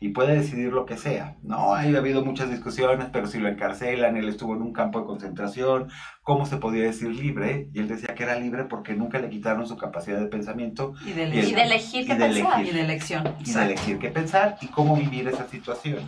y 0.00 0.10
puede 0.10 0.36
decidir 0.36 0.72
lo 0.72 0.86
que 0.86 0.96
sea. 0.96 1.36
No, 1.42 1.74
ha 1.74 1.80
habido 1.80 2.24
muchas 2.24 2.50
discusiones, 2.50 3.08
pero 3.12 3.26
si 3.26 3.38
lo 3.38 3.48
encarcelan, 3.48 4.16
él 4.16 4.28
estuvo 4.28 4.54
en 4.54 4.62
un 4.62 4.72
campo 4.72 5.00
de 5.00 5.06
concentración, 5.06 5.88
¿cómo 6.22 6.46
se 6.46 6.58
podía 6.58 6.84
decir 6.84 7.10
libre? 7.10 7.68
Y 7.72 7.80
él 7.80 7.88
decía 7.88 8.14
que 8.14 8.24
era 8.24 8.38
libre 8.38 8.64
porque 8.64 8.94
nunca 8.94 9.18
le 9.18 9.30
quitaron 9.30 9.66
su 9.66 9.76
capacidad 9.76 10.18
de 10.18 10.26
pensamiento. 10.26 10.94
Y 11.04 11.12
de, 11.12 11.24
elegir 11.24 12.06
qué 12.06 12.14
pensar. 12.14 12.64
y 12.64 12.70
de 12.70 12.80
elección. 12.80 13.34
Y 13.40 13.52
de 13.52 13.62
elegir 13.64 13.98
qué 13.98 14.10
pensar 14.10 14.56
y 14.60 14.66
cómo 14.68 14.96
vivir 14.96 15.28
esa 15.28 15.46
situación. 15.48 16.00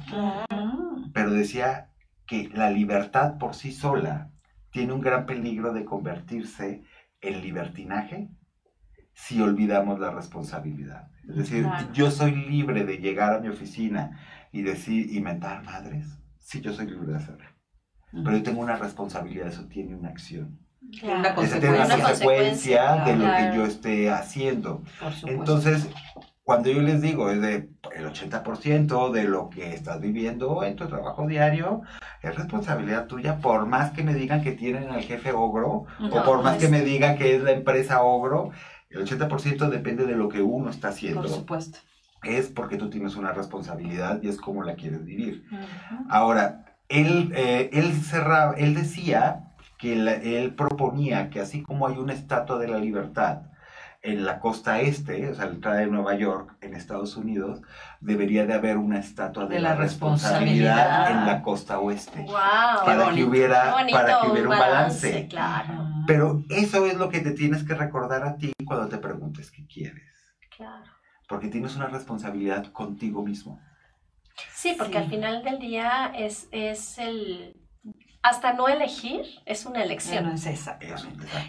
Pero 1.12 1.30
decía 1.30 1.90
que 2.26 2.50
la 2.52 2.70
libertad 2.70 3.38
por 3.38 3.54
sí 3.54 3.72
sola 3.72 4.30
tiene 4.70 4.92
un 4.92 5.00
gran 5.00 5.24
peligro 5.26 5.72
de 5.72 5.84
convertirse 5.84 6.82
en 7.20 7.40
libertinaje 7.40 8.28
si 9.18 9.42
olvidamos 9.42 9.98
la 9.98 10.12
responsabilidad. 10.12 11.08
Es 11.28 11.36
decir, 11.36 11.66
yo 11.92 12.10
soy 12.10 12.36
libre 12.36 12.84
de 12.84 12.98
llegar 12.98 13.34
a 13.34 13.40
mi 13.40 13.48
oficina 13.48 14.16
y 14.52 14.62
decir, 14.62 15.12
inventar 15.12 15.64
madres. 15.64 16.06
Sí, 16.38 16.60
yo 16.60 16.72
soy 16.72 16.86
libre 16.86 17.08
de 17.08 17.16
hacerlo. 17.16 17.44
Pero 18.12 18.36
yo 18.36 18.42
tengo 18.44 18.60
una 18.60 18.76
responsabilidad, 18.76 19.48
eso 19.48 19.66
tiene 19.66 19.96
una 19.96 20.10
acción. 20.10 20.60
Una 21.02 21.34
consecuencia, 21.34 21.60
tiene 21.60 21.84
una 21.84 22.04
consecuencia 22.04 23.04
de 23.04 23.16
lo 23.16 23.24
que 23.24 23.56
yo 23.56 23.66
esté 23.66 24.10
haciendo. 24.10 24.84
Entonces, 25.26 25.90
cuando 26.44 26.70
yo 26.70 26.80
les 26.80 27.02
digo, 27.02 27.28
es 27.30 27.42
de 27.42 27.68
el 27.94 28.06
80% 28.06 29.10
de 29.10 29.24
lo 29.24 29.50
que 29.50 29.74
estás 29.74 30.00
viviendo 30.00 30.62
en 30.62 30.76
tu 30.76 30.86
trabajo 30.86 31.26
diario, 31.26 31.82
es 32.22 32.34
responsabilidad 32.36 33.06
tuya, 33.06 33.38
por 33.38 33.66
más 33.66 33.90
que 33.90 34.04
me 34.04 34.14
digan 34.14 34.42
que 34.42 34.52
tienen 34.52 34.88
al 34.88 35.02
jefe 35.02 35.32
ogro, 35.32 35.84
o 36.00 36.22
por 36.24 36.42
más 36.42 36.56
que 36.56 36.68
me 36.68 36.82
digan 36.82 37.18
que 37.18 37.34
es 37.34 37.42
la 37.42 37.50
empresa 37.50 38.02
ogro, 38.02 38.52
el 38.90 39.06
80% 39.06 39.68
depende 39.68 40.06
de 40.06 40.16
lo 40.16 40.28
que 40.28 40.42
uno 40.42 40.70
está 40.70 40.88
haciendo. 40.88 41.22
Por 41.22 41.30
supuesto. 41.30 41.78
Es 42.22 42.48
porque 42.48 42.76
tú 42.76 42.90
tienes 42.90 43.16
una 43.16 43.32
responsabilidad 43.32 44.20
y 44.22 44.28
es 44.28 44.38
como 44.38 44.64
la 44.64 44.74
quieres 44.74 45.04
vivir. 45.04 45.44
Ahora, 46.08 46.76
él, 46.88 47.32
eh, 47.36 47.70
él, 47.72 47.92
cerraba, 47.92 48.54
él 48.54 48.74
decía 48.74 49.52
que 49.78 49.92
él 49.92 50.54
proponía 50.54 51.30
que 51.30 51.40
así 51.40 51.62
como 51.62 51.86
hay 51.86 51.96
una 51.96 52.14
estatua 52.14 52.58
de 52.58 52.66
la 52.66 52.78
libertad, 52.78 53.42
en 54.02 54.24
la 54.24 54.38
costa 54.38 54.80
este, 54.80 55.28
o 55.28 55.34
sea, 55.34 55.46
la 55.46 55.52
entrada 55.52 55.78
de 55.78 55.86
Nueva 55.86 56.14
York, 56.14 56.56
en 56.60 56.74
Estados 56.74 57.16
Unidos, 57.16 57.60
debería 58.00 58.46
de 58.46 58.54
haber 58.54 58.76
una 58.76 58.98
estatua 58.98 59.46
de, 59.46 59.58
la, 59.58 59.74
responsabilidad, 59.74 61.10
en 61.10 61.26
la 61.26 61.42
costa 61.42 61.80
oeste. 61.80 62.24
para, 62.84 63.12
que 63.12 63.24
hubiera, 63.24 63.74
para 63.90 64.20
que 64.20 64.28
hubiera 64.28 64.48
un 64.48 64.58
balance. 64.58 65.26
Claro. 65.28 65.87
Pero 66.08 66.42
eso 66.48 66.86
es 66.86 66.96
lo 66.96 67.10
que 67.10 67.20
te 67.20 67.32
tienes 67.32 67.64
que 67.64 67.74
recordar 67.74 68.26
a 68.26 68.38
ti 68.38 68.50
cuando 68.64 68.88
te 68.88 68.96
preguntes 68.96 69.50
qué 69.50 69.66
quieres. 69.66 70.10
Claro. 70.56 70.90
Porque 71.28 71.48
tienes 71.48 71.76
una 71.76 71.88
responsabilidad 71.88 72.72
contigo 72.72 73.22
mismo. 73.22 73.60
Sí, 74.54 74.74
porque 74.78 74.96
al 74.96 75.10
final 75.10 75.44
del 75.44 75.58
día 75.58 76.10
es, 76.16 76.48
es 76.50 76.96
el 76.96 77.54
hasta 78.22 78.52
no 78.52 78.68
elegir 78.68 79.24
es 79.46 79.64
una 79.64 79.82
elección. 79.82 80.24
No 80.24 80.34
es 80.34 80.46
esa. 80.46 80.78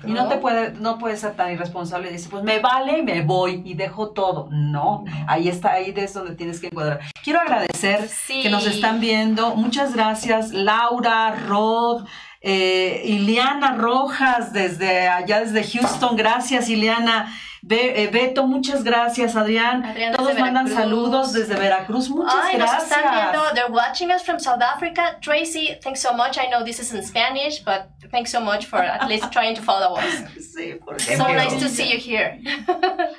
y 0.05 0.11
no, 0.11 0.27
te 0.27 0.37
puede, 0.37 0.71
no 0.73 0.97
puedes 0.97 1.21
ser 1.21 1.35
tan 1.35 1.51
irresponsable 1.51 2.09
y 2.09 2.13
decir, 2.13 2.29
pues 2.29 2.43
me 2.43 2.59
vale, 2.59 3.01
me 3.01 3.21
voy 3.21 3.61
y 3.65 3.73
dejo 3.73 4.11
todo. 4.11 4.49
No, 4.51 5.03
ahí 5.27 5.47
está, 5.47 5.73
ahí 5.73 5.93
es 5.95 6.13
donde 6.13 6.35
tienes 6.35 6.59
que 6.59 6.67
encuadrar. 6.67 6.99
Quiero 7.23 7.39
agradecer 7.39 8.09
que 8.27 8.49
nos 8.49 8.67
están 8.67 8.99
viendo. 8.99 9.55
Muchas 9.55 9.95
gracias, 9.95 10.51
Laura, 10.51 11.31
Rod. 11.47 12.05
Eh, 12.41 13.01
Ileana 13.05 13.75
Rojas 13.75 14.53
desde 14.53 15.07
allá 15.07 15.41
desde 15.41 15.63
Houston, 15.63 16.15
gracias 16.15 16.69
Ileana. 16.69 17.33
Be, 17.61 18.03
eh, 18.03 18.07
Beto, 18.07 18.47
muchas 18.47 18.83
gracias, 18.83 19.35
Adrián. 19.35 19.83
Adrián 19.83 20.15
Todos 20.15 20.39
mandan 20.39 20.69
saludos 20.69 21.33
desde 21.33 21.55
Veracruz. 21.55 22.09
Muchas 22.09 22.33
Ay, 22.41 22.57
gracias. 22.57 22.83
Nos 22.83 22.91
están 22.91 23.13
viendo. 23.13 23.53
They're 23.53 23.71
watching 23.71 24.11
us 24.11 24.23
from 24.23 24.39
South 24.39 24.61
Africa. 24.61 25.17
Tracy, 25.21 25.77
thanks 25.83 25.99
so 26.01 26.13
much. 26.13 26.37
I 26.37 26.49
know 26.49 26.63
this 26.63 26.79
is 26.79 26.93
in 26.93 27.03
Spanish, 27.03 27.59
but 27.59 27.89
thanks 28.11 28.31
so 28.31 28.39
much 28.39 28.65
for 28.67 28.79
at 28.79 29.09
least 29.09 29.29
trying 29.31 29.55
to 29.55 29.61
follow 29.61 29.97
us. 29.97 30.05
Sí, 30.39 30.79
so 31.17 31.27
nice 31.27 31.59
to 31.59 31.67
see 31.67 31.91
you 31.91 31.97
here. 31.97 32.39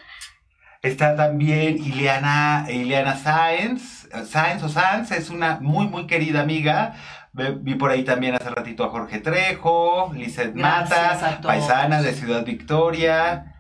Está 0.82 1.14
también 1.14 1.76
Ileana, 1.76 2.66
Ileana 2.70 3.14
Sáenz, 3.14 4.08
Sáenz 4.26 4.62
o 4.62 4.68
Sáenz, 4.70 5.10
es 5.10 5.28
una 5.28 5.58
muy, 5.60 5.86
muy 5.86 6.06
querida 6.06 6.40
amiga. 6.40 6.94
Vi 7.32 7.74
por 7.76 7.90
ahí 7.90 8.04
también 8.04 8.34
hace 8.34 8.50
ratito 8.50 8.84
a 8.84 8.88
Jorge 8.88 9.20
Trejo, 9.20 10.12
Lizeth 10.14 10.54
Mata, 10.54 11.40
paisana 11.42 12.02
de 12.02 12.12
Ciudad 12.12 12.44
Victoria. 12.44 13.50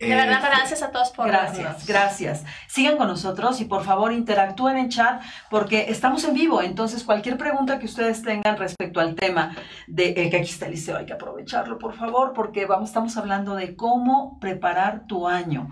De 0.00 0.08
verdad, 0.08 0.36
este, 0.36 0.46
gracias 0.48 0.82
a 0.82 0.90
todos 0.90 1.10
por 1.10 1.26
Gracias, 1.28 1.86
gracias. 1.86 2.44
Sigan 2.66 2.96
con 2.96 3.06
nosotros 3.06 3.60
y 3.60 3.66
por 3.66 3.84
favor 3.84 4.12
interactúen 4.12 4.78
en 4.78 4.88
chat 4.88 5.22
porque 5.50 5.90
estamos 5.90 6.24
en 6.24 6.32
vivo. 6.32 6.62
Entonces, 6.62 7.04
cualquier 7.04 7.36
pregunta 7.36 7.78
que 7.78 7.84
ustedes 7.84 8.22
tengan 8.22 8.56
respecto 8.56 8.98
al 8.98 9.14
tema 9.14 9.54
de 9.86 10.08
eh, 10.16 10.30
que 10.30 10.38
aquí 10.38 10.48
está 10.48 10.66
el 10.66 10.72
liceo, 10.72 10.96
hay 10.96 11.04
que 11.04 11.12
aprovecharlo, 11.12 11.78
por 11.78 11.92
favor, 11.92 12.32
porque 12.32 12.64
vamos, 12.64 12.88
estamos 12.88 13.14
hablando 13.18 13.54
de 13.56 13.76
cómo 13.76 14.38
preparar 14.40 15.06
tu 15.06 15.28
año. 15.28 15.68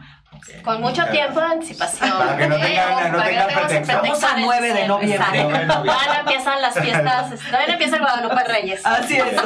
Con 0.64 0.80
mucho 0.80 1.04
tiempo 1.06 1.40
de 1.40 1.46
anticipación. 1.46 2.10
Para 2.18 2.36
que 2.36 2.46
no 2.48 2.56
¿eh? 2.56 2.60
tengan, 2.60 3.12
no 3.12 3.22
tengan 3.22 3.46
pretexto. 3.46 3.92
Estamos 3.92 4.24
a 4.24 4.36
9 4.38 4.72
de 4.72 4.88
noviembre. 4.88 5.44
Todavía 5.66 6.20
empiezan 6.20 6.62
las 6.62 6.78
fiestas, 6.78 7.40
todavía 7.50 7.72
empieza 7.74 7.96
el 7.96 8.02
Guadalupe 8.02 8.44
Reyes. 8.44 8.80
Así 8.84 9.16
es. 9.16 9.40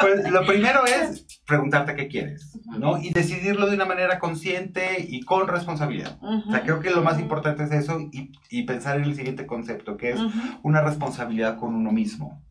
Pues 0.00 0.30
lo 0.30 0.46
primero 0.46 0.84
es 0.86 1.26
preguntarte 1.46 1.94
qué 1.94 2.08
quieres, 2.08 2.58
¿no? 2.78 2.98
Y 2.98 3.10
decidirlo 3.10 3.66
de 3.66 3.76
una 3.76 3.84
manera 3.84 4.18
consciente 4.18 5.04
y 5.06 5.22
con 5.22 5.46
responsabilidad. 5.48 6.18
O 6.20 6.50
sea, 6.50 6.62
creo 6.62 6.80
que 6.80 6.90
lo 6.90 7.02
más 7.02 7.18
importante 7.18 7.64
es 7.64 7.72
eso 7.72 8.00
y, 8.12 8.32
y 8.50 8.64
pensar 8.64 8.96
en 8.96 9.04
el 9.04 9.14
siguiente 9.14 9.46
concepto, 9.46 9.96
que 9.96 10.10
es 10.10 10.20
una 10.62 10.82
responsabilidad 10.82 11.56
con 11.56 11.74
uno 11.74 11.92
mismo. 11.92 12.42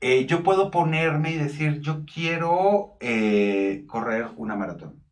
Eh, 0.00 0.26
yo 0.26 0.42
puedo 0.42 0.70
ponerme 0.70 1.32
y 1.32 1.36
decir, 1.36 1.80
yo 1.80 2.04
quiero 2.04 2.96
eh, 3.00 3.84
correr 3.86 4.28
una 4.36 4.56
maratón. 4.56 5.02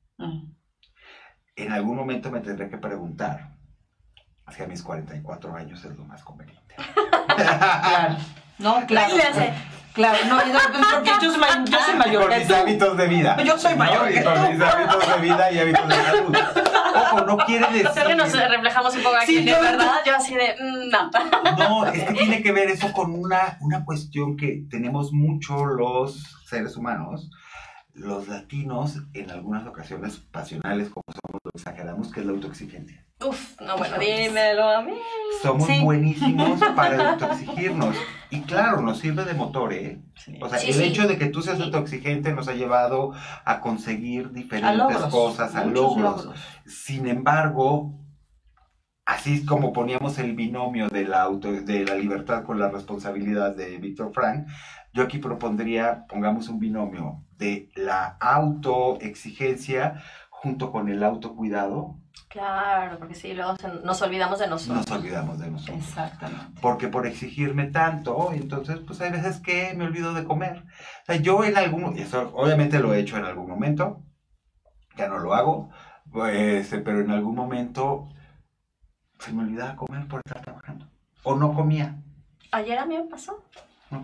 En 1.58 1.72
algún 1.72 1.96
momento 1.96 2.30
me 2.30 2.38
tendré 2.38 2.70
que 2.70 2.78
preguntar, 2.78 3.50
hacia 4.46 4.68
mis 4.68 4.80
44 4.80 5.56
años 5.56 5.84
es 5.84 5.96
lo 5.96 6.04
más 6.04 6.22
conveniente. 6.22 6.76
claro. 7.36 8.16
No, 8.58 8.86
claro. 8.86 9.14
Claro, 9.92 10.18
no, 10.28 10.36
porque 10.36 10.52
yo 11.20 11.32
soy, 11.32 11.40
yo 11.68 11.78
soy 11.80 11.94
mayor. 11.96 12.22
Por 12.22 12.38
mis 12.38 12.50
hábitos 12.50 12.96
de 12.96 13.08
vida. 13.08 13.42
Yo 13.42 13.58
soy 13.58 13.74
mayor. 13.74 14.02
¿no? 14.02 14.10
Y 14.10 14.22
por 14.22 14.48
mis 14.48 14.60
hábitos 14.60 15.08
de 15.08 15.20
vida 15.20 15.50
y 15.50 15.58
hábitos 15.58 15.88
de 15.88 15.94
salud. 15.94 16.36
ojo, 16.94 17.20
no 17.22 17.36
quiere 17.38 17.66
decir. 17.66 17.88
Creo 17.92 18.06
que 18.06 18.14
nos 18.14 18.32
reflejamos 18.32 18.94
un 18.94 19.02
poco 19.02 19.16
aquí, 19.16 19.42
de 19.42 19.52
verdad. 19.52 19.96
Yo 20.06 20.14
así 20.14 20.36
de, 20.36 20.54
mm, 20.60 20.88
no. 20.90 21.10
No, 21.58 21.86
es 21.86 22.04
que 22.04 22.12
tiene 22.14 22.42
que 22.42 22.52
ver 22.52 22.68
eso 22.68 22.92
con 22.92 23.12
una, 23.12 23.58
una 23.60 23.84
cuestión 23.84 24.36
que 24.36 24.62
tenemos 24.70 25.12
mucho 25.12 25.64
los 25.64 26.36
seres 26.46 26.76
humanos, 26.76 27.28
los 27.98 28.28
latinos, 28.28 29.02
en 29.14 29.30
algunas 29.30 29.66
ocasiones 29.66 30.16
pasionales, 30.16 30.88
como 30.88 31.04
somos, 31.08 31.40
lo 31.44 31.50
exageramos, 31.54 32.12
que 32.12 32.20
es 32.20 32.26
la 32.26 32.32
autoexigencia. 32.32 33.04
Uf, 33.24 33.60
no, 33.60 33.76
bueno, 33.76 33.98
dímelo 33.98 34.68
a 34.68 34.82
mí. 34.82 34.92
Somos 35.42 35.68
buenísimos 35.82 36.60
para 36.76 37.10
autoexigirnos. 37.10 37.96
Y 38.30 38.42
claro, 38.42 38.80
nos 38.80 38.98
sirve 38.98 39.24
de 39.24 39.34
motor, 39.34 39.72
¿eh? 39.72 40.00
O 40.40 40.48
sea, 40.48 40.58
el 40.60 40.80
hecho 40.80 41.08
de 41.08 41.18
que 41.18 41.26
tú 41.26 41.42
seas 41.42 41.60
autoexigente 41.60 42.32
nos 42.32 42.48
ha 42.48 42.54
llevado 42.54 43.12
a 43.44 43.60
conseguir 43.60 44.30
diferentes 44.32 44.98
cosas, 45.10 45.54
a 45.54 45.64
logros. 45.64 46.30
Sin 46.66 47.08
embargo, 47.08 47.94
así 49.04 49.44
como 49.44 49.72
poníamos 49.72 50.18
el 50.18 50.34
binomio 50.36 50.88
de 50.88 51.04
la, 51.04 51.22
auto, 51.22 51.50
de 51.50 51.84
la 51.84 51.94
libertad 51.94 52.44
con 52.44 52.58
la 52.58 52.68
responsabilidad 52.68 53.56
de 53.56 53.78
Víctor 53.78 54.12
Frank, 54.12 54.46
yo 54.92 55.02
aquí 55.02 55.18
propondría, 55.18 56.06
pongamos 56.08 56.48
un 56.48 56.58
binomio 56.58 57.24
de 57.38 57.70
la 57.74 58.16
autoexigencia 58.20 60.02
junto 60.30 60.70
con 60.70 60.88
el 60.88 61.02
autocuidado 61.02 61.96
Claro, 62.28 62.98
porque 62.98 63.14
sí, 63.14 63.32
luego 63.32 63.54
nos 63.84 64.02
olvidamos 64.02 64.38
de 64.38 64.48
nosotros. 64.48 64.86
Nos 64.86 64.98
olvidamos 64.98 65.38
de 65.38 65.50
nosotros. 65.50 65.78
Exactamente. 65.78 66.60
Porque 66.60 66.88
por 66.88 67.06
exigirme 67.06 67.66
tanto, 67.66 68.32
entonces, 68.34 68.80
pues 68.86 69.00
hay 69.00 69.10
veces 69.10 69.40
que 69.40 69.72
me 69.74 69.84
olvido 69.84 70.12
de 70.12 70.24
comer. 70.24 70.64
O 71.02 71.06
sea, 71.06 71.16
yo 71.16 71.42
en 71.44 71.56
algún, 71.56 71.96
y 71.96 72.02
eso 72.02 72.30
obviamente 72.34 72.80
lo 72.80 72.92
he 72.92 73.00
hecho 73.00 73.16
en 73.16 73.24
algún 73.24 73.48
momento, 73.48 74.02
ya 74.96 75.08
no 75.08 75.18
lo 75.18 75.32
hago, 75.32 75.70
pues, 76.12 76.68
pero 76.84 77.00
en 77.00 77.10
algún 77.10 77.34
momento 77.34 78.08
se 79.18 79.32
me 79.32 79.44
olvidaba 79.44 79.76
comer 79.76 80.06
por 80.06 80.20
estar 80.24 80.42
trabajando. 80.42 80.86
O 81.22 81.34
no 81.34 81.54
comía. 81.54 81.96
Ayer 82.52 82.78
a 82.78 82.84
mí 82.84 82.96
me 82.96 83.04
pasó. 83.04 83.42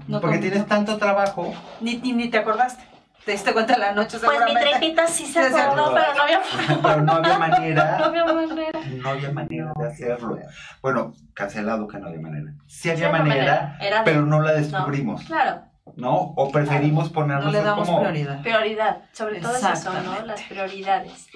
No, 0.08 0.20
porque 0.20 0.38
tienes 0.38 0.66
tanto 0.66 0.96
trabajo. 0.96 1.52
Ni, 1.82 1.96
ni, 1.98 2.14
ni 2.14 2.30
te 2.30 2.38
acordaste. 2.38 2.93
¿Te 3.24 3.32
diste 3.32 3.52
cuenta 3.54 3.78
la 3.78 3.92
noche 3.92 4.18
Pues 4.22 4.38
mi 4.46 4.54
trepita 4.54 5.06
sí 5.06 5.24
se 5.24 5.40
acordó, 5.40 5.94
pero 5.94 6.14
no 6.14 6.22
había 6.22 6.40
Pero 6.82 7.02
no 7.02 7.12
había 7.12 7.38
manera. 7.38 7.98
no 7.98 8.04
había 8.04 8.24
manera. 8.24 8.80
No 8.96 9.08
había 9.08 9.32
manera 9.32 9.72
de 9.76 9.86
hacerlo. 9.86 10.38
Bueno, 10.82 11.12
cancelado 11.32 11.88
que 11.88 11.98
no 11.98 12.08
había 12.08 12.20
manera. 12.20 12.52
Sí 12.66 12.90
había 12.90 13.10
manera, 13.10 13.78
pero 14.04 14.26
no 14.26 14.40
la 14.40 14.52
descubrimos. 14.52 15.24
claro. 15.24 15.62
¿No? 15.96 16.16
O 16.36 16.50
preferimos 16.50 17.10
ponernos 17.10 17.44
no 17.44 17.52
le 17.52 17.62
damos 17.62 17.88
prioridad. 17.88 18.40
Prioridad, 18.40 19.02
sobre 19.12 19.38
todo 19.38 19.54
eso, 19.54 19.92
¿no? 19.92 20.24
Las 20.24 20.40
prioridades. 20.42 21.28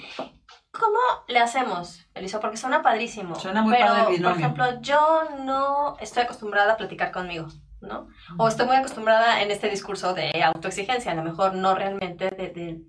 ¿Cómo 0.72 0.98
le 1.28 1.38
hacemos, 1.38 2.06
Elisa? 2.14 2.40
Porque 2.40 2.56
suena 2.56 2.82
padrísimo. 2.82 3.34
Suena 3.34 3.62
muy 3.62 3.74
pero, 3.74 3.86
padre 3.86 4.18
Por 4.20 4.32
ejemplo, 4.32 4.80
yo 4.80 5.24
no 5.40 5.96
estoy 6.00 6.22
acostumbrada 6.22 6.72
a 6.72 6.76
platicar 6.78 7.12
conmigo. 7.12 7.48
¿No? 7.80 8.08
O 8.36 8.48
estoy 8.48 8.66
muy 8.66 8.76
acostumbrada 8.76 9.42
en 9.42 9.50
este 9.50 9.68
discurso 9.68 10.14
de 10.14 10.42
autoexigencia, 10.42 11.12
a 11.12 11.14
lo 11.14 11.22
mejor 11.22 11.54
no 11.54 11.74
realmente 11.74 12.30
de, 12.30 12.82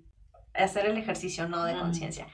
hacer 0.54 0.86
el 0.86 0.98
ejercicio, 0.98 1.48
no 1.48 1.64
de 1.64 1.78
conciencia. 1.78 2.26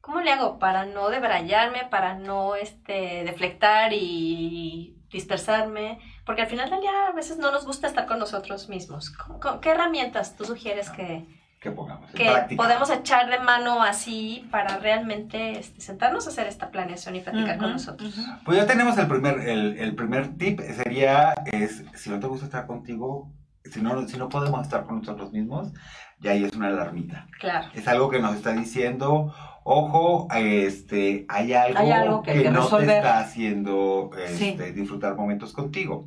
¿Cómo 0.00 0.20
le 0.20 0.32
hago 0.32 0.58
para 0.58 0.86
no 0.86 1.10
debrayarme, 1.10 1.86
para 1.90 2.14
no 2.14 2.54
este, 2.54 3.24
deflectar 3.24 3.92
y 3.92 4.96
dispersarme? 5.10 5.98
Porque 6.24 6.42
al 6.42 6.48
final 6.48 6.70
del 6.70 6.80
día 6.80 7.08
a 7.08 7.12
veces 7.12 7.36
no 7.36 7.50
nos 7.50 7.66
gusta 7.66 7.86
estar 7.86 8.06
con 8.06 8.18
nosotros 8.18 8.68
mismos. 8.68 9.12
¿Qué 9.60 9.70
herramientas 9.70 10.36
tú 10.36 10.44
sugieres 10.44 10.88
que, 10.90 11.26
que 11.60 11.70
pongamos. 11.70 12.10
que 12.12 12.56
podemos 12.56 12.88
echar 12.90 13.28
de 13.28 13.40
mano 13.40 13.82
así 13.82 14.46
para 14.50 14.78
realmente 14.78 15.58
este, 15.58 15.80
sentarnos 15.80 16.26
a 16.26 16.30
hacer 16.30 16.46
esta 16.46 16.70
planeación 16.70 17.16
y 17.16 17.20
platicar 17.20 17.58
con 17.58 17.72
nosotros. 17.72 18.14
Pues 18.44 18.58
ya 18.58 18.66
tenemos 18.66 18.96
el 18.98 19.08
primer, 19.08 19.40
el, 19.40 19.94
primer 19.94 20.36
tip, 20.36 20.60
sería, 20.60 21.34
es, 21.46 21.84
si 21.94 22.10
no 22.10 22.20
te 22.20 22.26
gusta 22.26 22.46
estar 22.46 22.66
contigo, 22.66 23.32
si 23.64 23.82
no, 23.82 24.06
si 24.06 24.16
no 24.16 24.28
podemos 24.28 24.62
estar 24.62 24.84
con 24.84 24.98
nosotros 24.98 25.32
mismos, 25.32 25.72
ya 26.20 26.32
ahí 26.32 26.44
es 26.44 26.52
una 26.54 26.68
alarmita. 26.68 27.26
Claro. 27.40 27.68
Es 27.74 27.88
algo 27.88 28.08
que 28.08 28.20
nos 28.20 28.36
está 28.36 28.52
diciendo, 28.52 29.34
ojo, 29.64 30.28
este, 30.34 31.26
hay 31.28 31.52
algo, 31.52 32.22
que, 32.22 32.50
no 32.50 32.68
te 32.68 32.82
está 32.84 33.18
haciendo 33.18 34.10
este, 34.16 34.72
disfrutar 34.72 35.16
momentos 35.16 35.52
contigo. 35.52 36.06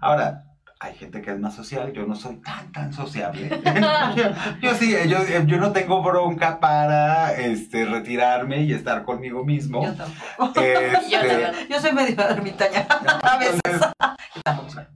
Ahora, 0.00 0.44
hay 0.82 0.94
gente 0.94 1.20
que 1.20 1.30
es 1.30 1.38
más 1.38 1.54
social, 1.54 1.92
yo 1.92 2.06
no 2.06 2.16
soy 2.16 2.36
tan, 2.36 2.72
tan 2.72 2.90
sociable. 2.90 3.50
yo, 4.62 4.74
sí, 4.74 4.96
yo, 5.06 5.58
no 5.58 5.72
tengo 5.72 6.02
bronca 6.02 6.58
para 6.58 7.34
este, 7.36 7.84
retirarme 7.84 8.62
y 8.62 8.72
estar 8.72 9.04
conmigo 9.04 9.44
mismo. 9.44 9.84
Yo 9.84 9.94
tampoco. 9.94 10.60
Este, 10.70 11.66
yo, 11.68 11.80
soy 11.80 11.92
medio 11.92 12.18
ermitaña 12.28 12.86
a 12.88 13.38
veces. 13.38 13.60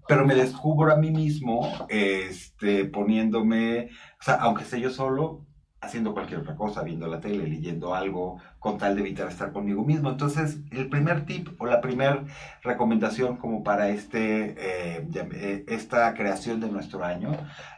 pero 0.09 0.25
me 0.25 0.35
descubro 0.35 0.93
a 0.93 0.97
mí 0.97 1.11
mismo 1.11 1.87
este, 1.89 2.87
poniéndome, 2.87 3.91
o 4.21 4.23
sea, 4.23 4.35
aunque 4.37 4.63
esté 4.63 4.81
yo 4.81 4.91
solo, 4.91 5.45
haciendo 5.85 6.13
cualquier 6.13 6.41
otra 6.41 6.57
cosa, 6.57 6.83
viendo 6.83 7.07
la 7.07 7.21
tele, 7.21 7.47
leyendo 7.47 7.95
algo, 7.95 8.41
con 8.59 8.79
tal 8.79 8.95
de 8.95 9.03
evitar 9.03 9.29
estar 9.29 9.53
conmigo 9.53 9.85
mismo. 9.85 10.11
Entonces, 10.11 10.59
el 10.71 10.89
primer 10.89 11.27
tip 11.27 11.49
o 11.61 11.67
la 11.67 11.81
primera 11.81 12.25
recomendación 12.63 13.37
como 13.37 13.63
para 13.63 13.89
este, 13.89 14.55
eh, 14.59 15.09
eh, 15.15 15.65
esta 15.69 16.13
creación 16.15 16.61
de 16.61 16.69
nuestro 16.69 17.05
año, 17.05 17.33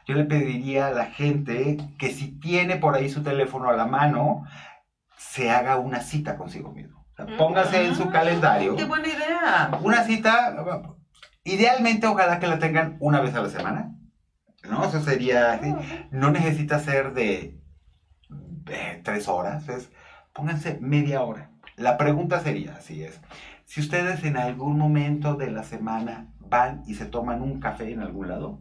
yo 0.06 0.14
le 0.14 0.24
pediría 0.24 0.88
a 0.88 0.92
la 0.92 1.06
gente 1.06 1.76
que 1.98 2.10
si 2.10 2.38
tiene 2.38 2.76
por 2.76 2.94
ahí 2.94 3.08
su 3.08 3.22
teléfono 3.22 3.68
a 3.68 3.76
la 3.76 3.86
mano, 3.86 4.44
se 5.16 5.50
haga 5.50 5.76
una 5.76 6.00
cita 6.00 6.36
consigo 6.36 6.72
mismo. 6.72 7.06
póngase 7.38 7.86
en 7.86 7.94
su 7.94 8.04
ah, 8.04 8.12
calendario. 8.12 8.76
¡Qué 8.76 8.84
buena 8.84 9.08
idea! 9.08 9.70
Una 9.82 10.04
cita, 10.04 10.54
idealmente 11.44 12.06
ojalá 12.06 12.38
que 12.38 12.46
la 12.46 12.58
tengan 12.58 12.96
una 13.00 13.20
vez 13.20 13.34
a 13.34 13.42
la 13.42 13.48
semana. 13.48 13.92
¿no? 14.68 14.84
Eso 14.84 15.00
sería, 15.00 15.60
no 16.10 16.30
necesita 16.30 16.78
ser 16.78 17.12
de 17.12 17.60
eh, 18.68 19.00
tres 19.04 19.28
horas, 19.28 19.68
es, 19.68 19.90
pónganse 20.32 20.78
media 20.80 21.22
hora. 21.22 21.50
La 21.76 21.96
pregunta 21.96 22.40
sería, 22.40 22.76
así 22.76 23.02
es, 23.02 23.20
si 23.64 23.80
ustedes 23.80 24.24
en 24.24 24.36
algún 24.36 24.78
momento 24.78 25.34
de 25.34 25.50
la 25.50 25.64
semana 25.64 26.32
van 26.38 26.82
y 26.86 26.94
se 26.94 27.06
toman 27.06 27.42
un 27.42 27.60
café 27.60 27.92
en 27.92 28.00
algún 28.00 28.28
lado, 28.28 28.60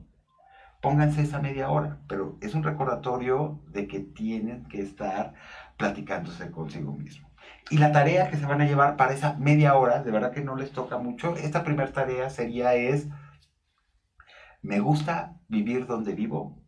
pónganse 0.82 1.22
esa 1.22 1.40
media 1.40 1.70
hora, 1.70 2.00
pero 2.08 2.38
es 2.42 2.54
un 2.54 2.64
recordatorio 2.64 3.62
de 3.68 3.88
que 3.88 4.00
tienen 4.00 4.66
que 4.66 4.82
estar 4.82 5.34
platicándose 5.78 6.52
consigo 6.52 6.94
mismo. 6.94 7.30
Y 7.70 7.78
la 7.78 7.92
tarea 7.92 8.30
que 8.30 8.38
se 8.38 8.46
van 8.46 8.62
a 8.62 8.66
llevar 8.66 8.96
para 8.96 9.14
esa 9.14 9.34
media 9.36 9.76
hora, 9.76 10.04
de 10.04 10.12
verdad 10.12 10.32
que 10.32 10.44
no 10.44 10.56
les 10.56 10.72
toca 10.72 10.98
mucho, 10.98 11.36
esta 11.38 11.64
primera 11.64 11.92
tarea 11.92 12.30
sería 12.30 12.74
es, 12.76 13.08
me 14.62 14.80
gusta 14.80 15.40
vivir 15.48 15.88
donde 15.88 16.14
vivo, 16.14 16.62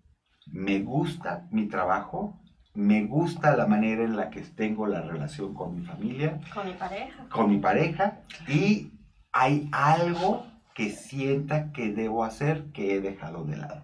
me 0.48 0.80
gusta 0.80 1.48
mi 1.52 1.68
trabajo, 1.68 2.42
me 2.78 3.08
gusta 3.08 3.58
la 3.58 3.66
manera 3.66 4.04
en 4.04 4.16
la 4.16 4.30
que 4.30 4.42
tengo 4.42 4.86
la 4.86 5.02
relación 5.02 5.56
con 5.56 5.76
mi 5.76 5.84
familia. 5.84 6.40
Con 6.54 6.68
mi 6.68 6.74
pareja. 6.74 7.26
Con 7.28 7.50
mi 7.50 7.58
pareja. 7.58 8.20
Y 8.48 8.92
hay 9.32 9.68
algo 9.72 10.46
que 10.76 10.92
sienta 10.92 11.72
que 11.72 11.92
debo 11.92 12.24
hacer 12.24 12.66
que 12.74 12.94
he 12.94 13.02
dejado 13.02 13.46
de 13.46 13.58
lado. 13.58 13.84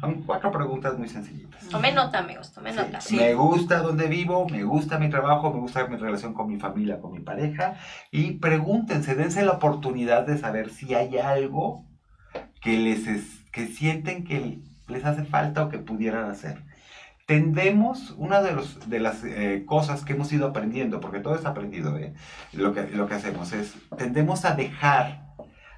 Son 0.00 0.22
cuatro 0.24 0.50
preguntas 0.50 0.98
muy 0.98 1.08
sencillitas. 1.08 1.68
Tome 1.68 1.92
nota, 1.92 2.18
amigos, 2.18 2.52
tome 2.52 2.72
nota. 2.72 2.98
Me 3.12 3.34
gusta 3.34 3.82
donde 3.82 4.08
vivo, 4.08 4.48
me 4.48 4.64
gusta 4.64 4.98
mi 4.98 5.10
trabajo, 5.10 5.52
me 5.52 5.60
gusta 5.60 5.86
mi 5.86 5.96
relación 5.96 6.34
con 6.34 6.48
mi 6.48 6.58
familia, 6.58 6.98
con 7.00 7.12
mi 7.12 7.20
pareja. 7.20 7.76
Y 8.10 8.32
pregúntense, 8.32 9.14
dense 9.14 9.44
la 9.44 9.52
oportunidad 9.52 10.26
de 10.26 10.38
saber 10.38 10.70
si 10.70 10.94
hay 10.94 11.18
algo 11.18 11.84
que 12.62 12.78
les 12.78 13.04
que 13.52 13.68
sienten 13.68 14.24
que 14.24 14.58
les 14.88 15.04
hace 15.04 15.24
falta 15.24 15.64
o 15.64 15.68
que 15.68 15.78
pudieran 15.78 16.28
hacer 16.28 16.66
tendemos, 17.28 18.14
una 18.16 18.40
de, 18.40 18.52
los, 18.52 18.88
de 18.88 19.00
las 19.00 19.22
eh, 19.22 19.64
cosas 19.66 20.02
que 20.02 20.14
hemos 20.14 20.32
ido 20.32 20.46
aprendiendo, 20.46 20.98
porque 20.98 21.20
todo 21.20 21.34
es 21.34 21.44
aprendido, 21.44 21.98
¿eh? 21.98 22.14
lo, 22.54 22.72
que, 22.72 22.88
lo 22.88 23.06
que 23.06 23.16
hacemos 23.16 23.52
es, 23.52 23.74
tendemos 23.98 24.46
a 24.46 24.54
dejar 24.54 25.26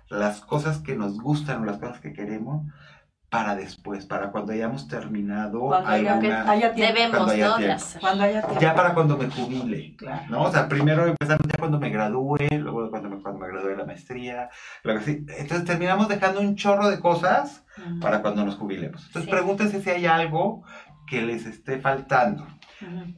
las 0.09 0.43
cosas 0.43 0.79
que 0.79 0.95
nos 0.95 1.21
gustan 1.21 1.63
o 1.63 1.65
las 1.65 1.79
cosas 1.79 1.99
que 1.99 2.13
queremos 2.13 2.67
para 3.31 3.57
después, 3.57 4.07
para 4.07 4.31
cuando 4.31 4.53
hayamos 4.53 4.87
terminado 4.87 5.61
cuando 5.61 5.89
haya, 5.89 6.17
Debemos, 6.17 7.17
cuando 7.17 7.33
haya 7.33 7.57
tiempo. 7.57 7.85
Cuando 8.01 8.25
haya 8.25 8.43
tiempo. 8.43 8.61
Ya 8.61 8.75
para 8.75 8.95
cuando 8.95 9.17
me 9.17 9.29
jubile, 9.29 9.97
claro. 9.97 10.23
¿no? 10.29 10.43
O 10.43 10.53
sea, 10.53 10.69
primero 10.69 11.05
empezamos 11.05 11.47
ya 11.49 11.59
cuando 11.59 11.81
me 11.81 11.91
gradúe, 11.91 12.39
luego 12.59 12.91
cuando 12.91 13.09
me, 13.09 13.21
cuando 13.23 13.41
me 13.41 13.49
gradúe 13.49 13.77
la 13.77 13.85
maestría, 13.85 14.51
luego 14.85 15.01
así. 15.01 15.25
Entonces 15.37 15.65
terminamos 15.65 16.07
dejando 16.09 16.41
un 16.41 16.55
chorro 16.55 16.89
de 16.89 17.01
cosas 17.01 17.65
para 18.01 18.21
cuando 18.23 18.45
nos 18.45 18.57
jubilemos. 18.57 19.05
Entonces 19.07 19.31
pregúntense 19.31 19.81
si 19.81 19.91
hay 19.91 20.07
algo 20.07 20.65
que 21.11 21.20
les 21.23 21.44
esté 21.44 21.81
faltando. 21.81 22.46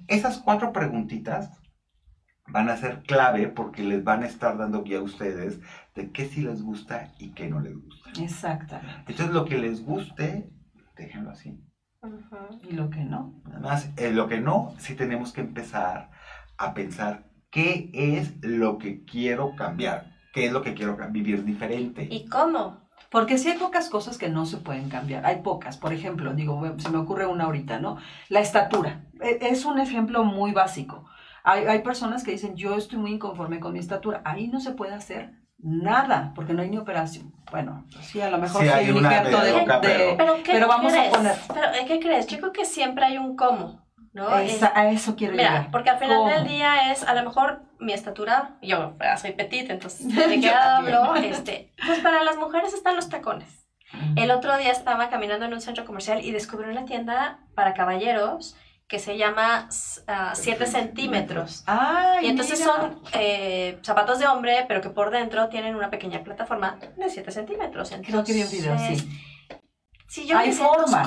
Esas 0.09 0.39
cuatro 0.39 0.73
preguntitas 0.73 1.61
van 2.49 2.71
a 2.71 2.77
ser 2.77 3.03
clave 3.03 3.49
porque 3.49 3.85
les 3.85 4.03
van 4.03 4.23
a 4.23 4.27
estar 4.27 4.57
dando 4.57 4.83
guía 4.83 4.99
a 4.99 5.03
ustedes 5.03 5.61
de 5.95 6.11
qué 6.11 6.25
sí 6.25 6.41
les 6.41 6.63
gusta 6.63 7.13
y 7.19 7.33
qué 7.33 7.49
no 7.49 7.61
les 7.61 7.77
gusta. 7.77 8.11
Exactamente. 8.19 9.13
Entonces 9.13 9.35
lo 9.35 9.45
que 9.45 9.59
les 9.59 9.85
guste, 9.85 10.51
déjenlo 10.97 11.31
así. 11.31 11.63
Y 12.69 12.73
lo 12.73 12.89
que 12.91 13.05
no. 13.05 13.41
Además, 13.45 13.91
eh, 13.97 14.11
lo 14.11 14.27
que 14.27 14.41
no, 14.41 14.75
sí 14.79 14.95
tenemos 14.95 15.33
que 15.33 15.43
empezar 15.43 16.11
a 16.57 16.75
pensar 16.75 17.31
qué 17.51 17.91
es 17.93 18.43
lo 18.43 18.79
que 18.79 19.05
quiero 19.05 19.55
cambiar, 19.55 20.17
qué 20.33 20.47
es 20.47 20.53
lo 20.53 20.63
que 20.63 20.75
quiero 20.75 20.97
vivir 21.11 21.45
diferente. 21.45 22.09
¿Y 22.11 22.27
cómo? 22.27 22.82
Porque 23.13 23.37
sí 23.37 23.51
hay 23.51 23.59
pocas 23.59 23.91
cosas 23.91 24.17
que 24.17 24.31
no 24.31 24.47
se 24.47 24.57
pueden 24.57 24.89
cambiar. 24.89 25.27
Hay 25.27 25.43
pocas. 25.43 25.77
Por 25.77 25.93
ejemplo, 25.93 26.33
digo, 26.33 26.61
se 26.79 26.89
me 26.89 26.99
ocurre 26.99 27.27
una 27.27 27.45
ahorita, 27.45 27.79
¿no? 27.79 27.99
La 28.31 28.41
estatura. 28.41 29.05
E, 29.21 29.39
es 29.43 29.67
un 29.67 29.79
ejemplo 29.79 30.25
muy 30.25 30.53
básico. 30.53 31.05
Hay, 31.45 31.67
hay 31.67 31.83
personas 31.83 32.25
que 32.25 32.31
dicen, 32.33 32.57
yo 32.57 32.75
estoy 32.75 32.99
muy 32.99 33.13
inconforme 33.13 33.61
con 33.61 33.75
mi 33.75 33.79
estatura. 33.79 34.23
Ahí 34.25 34.49
no 34.49 34.61
se 34.61 34.73
puede 34.73 34.95
hacer 34.95 35.43
nada, 35.59 36.33
porque 36.35 36.55
no 36.55 36.63
hay 36.63 36.71
ni 36.71 36.79
operación. 36.79 37.33
Bueno, 37.51 37.85
sí, 38.01 38.21
a 38.21 38.31
lo 38.31 38.39
mejor 38.39 38.63
sí, 38.63 38.69
hay 38.69 38.91
un 38.91 38.97
injerto 38.97 39.41
de, 39.41 39.53
de, 39.53 40.15
pero, 40.17 40.37
pero, 40.45 40.67
vamos 40.67 40.93
a 40.95 41.11
poner. 41.11 41.35
Pero, 41.53 41.87
¿qué 41.87 42.01
crees? 42.01 42.27
Yo 42.27 42.39
creo 42.39 42.53
que 42.53 42.65
siempre 42.65 43.05
hay 43.05 43.19
un 43.19 43.37
cómo. 43.37 43.82
¿No? 44.13 44.29
a 44.29 44.43
eso 44.91 45.17
quiero 45.17 45.35
mira, 45.35 45.51
llegar. 45.51 45.71
porque 45.71 45.91
al 45.91 45.99
final 45.99 46.29
del 46.29 46.47
día 46.47 46.93
es, 46.93 47.03
a 47.03 47.15
lo 47.15 47.23
mejor 47.25 47.63
mi 47.79 47.93
estatura, 47.93 48.57
yo 48.63 48.95
soy 49.21 49.33
petite, 49.33 49.73
entonces, 49.73 50.15
¿de 50.15 50.41
qué 50.41 50.51
hablo? 50.51 51.15
Este, 51.17 51.73
pues 51.87 52.01
para 52.01 52.23
las 52.23 52.37
mujeres 52.37 52.75
están 52.75 52.97
los 52.97 53.09
tacones. 53.09 53.67
El 54.17 54.31
otro 54.31 54.57
día 54.57 54.71
estaba 54.71 55.11
caminando 55.11 55.45
en 55.45 55.53
un 55.53 55.61
centro 55.61 55.85
comercial 55.85 56.25
y 56.25 56.31
descubrí 56.31 56.71
una 56.71 56.87
tienda 56.87 57.41
para 57.55 57.75
caballeros 57.75 58.57
que 58.89 58.99
se 58.99 59.17
llama 59.17 59.69
7 59.71 60.67
centímetros. 60.67 61.65
Ay, 61.67 62.27
y 62.27 62.29
entonces 62.29 62.59
son 62.59 63.01
eh, 63.15 63.79
zapatos 63.83 64.19
de 64.19 64.27
hombre, 64.27 64.67
pero 64.69 64.83
que 64.83 64.91
por 64.91 65.11
dentro 65.11 65.49
tienen 65.49 65.77
una 65.77 65.89
pequeña 65.89 66.23
plataforma 66.23 66.79
de 66.97 67.09
7 67.09 67.31
centímetros. 67.31 67.91
Entonces, 67.93 68.13
Creo 68.13 68.25
que 68.25 68.33
vi 68.35 68.43
un 68.43 68.51
video, 68.51 68.79
sí. 68.79 69.09
Sí 70.13 70.27
yo 70.27 70.37
Hay 70.37 70.53
formas, 70.53 71.07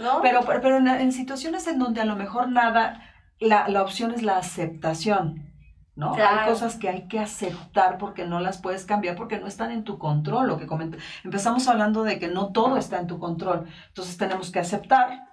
¿no? 0.00 0.20
Pero, 0.22 0.40
pero 0.44 0.78
en, 0.78 1.12
situaciones 1.12 1.68
en 1.68 1.78
donde 1.78 2.00
a 2.00 2.04
lo 2.04 2.16
mejor 2.16 2.48
nada, 2.50 3.00
la, 3.38 3.68
la 3.68 3.82
opción 3.82 4.10
es 4.10 4.24
la 4.24 4.38
aceptación. 4.38 5.46
¿no? 5.94 6.14
Hay 6.14 6.48
cosas 6.48 6.74
que 6.74 6.88
hay 6.88 7.06
que 7.06 7.20
aceptar 7.20 7.98
porque 7.98 8.26
no 8.26 8.40
las 8.40 8.58
puedes 8.58 8.86
cambiar 8.86 9.14
porque 9.14 9.38
no 9.38 9.46
están 9.46 9.70
en 9.70 9.84
tu 9.84 9.98
control. 9.98 10.48
Lo 10.48 10.58
que 10.58 10.66
Empezamos 11.22 11.68
hablando 11.68 12.02
de 12.02 12.18
que 12.18 12.26
no 12.26 12.50
todo 12.50 12.76
está 12.76 12.98
en 12.98 13.06
tu 13.06 13.20
control. 13.20 13.68
Entonces 13.86 14.16
tenemos 14.16 14.50
que 14.50 14.58
aceptar 14.58 15.28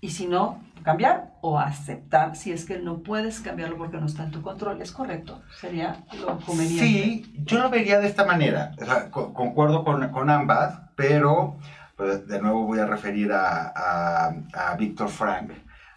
y 0.00 0.10
si 0.10 0.26
no, 0.26 0.62
cambiar 0.82 1.34
o 1.42 1.58
aceptar 1.58 2.36
si 2.36 2.52
es 2.52 2.64
que 2.64 2.78
no 2.78 3.02
puedes 3.02 3.40
cambiarlo 3.40 3.76
porque 3.76 3.98
no 3.98 4.06
está 4.06 4.24
en 4.24 4.30
tu 4.30 4.40
control. 4.40 4.80
¿Es 4.80 4.92
correcto? 4.92 5.42
Sería 5.60 6.06
lo 6.18 6.38
conveniente. 6.38 6.86
Sí, 6.86 7.34
yo 7.44 7.58
lo 7.58 7.68
vería 7.68 7.98
de 7.98 8.06
esta 8.06 8.24
manera. 8.24 8.72
O 8.80 8.84
sea, 8.86 9.10
concuerdo 9.10 9.84
con, 9.84 10.08
con, 10.08 10.30
ambas, 10.30 10.80
pero 10.94 11.58
de 11.98 12.40
nuevo 12.40 12.66
voy 12.66 12.78
a 12.78 12.86
referir 12.86 13.32
a, 13.32 13.72
a, 13.74 14.34
a 14.54 14.76
Víctor 14.76 15.08
Frank. 15.08 15.52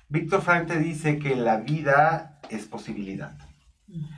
Víctor 0.08 0.42
Frank 0.42 0.68
te 0.68 0.80
dice 0.80 1.20
que 1.20 1.36
la 1.36 1.58
vida 1.58 2.40
es 2.50 2.66
posibilidad. 2.66 3.38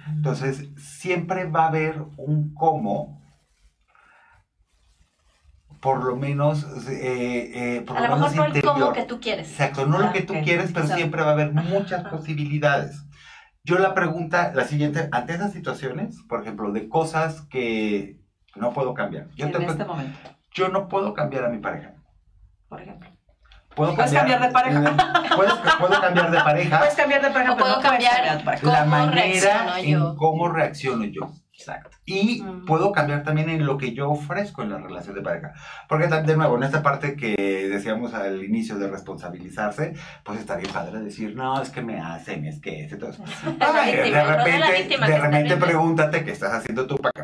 Entonces, 0.08 0.70
siempre 0.78 1.46
va 1.46 1.66
a 1.66 1.68
haber 1.68 2.02
un 2.18 2.54
cómo 2.54 3.22
por 5.82 6.04
lo 6.04 6.16
menos, 6.16 6.64
eh, 6.88 7.78
eh, 7.78 7.82
por 7.82 7.98
a 7.98 8.02
lo, 8.02 8.16
mejor 8.16 8.36
no 8.36 8.46
el 8.46 8.62
cómo 8.62 8.94
que 8.94 9.04
tú 9.04 9.20
quieres. 9.20 9.50
Exacto, 9.50 9.88
no 9.88 9.98
lo 9.98 10.14
que 10.14 10.22
tú 10.22 10.36
quieres, 10.44 10.72
pero 10.72 10.86
siempre 10.86 11.24
va 11.24 11.30
a 11.30 11.34
haber 11.34 11.54
muchas 11.54 12.08
posibilidades. 12.08 13.04
Yo 13.64 13.80
la 13.80 13.96
pregunta, 13.96 14.52
la 14.54 14.66
siguiente, 14.66 15.10
ante 15.12 15.34
esas 15.34 15.54
situaciones, 15.54 16.22
por 16.30 16.42
ejemplo, 16.42 16.72
de 16.72 16.88
cosas 16.88 17.42
que 17.50 18.22
no 18.56 18.74
puedo 18.74 18.94
cambiar. 18.94 19.30
Yo 19.36 19.48
en 19.48 19.62
este 19.62 19.86
momento. 19.86 20.20
Yo 20.52 20.70
no 20.70 20.88
puedo 20.88 21.14
cambiar 21.14 21.46
a 21.46 21.50
mi 21.50 21.60
pareja. 21.60 21.94
Por 22.68 22.82
ejemplo. 22.82 23.10
¿Puedo 23.76 23.96
¿Puedes 23.96 24.12
cambiar, 24.12 24.42
de 24.42 24.50
pareja? 24.50 24.82
¿puedo, 25.36 25.62
¿Puedo, 25.80 26.02
cambiar 26.02 26.30
de 26.30 26.38
pareja? 26.40 26.78
Puedes 26.80 26.96
cambiar 26.96 27.22
de 27.22 27.30
pareja, 27.30 27.56
pero 27.56 27.58
puedo 27.58 27.76
no 27.78 27.82
cambiar 27.82 28.44
la 28.64 28.86
manera 28.86 29.80
en 29.80 30.16
cómo 30.16 30.50
reacciono 30.50 31.06
yo. 31.06 31.32
Exacto. 31.54 31.98
Y 32.06 32.42
mm. 32.42 32.66
puedo 32.66 32.92
cambiar 32.92 33.24
también 33.24 33.50
en 33.50 33.66
lo 33.66 33.78
que 33.78 33.94
yo 33.94 34.10
ofrezco 34.10 34.64
en 34.64 34.72
la 34.72 34.80
relación 34.80 35.16
de 35.16 35.22
pareja. 35.22 35.54
Porque 35.88 36.08
de 36.08 36.36
nuevo, 36.36 36.58
en 36.58 36.64
esta 36.64 36.82
parte 36.82 37.16
que 37.16 37.36
decíamos 37.70 38.14
al 38.14 38.44
inicio 38.44 38.78
de 38.78 38.90
responsabilizarse, 38.90 39.94
pues 40.24 40.40
estaría 40.40 40.72
padre 40.72 41.00
decir, 41.00 41.36
no, 41.36 41.62
es 41.62 41.70
que 41.70 41.82
me 41.82 42.00
hacen, 42.00 42.46
es 42.46 42.60
que 42.60 42.86
es, 42.86 42.92
entonces. 42.92 43.24
Ay, 43.60 44.10
de 44.10 44.24
repente, 44.24 44.98
de 44.98 45.18
repente 45.18 45.58
pregúntate 45.58 46.24
qué 46.26 46.32
estás 46.32 46.54
haciendo 46.54 46.88
tú 46.88 46.98
para 46.98 47.21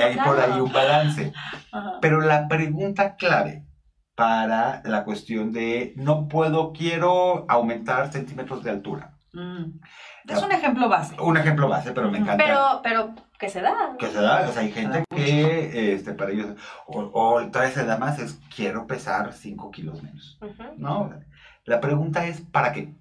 ahí 0.00 0.18
hay 0.18 0.24
por 0.24 0.38
ahí 0.38 0.60
un 0.60 0.72
balance. 0.72 1.32
Pero 2.00 2.20
la 2.20 2.48
pregunta 2.48 3.16
clave 3.16 3.64
para 4.14 4.82
la 4.84 5.04
cuestión 5.04 5.52
de 5.52 5.92
no 5.96 6.26
puedo, 6.26 6.72
quiero 6.72 7.46
aumentar 7.48 8.12
centímetros 8.12 8.64
de 8.64 8.70
altura. 8.70 9.18
Mm. 9.32 9.78
Es 10.28 10.42
un 10.42 10.52
ejemplo 10.52 10.88
base. 10.88 11.14
Un 11.20 11.36
ejemplo 11.36 11.68
base, 11.68 11.92
pero 11.92 12.10
me 12.10 12.18
encanta. 12.18 12.44
Pero, 12.44 12.80
pero, 12.82 13.14
que 13.38 13.48
se 13.48 13.60
da. 13.60 13.96
Que 13.98 14.08
se 14.08 14.20
da, 14.20 14.48
o 14.48 14.52
sea, 14.52 14.62
hay 14.62 14.72
gente 14.72 15.04
que, 15.14 15.94
este, 15.94 16.12
para 16.14 16.32
ellos, 16.32 16.56
o, 16.86 17.10
o 17.12 17.46
todavía 17.50 17.72
se 17.72 17.84
da 17.84 17.96
más, 17.96 18.18
es 18.18 18.40
quiero 18.54 18.86
pesar 18.86 19.32
5 19.32 19.70
kilos 19.70 20.02
menos, 20.02 20.38
¿no? 20.76 21.10
La 21.64 21.80
pregunta 21.80 22.26
es, 22.26 22.40
¿para 22.40 22.72
qué? 22.72 22.94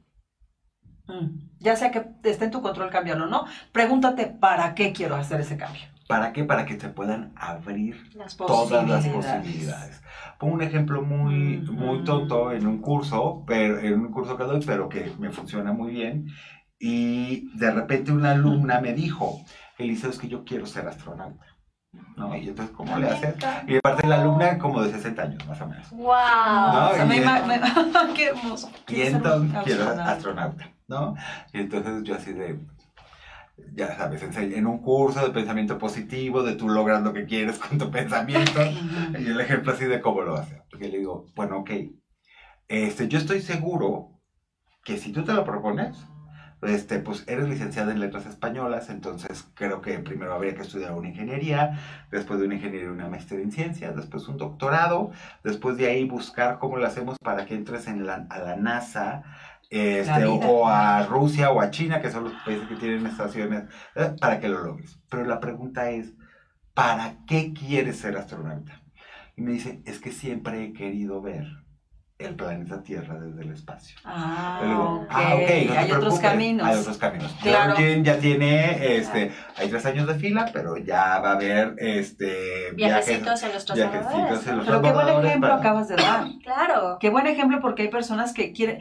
Mm. 1.08 1.40
Ya 1.60 1.76
sea 1.76 1.92
que 1.92 2.06
esté 2.24 2.46
en 2.46 2.52
tu 2.52 2.62
control 2.62 2.90
cambiarlo 2.90 3.26
o 3.26 3.30
no, 3.30 3.46
pregúntate, 3.72 4.28
¿para 4.28 4.76
qué 4.76 4.94
quiero 4.94 5.16
hacer 5.16 5.42
ese 5.42 5.58
cambio? 5.58 5.84
¿Para 6.08 6.32
qué? 6.32 6.44
Para 6.46 6.66
que 6.66 6.76
te 6.76 6.88
puedan 6.88 7.34
abrir 7.36 8.10
todas 8.38 8.88
las 8.88 9.08
posibilidades. 9.08 10.02
Pongo 10.40 10.54
un 10.54 10.62
ejemplo 10.62 11.02
muy, 11.02 11.60
muy 11.60 12.04
tonto 12.04 12.52
en 12.52 12.66
un 12.66 12.80
curso, 12.80 13.44
pero, 13.46 13.80
en 13.80 14.00
un 14.00 14.12
curso 14.12 14.38
que 14.38 14.44
doy, 14.44 14.62
pero 14.66 14.88
que 14.88 15.12
me 15.20 15.32
funciona 15.32 15.74
muy 15.74 15.92
bien. 15.92 16.28
Y 16.80 17.50
de 17.58 17.72
repente 17.72 18.12
una 18.12 18.32
alumna 18.32 18.80
me 18.80 18.94
dijo, 18.94 19.42
Eliseo, 19.78 20.10
es 20.10 20.18
que 20.18 20.30
yo 20.30 20.46
quiero 20.46 20.66
ser 20.66 20.88
astronauta. 20.88 21.46
¿no? 22.16 22.36
Y 22.36 22.50
entonces, 22.50 22.76
¿cómo 22.76 22.98
le 22.98 23.10
haces? 23.10 23.36
Y 23.68 23.74
de 23.74 23.82
parte 23.82 24.04
de 24.04 24.10
la 24.10 24.22
alumna, 24.22 24.58
como 24.58 24.82
de 24.82 24.92
60 24.92 25.22
años, 25.22 25.48
más 25.48 25.62
o 25.62 25.68
menos. 25.68 25.90
¡Wow! 25.92 26.08
¿no? 27.06 27.14
Y, 27.14 28.14
¡Qué 28.16 28.28
hermoso! 28.28 28.72
Y 28.88 29.02
entonces, 29.02 29.64
quiero 29.64 29.84
ser 29.90 30.00
astronauta, 30.02 30.72
¿no? 30.88 31.16
Y 31.54 31.60
entonces 31.60 32.04
yo 32.04 32.16
así 32.16 32.34
de, 32.34 32.60
ya 33.74 33.96
sabes, 33.96 34.24
en 34.24 34.68
un 34.68 34.80
curso 34.80 35.26
de 35.26 35.32
pensamiento 35.32 35.78
positivo, 35.78 36.44
de 36.44 36.56
tú 36.56 36.70
logras 36.70 37.02
lo 37.04 37.14
que 37.14 37.26
quieres 37.26 37.60
con 37.60 37.78
tu 37.78 37.92
pensamiento, 37.92 38.60
y 39.18 39.28
el 39.28 39.40
ejemplo 39.40 39.74
así 39.74 39.86
de 39.86 40.02
cómo 40.02 40.22
lo 40.22 40.36
hace. 40.36 40.64
Porque 40.70 40.90
le 40.90 41.00
digo, 41.00 41.28
bueno, 41.36 41.60
ok, 41.60 41.72
este, 42.68 43.08
yo 43.08 43.18
estoy 43.18 43.42
seguro 43.42 44.22
que 44.84 44.98
si 44.98 45.12
tú 45.12 45.24
te 45.24 45.34
lo 45.34 45.44
propones, 45.44 45.98
este, 46.62 47.00
pues 47.00 47.24
eres 47.28 47.48
licenciada 47.48 47.92
en 47.92 48.00
letras 48.00 48.26
españolas, 48.26 48.90
entonces 48.90 49.48
creo 49.54 49.82
que 49.82 50.00
primero 50.00 50.34
habría 50.34 50.56
que 50.56 50.64
estudiar 50.64 50.94
una 50.94 51.10
ingeniería, 51.10 51.80
después 52.10 52.40
de 52.40 52.48
una 52.48 52.56
ingeniería 52.56 52.92
una 52.92 53.08
maestría 53.10 53.42
en 53.42 53.52
ciencias, 53.52 53.96
después 53.96 54.28
un 54.28 54.38
doctorado, 54.38 55.12
después 55.44 55.78
de 55.78 55.88
ahí 55.88 56.06
buscar 56.06 56.58
cómo 56.58 56.78
lo 56.78 56.88
hacemos 56.88 57.18
para 57.20 57.46
que 57.46 57.54
entres 57.54 57.88
en 57.88 58.08
la, 58.08 58.26
a 58.30 58.40
la 58.40 58.56
NASA, 58.56 59.24
este, 59.70 60.26
o, 60.26 60.68
a 60.68 61.06
Rusia 61.06 61.52
o 61.52 61.60
a 61.62 61.72
China, 61.72 62.02
que 62.02 62.12
son 62.12 62.26
los 62.26 62.34
países 62.46 62.68
que 62.68 62.76
tienen 62.76 63.06
estaciones, 63.06 63.64
eh, 63.96 64.16
para 64.20 64.40
que 64.40 64.50
lo 64.50 64.64
logres. 64.64 65.00
Pero 65.10 65.26
la 65.26 65.40
pregunta 65.40 65.90
es, 65.90 66.14
¿para 66.74 67.18
qué 67.28 67.54
quieres 67.54 68.00
ser 68.00 68.18
astronauta? 68.18 68.82
Y 69.36 69.42
me 69.42 69.52
dice, 69.52 69.82
es 69.86 70.00
que 70.00 70.12
siempre 70.12 70.64
he 70.64 70.74
querido 70.74 71.22
ver 71.22 71.48
el 72.20 72.36
planeta 72.36 72.82
Tierra 72.82 73.20
desde 73.20 73.44
el 73.44 73.52
espacio. 73.52 73.96
Ah, 74.04 75.08
ah 75.10 75.36
hay 75.38 75.92
otros 75.92 76.20
caminos. 76.20 76.68
Hay 76.68 76.76
otros 76.78 76.98
caminos. 76.98 77.32
Claro. 77.42 77.76
ya 78.02 78.18
tiene, 78.18 78.98
este, 78.98 79.32
hay 79.56 79.70
tres 79.70 79.86
años 79.86 80.08
de 80.08 80.16
fila, 80.16 80.50
pero 80.52 80.78
ya 80.78 81.20
va 81.20 81.32
a 81.32 81.34
haber, 81.34 81.76
este, 81.78 82.72
viajecitos 82.74 83.44
en 83.44 83.54
los 83.54 83.66
viajecitos 83.72 84.48
en 84.48 84.58
los 84.58 84.66
Pero 84.66 84.82
qué 84.82 84.92
buen 84.92 85.26
ejemplo 85.26 85.54
acabas 85.54 85.88
de 85.90 85.96
dar. 85.96 86.26
claro. 86.44 86.98
Qué 87.00 87.10
buen 87.12 87.28
ejemplo 87.28 87.60
porque 87.62 87.84
hay 87.84 87.90
personas 87.90 88.34
que 88.34 88.52
quieren, 88.52 88.80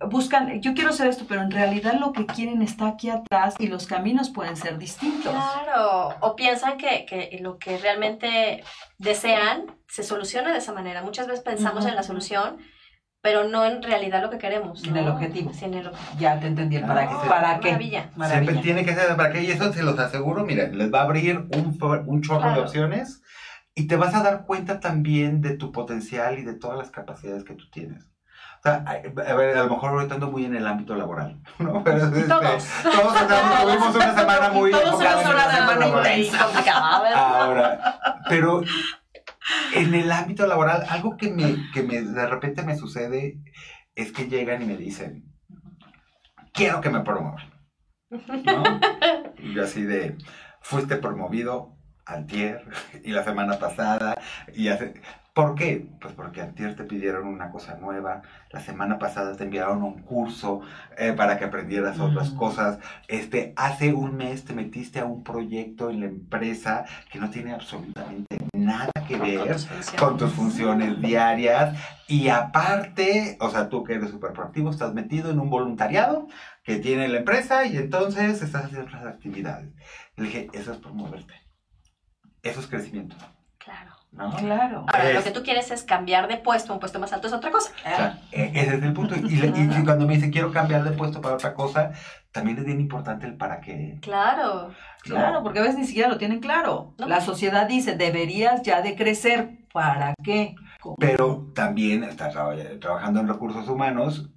buscan, 0.00 0.60
yo 0.60 0.74
quiero 0.74 0.90
hacer 0.90 1.06
esto, 1.08 1.24
pero 1.28 1.42
en 1.42 1.50
realidad 1.50 1.94
lo 1.98 2.12
que 2.12 2.26
quieren 2.26 2.62
está 2.62 2.88
aquí 2.88 3.10
atrás 3.10 3.54
y 3.58 3.68
los 3.68 3.86
caminos 3.86 4.30
pueden 4.30 4.56
ser 4.56 4.78
distintos. 4.78 5.32
Claro, 5.32 6.14
o 6.20 6.36
piensan 6.36 6.76
que, 6.76 7.06
que 7.06 7.38
lo 7.40 7.58
que 7.58 7.78
realmente 7.78 8.62
desean 8.98 9.66
se 9.88 10.02
soluciona 10.02 10.52
de 10.52 10.58
esa 10.58 10.72
manera. 10.72 11.02
Muchas 11.02 11.26
veces 11.26 11.42
pensamos 11.42 11.86
en 11.86 11.94
la 11.94 12.02
solución, 12.02 12.58
pero 13.22 13.44
no 13.44 13.64
en 13.64 13.82
realidad 13.82 14.22
lo 14.22 14.30
que 14.30 14.38
queremos. 14.38 14.84
En 14.84 14.96
el 14.96 15.08
objetivo. 15.08 15.52
Sí, 15.52 15.64
en 15.64 15.74
el 15.74 15.90
Ya 16.18 16.38
te 16.38 16.46
entendí 16.46 16.78
para, 16.78 17.08
qué. 17.08 17.14
para 17.28 17.60
qué. 17.60 17.70
Maravilla. 17.70 18.10
Siempre 18.28 18.56
tiene 18.56 18.84
que 18.84 18.94
ser 18.94 19.16
para 19.16 19.32
qué, 19.32 19.42
y 19.42 19.50
eso 19.50 19.72
se 19.72 19.82
los 19.82 19.98
aseguro, 19.98 20.44
miren, 20.44 20.76
les 20.76 20.92
va 20.92 21.00
a 21.00 21.04
abrir 21.04 21.46
un, 21.54 21.78
un 22.06 22.22
chorro 22.22 22.52
de 22.52 22.60
opciones 22.60 23.22
y 23.74 23.86
te 23.86 23.96
vas 23.96 24.14
a 24.14 24.22
dar 24.22 24.44
cuenta 24.44 24.80
también 24.80 25.40
de 25.40 25.56
tu 25.56 25.72
potencial 25.72 26.38
y 26.38 26.42
de 26.42 26.54
todas 26.54 26.78
las 26.78 26.90
capacidades 26.90 27.44
que 27.44 27.54
tú 27.54 27.68
tienes 27.70 28.15
a 28.66 29.34
ver, 29.34 29.56
a 29.56 29.64
lo 29.64 29.70
mejor 29.70 29.90
ahorita 29.90 30.14
ando 30.14 30.30
muy 30.30 30.44
en 30.44 30.56
el 30.56 30.66
ámbito 30.66 30.94
laboral, 30.94 31.40
¿no? 31.58 31.82
Pero, 31.84 32.04
este, 32.04 32.22
todos. 32.22 32.64
Todos 32.82 33.28
tuvimos 33.62 33.94
una 33.94 34.14
semana 34.14 34.48
muy 34.50 34.70
Todos 34.70 34.94
una 35.00 35.22
semana 35.22 35.86
intensa. 35.86 36.46
Ahora, 37.14 37.98
pero 38.28 38.62
en 39.74 39.94
el 39.94 40.10
ámbito 40.10 40.46
laboral, 40.46 40.84
algo 40.88 41.16
que 41.16 41.30
me, 41.30 41.56
que 41.72 41.82
me 41.82 42.02
de 42.02 42.26
repente 42.26 42.62
me 42.62 42.76
sucede 42.76 43.38
es 43.94 44.12
que 44.12 44.28
llegan 44.28 44.62
y 44.62 44.66
me 44.66 44.76
dicen, 44.76 45.24
quiero 46.52 46.80
que 46.80 46.90
me 46.90 47.00
promuevan. 47.00 47.50
¿no? 48.10 48.80
Y 49.38 49.54
yo 49.54 49.64
así 49.64 49.82
de, 49.82 50.16
fuiste 50.60 50.96
promovido 50.96 51.76
antier 52.04 52.64
y 53.04 53.10
la 53.10 53.24
semana 53.24 53.58
pasada 53.58 54.16
y 54.54 54.68
hace... 54.68 54.94
¿Por 55.36 55.54
qué? 55.54 55.86
Pues 56.00 56.14
porque 56.14 56.40
antier 56.40 56.74
te 56.76 56.84
pidieron 56.84 57.26
una 57.26 57.50
cosa 57.50 57.76
nueva, 57.76 58.22
la 58.50 58.60
semana 58.60 58.98
pasada 58.98 59.36
te 59.36 59.44
enviaron 59.44 59.82
un 59.82 60.00
curso 60.00 60.62
eh, 60.96 61.12
para 61.12 61.36
que 61.38 61.44
aprendieras 61.44 62.00
otras 62.00 62.32
Mm. 62.32 62.36
cosas, 62.38 62.78
este, 63.06 63.52
hace 63.54 63.92
un 63.92 64.16
mes 64.16 64.46
te 64.46 64.54
metiste 64.54 64.98
a 64.98 65.04
un 65.04 65.22
proyecto 65.22 65.90
en 65.90 66.00
la 66.00 66.06
empresa 66.06 66.86
que 67.12 67.18
no 67.18 67.28
tiene 67.28 67.52
absolutamente 67.52 68.38
nada 68.54 68.90
que 69.06 69.18
ver 69.18 69.54
con 69.98 70.16
tus 70.16 70.32
funciones 70.32 71.02
diarias 71.02 71.78
y 72.08 72.28
aparte, 72.30 73.36
o 73.38 73.50
sea, 73.50 73.68
tú 73.68 73.84
que 73.84 73.92
eres 73.96 74.08
súper 74.08 74.32
proactivo, 74.32 74.70
estás 74.70 74.94
metido 74.94 75.30
en 75.30 75.38
un 75.38 75.50
voluntariado 75.50 76.28
que 76.64 76.76
tiene 76.76 77.08
la 77.08 77.18
empresa 77.18 77.66
y 77.66 77.76
entonces 77.76 78.40
estás 78.40 78.64
haciendo 78.64 78.86
otras 78.86 79.04
actividades. 79.04 79.70
Le 80.16 80.24
dije, 80.24 80.48
eso 80.54 80.72
es 80.72 80.78
promoverte, 80.78 81.34
eso 82.42 82.60
es 82.60 82.66
crecimiento. 82.68 83.16
¿No? 84.16 84.34
Claro. 84.36 84.86
Ahora, 84.88 85.12
lo 85.12 85.22
que 85.22 85.30
tú 85.30 85.42
quieres 85.42 85.70
es 85.70 85.82
cambiar 85.84 86.26
de 86.28 86.36
puesto, 86.38 86.72
un 86.72 86.80
puesto 86.80 86.98
más 86.98 87.12
alto 87.12 87.26
es 87.26 87.32
otra 87.32 87.50
cosa. 87.50 87.70
O 87.84 87.96
sea, 87.96 88.18
e- 88.32 88.50
ese 88.54 88.76
es 88.76 88.82
el 88.82 88.92
punto. 88.92 89.14
Y, 89.16 89.36
le- 89.36 89.48
y- 89.48 89.80
y 89.80 89.84
cuando 89.84 90.06
me 90.06 90.14
dice 90.14 90.30
quiero 90.30 90.50
cambiar 90.52 90.84
de 90.84 90.92
puesto 90.92 91.20
para 91.20 91.34
otra 91.34 91.54
cosa, 91.54 91.92
también 92.32 92.58
es 92.58 92.64
bien 92.64 92.80
importante 92.80 93.26
el 93.26 93.36
para 93.36 93.60
qué. 93.60 93.98
Claro. 94.02 94.68
¿no? 94.68 95.14
Claro, 95.14 95.42
porque 95.42 95.58
a 95.60 95.62
veces 95.62 95.78
ni 95.78 95.86
siquiera 95.86 96.08
lo 96.08 96.18
tienen 96.18 96.40
claro. 96.40 96.94
No. 96.98 97.06
La 97.06 97.20
sociedad 97.20 97.68
dice, 97.68 97.96
deberías 97.96 98.62
ya 98.62 98.82
de 98.82 98.96
crecer. 98.96 99.58
¿Para 99.72 100.14
qué? 100.24 100.54
¿Cómo? 100.80 100.96
Pero 100.98 101.52
también 101.54 102.02
está 102.02 102.30
traba- 102.30 102.54
trabajando 102.80 103.20
en 103.20 103.28
recursos 103.28 103.68
humanos. 103.68 104.30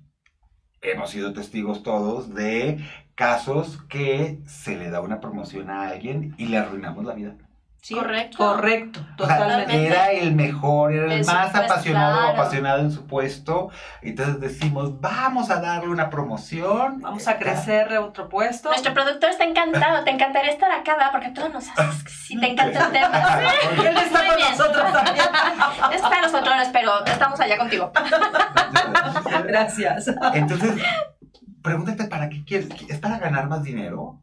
Hemos 0.81 1.09
sido 1.09 1.33
testigos 1.33 1.83
todos 1.83 2.33
de 2.33 2.79
casos 3.15 3.81
que 3.89 4.39
se 4.45 4.77
le 4.77 4.89
da 4.89 5.01
una 5.01 5.19
promoción 5.19 5.69
a 5.69 5.89
alguien 5.89 6.35
y 6.37 6.45
le 6.45 6.57
arruinamos 6.57 7.03
la 7.05 7.13
vida. 7.13 7.35
Sí, 7.81 7.95
Correcto. 7.95 8.37
Correcto, 8.37 8.99
O 9.17 9.25
sea, 9.25 9.37
totalmente. 9.37 9.87
era 9.87 10.11
el 10.11 10.35
mejor, 10.35 10.93
era 10.93 11.13
el 11.13 11.25
más 11.25 11.51
puesto, 11.51 11.73
apasionado 11.73 12.17
claro. 12.17 12.33
apasionado 12.33 12.79
en 12.81 12.91
su 12.91 13.07
puesto. 13.07 13.69
Entonces 14.01 14.39
decimos, 14.41 14.99
vamos 14.99 15.49
a 15.49 15.61
darle 15.61 15.89
una 15.89 16.09
promoción. 16.09 16.99
Vamos 16.99 17.27
a 17.27 17.37
crecer 17.37 17.93
a 17.93 18.01
otro 18.01 18.27
puesto. 18.27 18.69
Nuestro 18.69 18.93
productor 18.93 19.29
está 19.29 19.45
encantado, 19.45 20.03
te 20.03 20.11
encantaría 20.11 20.51
estar 20.51 20.69
acá, 20.71 20.93
¿verdad? 20.95 21.11
Porque 21.11 21.29
tú 21.29 21.47
nos 21.49 21.69
haces 21.69 22.03
que 22.03 22.11
sí 22.11 22.39
te 22.39 22.47
encanta 22.51 22.85
el 22.87 22.91
tema. 22.91 23.09
Él 23.89 23.97
está 23.97 24.27
con 24.27 24.39
nosotros 24.39 24.93
también. 24.93 25.25
Está 25.93 26.15
en 26.15 26.21
los 26.21 26.31
controles, 26.31 26.69
pero 26.71 27.05
estamos 27.05 27.39
allá 27.39 27.57
contigo. 27.57 27.91
Gracias. 29.45 30.07
Entonces, 30.33 30.73
pregúntate 31.61 32.05
para 32.05 32.29
qué 32.29 32.43
quieres. 32.45 32.69
¿Es 32.87 32.99
para 32.99 33.19
ganar 33.19 33.47
más 33.49 33.63
dinero? 33.63 34.21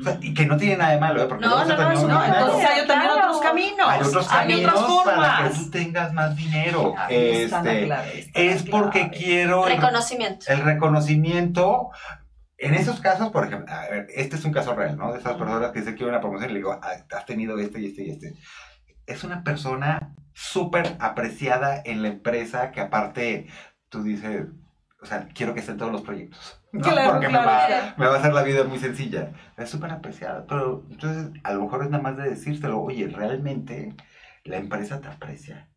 O 0.00 0.02
sea, 0.04 0.18
y 0.20 0.34
que 0.34 0.46
no 0.46 0.56
tiene 0.56 0.76
nada 0.76 0.92
de 0.92 1.00
malo, 1.00 1.22
¿eh? 1.22 1.26
Porque 1.26 1.44
No, 1.46 1.64
no, 1.64 1.76
no, 1.76 1.92
No, 1.92 2.06
Claro. 2.06 2.24
entonces 2.38 2.68
hay 2.70 2.86
también 2.86 3.12
Claro. 3.12 3.26
otros 3.28 3.40
caminos. 3.42 3.88
Hay 3.88 4.00
otros 4.02 4.32
Hay 4.32 4.38
caminos 4.48 4.74
otras 4.74 5.04
para 5.16 5.36
que 5.38 5.42
formas. 5.44 5.64
tú 5.64 5.70
tengas 5.70 6.12
más 6.12 6.36
dinero. 6.36 6.94
La 6.96 7.06
Este, 7.08 7.84
clave, 7.86 8.30
es 8.34 8.62
porque 8.64 9.00
clave. 9.08 9.16
quiero 9.16 9.66
el, 9.66 9.76
Reconocimiento. 9.76 10.46
el 10.48 10.60
reconocimiento. 10.62 11.88
En 12.58 12.74
esos 12.74 13.00
casos, 13.00 13.30
por 13.30 13.46
ejemplo, 13.46 13.72
a 13.74 13.82
ver, 13.88 14.06
este 14.14 14.36
es 14.36 14.44
un 14.44 14.52
caso 14.52 14.74
real, 14.74 14.96
¿no? 14.96 15.12
De 15.12 15.18
esas 15.18 15.34
personas 15.34 15.72
que 15.72 15.80
se 15.82 15.94
quieren 15.94 16.08
una 16.14 16.20
promoción 16.20 16.50
y 16.50 16.54
le 16.54 16.58
digo, 16.60 16.72
"Ah, 16.82 16.92
has 17.14 17.26
tenido 17.26 17.58
este 17.58 17.80
y 17.80 17.86
este 17.86 18.02
y 18.04 18.10
este. 18.10 18.32
Es 19.06 19.24
una 19.24 19.42
persona 19.44 20.14
súper 20.32 20.96
apreciada 20.98 21.80
en 21.84 22.02
la 22.02 22.08
empresa 22.08 22.70
que 22.72 22.80
aparte 22.80 23.46
tú 23.90 24.02
dices, 24.02 24.46
o 25.00 25.06
sea, 25.06 25.28
quiero 25.34 25.54
que 25.54 25.60
esté 25.60 25.72
en 25.72 25.78
todos 25.78 25.92
los 25.92 26.02
proyectos. 26.02 26.62
¿no? 26.72 26.80
Claro, 26.82 27.12
Porque 27.12 27.26
claro, 27.28 27.46
me, 27.46 27.52
va, 27.52 27.66
claro. 27.66 27.94
me 27.96 28.06
va 28.06 28.14
a 28.14 28.18
hacer 28.18 28.32
la 28.32 28.42
vida 28.42 28.64
muy 28.64 28.78
sencilla. 28.78 29.32
Es 29.56 29.70
súper 29.70 29.90
apreciada, 29.92 30.46
pero 30.46 30.84
entonces 30.90 31.30
a 31.44 31.52
lo 31.54 31.62
mejor 31.62 31.84
es 31.84 31.90
nada 31.90 32.02
más 32.02 32.16
de 32.16 32.30
decírselo, 32.30 32.80
oye, 32.82 33.08
realmente 33.08 33.94
la 34.44 34.56
empresa 34.58 35.00
te 35.00 35.08
aprecia. 35.08 35.68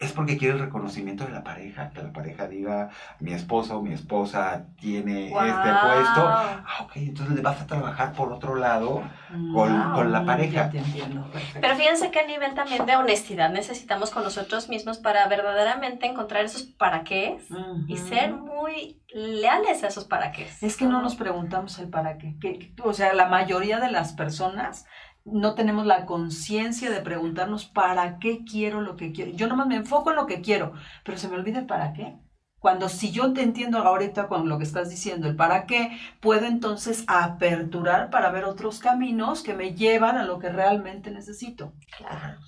Es 0.00 0.12
porque 0.12 0.36
quiere 0.36 0.54
el 0.54 0.60
reconocimiento 0.60 1.24
de 1.24 1.30
la 1.30 1.44
pareja, 1.44 1.90
que 1.90 2.02
la 2.02 2.12
pareja 2.12 2.48
diga, 2.48 2.90
mi 3.20 3.32
esposo, 3.32 3.80
mi 3.80 3.92
esposa 3.94 4.66
tiene 4.80 5.26
este 5.28 5.38
puesto. 5.38 6.26
Ah, 6.26 6.64
ok, 6.82 6.92
entonces 6.96 7.34
le 7.36 7.40
vas 7.42 7.60
a 7.62 7.66
trabajar 7.66 8.12
por 8.12 8.32
otro 8.32 8.56
lado. 8.56 9.02
con- 9.52 9.92
con 9.92 10.12
la 10.12 10.24
pareja. 10.24 10.70
te 10.70 10.78
entiendo. 10.78 11.26
Pero 11.60 11.74
fíjense 11.74 12.10
qué 12.12 12.24
nivel 12.26 12.54
también 12.54 12.86
de 12.86 12.94
honestidad 12.96 13.50
necesitamos 13.50 14.10
con 14.10 14.22
nosotros 14.22 14.68
mismos 14.68 14.98
para 14.98 15.26
verdaderamente 15.26 16.06
encontrar 16.06 16.44
esos 16.44 16.62
para 16.62 17.02
qué 17.02 17.38
y 17.88 17.94
Ujú. 17.94 18.06
ser 18.08 18.32
muy 18.34 19.00
leales 19.12 19.82
a 19.82 19.88
esos 19.88 20.04
para 20.04 20.30
qué. 20.32 20.48
Es 20.60 20.76
que 20.76 20.84
no 20.86 21.02
nos 21.02 21.16
preguntamos 21.16 21.78
el 21.80 21.88
para 21.88 22.16
qué. 22.18 22.36
Que- 22.40 22.74
O 22.84 22.92
sea, 22.92 23.12
la 23.12 23.26
mayoría 23.28 23.80
de 23.80 23.90
las 23.90 24.12
personas 24.12 24.86
no 25.24 25.54
tenemos 25.54 25.86
la 25.86 26.04
conciencia 26.06 26.90
de 26.90 27.00
preguntarnos 27.00 27.64
para 27.64 28.18
qué 28.18 28.44
quiero 28.44 28.80
lo 28.80 28.96
que 28.96 29.12
quiero. 29.12 29.32
Yo 29.32 29.46
nomás 29.46 29.66
me 29.66 29.76
enfoco 29.76 30.10
en 30.10 30.16
lo 30.16 30.26
que 30.26 30.40
quiero, 30.42 30.74
pero 31.04 31.18
se 31.18 31.28
me 31.28 31.36
olvida 31.36 31.58
el 31.60 31.66
para 31.66 31.92
qué. 31.92 32.16
Cuando 32.58 32.88
si 32.88 33.10
yo 33.12 33.34
te 33.34 33.42
entiendo 33.42 33.76
ahorita 33.78 34.26
con 34.26 34.48
lo 34.48 34.56
que 34.56 34.64
estás 34.64 34.88
diciendo, 34.88 35.28
el 35.28 35.36
para 35.36 35.66
qué, 35.66 35.98
puedo 36.20 36.46
entonces 36.46 37.04
aperturar 37.08 38.08
para 38.08 38.30
ver 38.30 38.44
otros 38.46 38.78
caminos 38.80 39.42
que 39.42 39.52
me 39.52 39.74
llevan 39.74 40.16
a 40.16 40.24
lo 40.24 40.38
que 40.38 40.48
realmente 40.48 41.10
necesito. 41.10 41.74
Claro. 41.98 42.38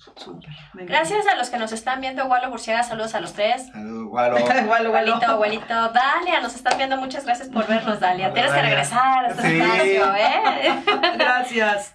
Gracias 0.73 1.27
a 1.27 1.35
los 1.35 1.51
que 1.51 1.59
nos 1.59 1.71
están 1.71 2.01
viendo, 2.01 2.25
Gualo 2.25 2.49
Burciaga, 2.49 2.81
saludos 2.81 3.13
a 3.13 3.19
los 3.19 3.33
tres. 3.33 3.67
Saludos. 3.71 4.07
Gualo, 4.09 4.37
gualo. 4.65 4.87
Abuelito, 4.87 5.25
abuelito, 5.27 5.73
Dalia, 5.91 6.41
nos 6.41 6.55
están 6.55 6.79
viendo, 6.79 6.97
muchas 6.97 7.23
gracias 7.23 7.49
por 7.49 7.67
vernos, 7.67 7.99
Dalia. 7.99 8.33
Tienes 8.33 8.51
que 8.51 8.61
regresar 8.63 9.25
a 9.25 9.27
este 9.29 9.49
Sí. 9.49 9.59
espacio, 9.59 10.15
¿eh? 10.15 10.83
Gracias. 11.19 11.93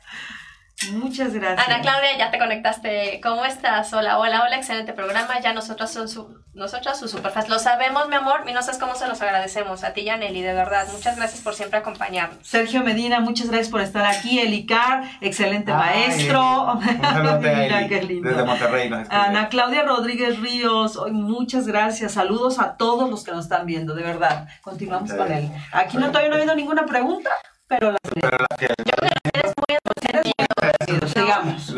Muchas 0.90 1.32
gracias. 1.32 1.68
Ana 1.68 1.80
Claudia, 1.80 2.18
ya 2.18 2.30
te 2.30 2.38
conectaste. 2.38 3.20
¿Cómo 3.22 3.44
estás? 3.44 3.92
Hola, 3.92 4.18
hola, 4.18 4.42
hola, 4.42 4.56
excelente 4.56 4.92
programa. 4.92 5.40
Ya 5.40 5.52
nosotras 5.52 5.92
son 5.92 6.08
su, 6.08 6.42
nosotras 6.54 6.98
sus 6.98 7.10
superfans. 7.10 7.48
Lo 7.48 7.58
sabemos, 7.58 8.08
mi 8.08 8.16
amor, 8.16 8.44
y 8.48 8.52
no 8.52 8.62
sabes 8.62 8.78
cómo 8.78 8.94
se 8.94 9.06
los 9.06 9.20
agradecemos. 9.22 9.84
A 9.84 9.92
ti 9.92 10.02
y 10.02 10.08
a 10.08 10.16
Nelly, 10.16 10.42
de 10.42 10.52
verdad. 10.52 10.86
Muchas 10.92 11.16
gracias 11.16 11.40
por 11.40 11.54
siempre 11.54 11.78
acompañarnos. 11.78 12.46
Sergio 12.46 12.82
Medina, 12.82 13.20
muchas 13.20 13.48
gracias 13.48 13.70
por 13.70 13.80
estar 13.80 14.04
aquí. 14.04 14.40
Elicar, 14.40 15.04
excelente 15.20 15.72
Ay, 15.72 15.78
maestro. 15.78 16.74
Mira, 17.40 17.88
qué 17.88 18.02
lindo. 18.02 18.28
Desde 18.28 18.44
Monterrey 18.44 18.90
nos. 18.90 19.08
Ana 19.10 19.48
Claudia 19.48 19.82
Rodríguez 19.82 20.40
Ríos, 20.40 20.96
hoy 20.96 21.12
muchas 21.12 21.66
gracias. 21.66 22.12
Saludos 22.12 22.58
a 22.58 22.76
todos 22.76 23.08
los 23.08 23.24
que 23.24 23.30
nos 23.30 23.44
están 23.44 23.66
viendo, 23.66 23.94
de 23.94 24.02
verdad. 24.02 24.48
Continuamos 24.62 25.12
con 25.12 25.30
él. 25.30 25.50
Aquí 25.72 25.96
no 25.96 26.08
todavía 26.08 26.28
no 26.28 26.36
ha 26.36 26.38
habido 26.38 26.54
ninguna 26.54 26.86
pregunta, 26.86 27.30
pero 27.68 27.92
las 27.92 28.00
sigamos. 28.12 28.91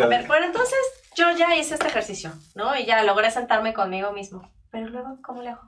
A 0.04 0.08
ver, 0.08 0.26
bueno, 0.26 0.46
entonces 0.46 0.78
yo 1.16 1.30
ya 1.36 1.54
hice 1.56 1.74
este 1.74 1.88
ejercicio, 1.88 2.32
¿no? 2.54 2.76
Y 2.76 2.84
ya 2.86 3.02
logré 3.02 3.30
sentarme 3.30 3.74
conmigo 3.74 4.12
mismo. 4.12 4.50
Pero 4.70 4.88
luego, 4.88 5.18
¿cómo 5.22 5.42
le 5.42 5.50
hago? 5.50 5.62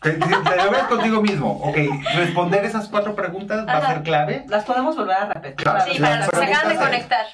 Te, 0.00 0.12
te, 0.12 0.18
te 0.26 0.56
lo 0.56 0.70
ves 0.70 0.82
contigo 0.84 1.20
mismo. 1.22 1.52
Ok, 1.62 1.76
responder 2.16 2.64
esas 2.64 2.88
cuatro 2.88 3.14
preguntas 3.14 3.66
va 3.66 3.78
a 3.78 3.86
ser 3.86 4.02
clave. 4.02 4.44
Las 4.48 4.64
podemos 4.64 4.96
volver 4.96 5.16
a 5.16 5.26
repetir. 5.26 5.56
Claro, 5.56 5.92
Sí, 5.92 6.00
para 6.00 6.16
los 6.18 6.28
que 6.28 6.36
se 6.36 6.44
acaban 6.44 6.68
de 6.68 6.76
conectar. 6.76 7.26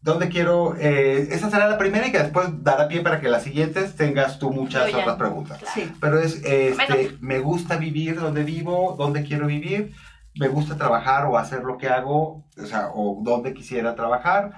¿Dónde 0.00 0.28
quiero? 0.28 0.76
eh, 0.78 1.28
esa 1.30 1.48
será 1.48 1.66
la 1.66 1.78
primera 1.78 2.06
y 2.06 2.12
que 2.12 2.18
después 2.18 2.46
dará 2.62 2.88
pie 2.88 3.00
para 3.00 3.20
que 3.20 3.28
las 3.30 3.42
siguientes 3.42 3.96
tengas 3.96 4.38
tú 4.38 4.50
muchas 4.50 4.92
otras 4.92 5.16
preguntas. 5.16 5.58
Claro. 5.58 5.72
Sí. 5.74 5.90
Pero 5.98 6.18
es, 6.18 6.44
este, 6.44 7.16
me 7.20 7.38
gusta 7.38 7.76
vivir 7.78 8.20
donde 8.20 8.42
vivo, 8.44 8.96
dónde 8.98 9.24
quiero 9.24 9.46
vivir, 9.46 9.94
me 10.34 10.48
gusta 10.48 10.76
trabajar 10.76 11.24
o 11.24 11.38
hacer 11.38 11.60
lo 11.60 11.78
que 11.78 11.88
hago, 11.88 12.44
o 12.62 12.66
sea, 12.66 12.88
o 12.92 13.20
dónde 13.22 13.54
quisiera 13.54 13.94
trabajar, 13.94 14.52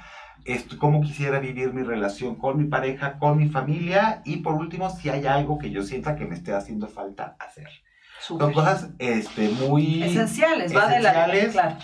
esto, 0.46 0.76
cómo 0.78 1.00
quisiera 1.00 1.38
vivir 1.38 1.72
mi 1.72 1.82
relación 1.82 2.36
con 2.36 2.56
mi 2.58 2.64
pareja, 2.64 3.18
con 3.18 3.38
mi 3.38 3.48
familia 3.48 4.22
y 4.24 4.38
por 4.38 4.54
último, 4.54 4.90
si 4.90 5.08
hay 5.08 5.26
algo 5.26 5.58
que 5.58 5.70
yo 5.70 5.82
sienta 5.82 6.16
que 6.16 6.24
me 6.24 6.34
esté 6.34 6.54
haciendo 6.54 6.88
falta 6.88 7.36
hacer. 7.38 7.68
Son 8.20 8.52
cosas 8.52 8.90
este, 8.98 9.48
muy 9.50 10.02
Esenciales, 10.02 10.74
va 10.74 10.88
de 10.88 11.00
la 11.00 11.10
esenciales. 11.10 11.52
claro. 11.52 11.76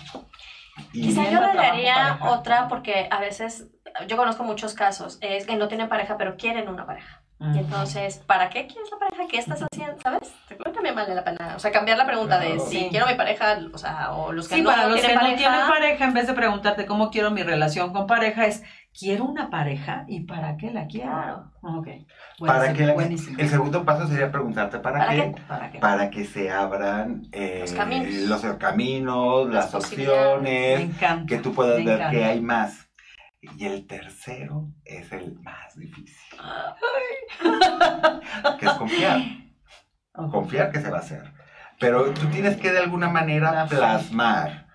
Quizá 0.91 1.29
yo 1.29 1.39
pareja. 1.39 2.19
otra 2.21 2.67
porque 2.67 3.07
a 3.11 3.19
veces, 3.19 3.67
yo 4.07 4.17
conozco 4.17 4.43
muchos 4.43 4.73
casos, 4.73 5.19
es 5.21 5.45
que 5.45 5.55
no 5.55 5.67
tienen 5.67 5.87
pareja 5.87 6.17
pero 6.17 6.35
quieren 6.35 6.67
una 6.67 6.85
pareja. 6.85 7.22
Y 7.39 7.57
entonces, 7.57 8.17
¿para 8.25 8.49
qué 8.49 8.67
quieres 8.67 8.89
la 8.89 8.97
pareja? 8.99 9.23
¿Qué 9.29 9.37
estás 9.37 9.59
haciendo? 9.61 10.01
¿Sabes? 10.01 10.33
Te 10.47 10.55
creo 10.55 10.71
que 10.71 10.75
también 10.77 10.95
vale 10.95 11.13
la 11.13 11.25
pena. 11.25 11.53
O 11.57 11.59
sea, 11.59 11.71
cambiar 11.73 11.97
la 11.97 12.05
pregunta 12.05 12.39
de 12.39 12.57
si 12.59 12.79
Sí. 12.79 12.87
quiero 12.89 13.05
mi 13.05 13.15
pareja, 13.15 13.57
o 13.73 13.77
sea, 13.77 14.13
o 14.13 14.31
los 14.31 14.47
que 14.47 14.55
Sí, 14.55 14.61
no, 14.61 14.69
para 14.69 14.87
los 14.87 15.01
que 15.01 15.13
no 15.13 15.19
tienen 15.35 15.67
pareja, 15.67 16.05
en 16.05 16.13
vez 16.13 16.27
de 16.27 16.33
preguntarte 16.33 16.85
cómo 16.85 17.09
quiero 17.11 17.31
mi 17.31 17.43
relación 17.43 17.91
con 17.91 18.07
pareja, 18.07 18.45
es 18.45 18.63
¿quiero 18.97 19.25
una 19.25 19.49
pareja 19.49 20.05
y 20.07 20.21
para 20.21 20.55
qué 20.55 20.71
la 20.71 20.87
quiero? 20.87 21.11
Claro. 21.11 21.51
Ok. 21.63 21.87
para 22.47 22.71
que 22.73 22.85
la- 22.85 22.93
buenísimo. 22.93 23.37
el 23.39 23.49
segundo 23.49 23.83
paso 23.83 24.07
sería 24.07 24.31
preguntarte 24.31 24.79
para, 24.79 24.99
¿Para 24.99 25.11
qué, 25.11 25.33
qué? 25.35 25.41
¿Para 25.47 25.71
qué? 25.71 25.79
para 25.79 26.09
que 26.09 26.25
se 26.25 26.49
abran 26.51 27.23
eh, 27.33 27.59
Los 27.61 27.73
caminos. 27.73 28.13
los 28.29 28.41
caminos, 28.57 29.49
Las 29.49 29.73
las, 29.73 29.75
opciones, 29.75 30.79
encanta. 30.81 31.25
que 31.25 31.37
tú 31.41 31.53
puedas 31.53 31.79
me 31.79 31.85
ver 31.85 31.95
encanta. 31.95 32.11
que 32.11 32.23
hay 32.25 32.39
más. 32.41 32.82
Y 33.57 33.65
el 33.65 33.85
tercero 33.87 34.71
es 34.85 35.11
el 35.11 35.37
más 35.41 35.75
difícil, 35.75 36.39
que 38.59 38.65
es 38.65 38.73
confiar, 38.73 39.21
confiar 40.31 40.71
que 40.71 40.79
se 40.79 40.89
va 40.89 40.97
a 40.97 41.01
hacer. 41.01 41.33
Pero 41.79 42.13
tú 42.13 42.27
tienes 42.27 42.55
que 42.55 42.71
de 42.71 42.79
alguna 42.79 43.09
manera 43.09 43.65
plasmar 43.67 44.67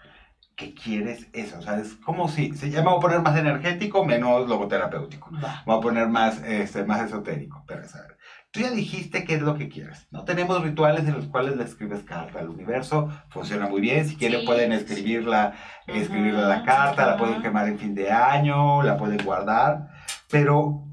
que 0.55 0.75
quieres 0.75 1.29
eso. 1.33 1.59
O 1.59 1.63
sea, 1.63 1.79
es 1.79 1.95
como 1.95 2.29
si, 2.29 2.53
se 2.53 2.71
llama, 2.71 2.91
voy 2.91 2.99
a 2.99 3.01
poner 3.01 3.21
más 3.23 3.39
energético, 3.39 4.05
menos 4.05 4.49
logoterapéutico. 4.49 5.31
Voy 5.65 5.79
a 5.79 5.81
poner 5.81 6.09
más, 6.09 6.43
este, 6.43 6.85
más 6.85 7.01
esotérico. 7.01 7.65
Pero, 7.67 7.83
ver, 7.83 8.18
tú 8.51 8.61
ya 8.61 8.71
dijiste 8.71 9.25
qué 9.25 9.35
es 9.35 9.43
lo 9.43 9.57
que 9.57 9.69
quieres. 9.69 10.07
No 10.11 10.25
tenemos 10.25 10.63
rituales 10.63 11.07
en 11.07 11.15
los 11.15 11.27
cuales 11.27 11.57
le 11.57 11.65
escribes 11.65 12.03
carta 12.03 12.39
al 12.41 12.49
universo. 12.49 13.11
Funciona 13.29 13.69
muy 13.69 13.81
bien. 13.81 14.09
Si 14.09 14.17
quieren 14.17 14.45
pueden 14.45 14.73
escribirla, 14.73 15.55
escribirle 15.87 16.43
la 16.43 16.65
carta, 16.65 17.07
la 17.07 17.17
pueden 17.17 17.43
quemar 17.43 17.69
en 17.69 17.79
fin 17.79 17.95
de 17.95 18.11
año, 18.11 18.83
la 18.83 18.97
pueden 18.97 19.25
guardar. 19.25 19.89
Pero 20.31 20.85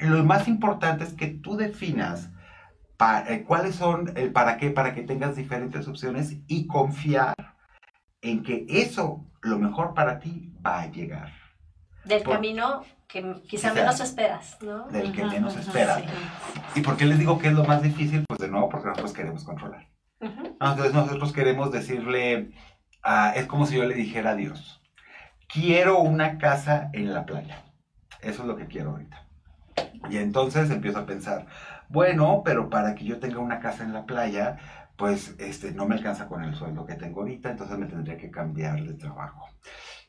lo 0.00 0.24
más 0.24 0.48
importante 0.48 1.04
es 1.04 1.14
que 1.14 1.28
tú 1.28 1.56
definas 1.56 2.30
eh, 3.28 3.44
cuáles 3.46 3.74
son 3.74 4.12
el 4.16 4.32
para 4.32 4.56
qué, 4.56 4.70
para 4.70 4.94
que 4.94 5.02
tengas 5.02 5.34
diferentes 5.34 5.88
opciones 5.88 6.36
y 6.46 6.66
confiar 6.66 7.34
en 8.20 8.42
que 8.44 8.64
eso, 8.68 9.26
lo 9.40 9.58
mejor 9.58 9.94
para 9.94 10.20
ti, 10.20 10.52
va 10.64 10.82
a 10.82 10.90
llegar. 10.90 11.32
Del 12.04 12.22
camino 12.22 12.84
que 13.12 13.42
quizá, 13.46 13.74
menos 13.74 14.00
esperas, 14.00 14.56
¿no? 14.62 14.88
Del 14.88 15.12
que 15.12 15.22
menos 15.22 15.54
esperas. 15.54 16.02
¿Y 16.74 16.80
por 16.80 16.96
qué 16.96 17.04
les 17.04 17.18
digo 17.18 17.38
que 17.38 17.48
es 17.48 17.52
lo 17.52 17.64
más 17.64 17.82
difícil? 17.82 18.24
Pues 18.26 18.40
de 18.40 18.48
nuevo, 18.48 18.70
porque 18.70 18.88
nosotros 18.88 19.12
queremos 19.12 19.44
controlar. 19.44 19.86
Entonces 20.18 20.94
nosotros 20.94 21.32
queremos 21.32 21.70
decirle, 21.70 22.52
ah, 23.02 23.34
es 23.36 23.46
como 23.46 23.66
si 23.66 23.76
yo 23.76 23.84
le 23.84 23.94
dijera 23.94 24.30
a 24.30 24.34
Dios, 24.34 24.80
quiero 25.52 25.98
una 25.98 26.38
casa 26.38 26.88
en 26.94 27.12
la 27.12 27.26
playa. 27.26 27.62
Eso 28.22 28.42
es 28.42 28.48
lo 28.48 28.56
que 28.56 28.66
quiero 28.66 28.92
ahorita. 28.92 29.26
Y 30.08 30.16
entonces 30.16 30.70
empiezo 30.70 31.00
a 31.00 31.06
pensar, 31.06 31.46
bueno, 31.90 32.40
pero 32.42 32.70
para 32.70 32.94
que 32.94 33.04
yo 33.04 33.18
tenga 33.18 33.40
una 33.40 33.60
casa 33.60 33.84
en 33.84 33.92
la 33.92 34.06
playa, 34.06 34.56
pues 34.96 35.34
este, 35.38 35.72
no 35.72 35.86
me 35.86 35.96
alcanza 35.96 36.28
con 36.28 36.42
el 36.44 36.54
sueldo 36.54 36.86
que 36.86 36.94
tengo 36.94 37.20
ahorita, 37.20 37.50
entonces 37.50 37.76
me 37.76 37.86
tendría 37.86 38.16
que 38.16 38.30
cambiar 38.30 38.82
de 38.82 38.94
trabajo. 38.94 39.48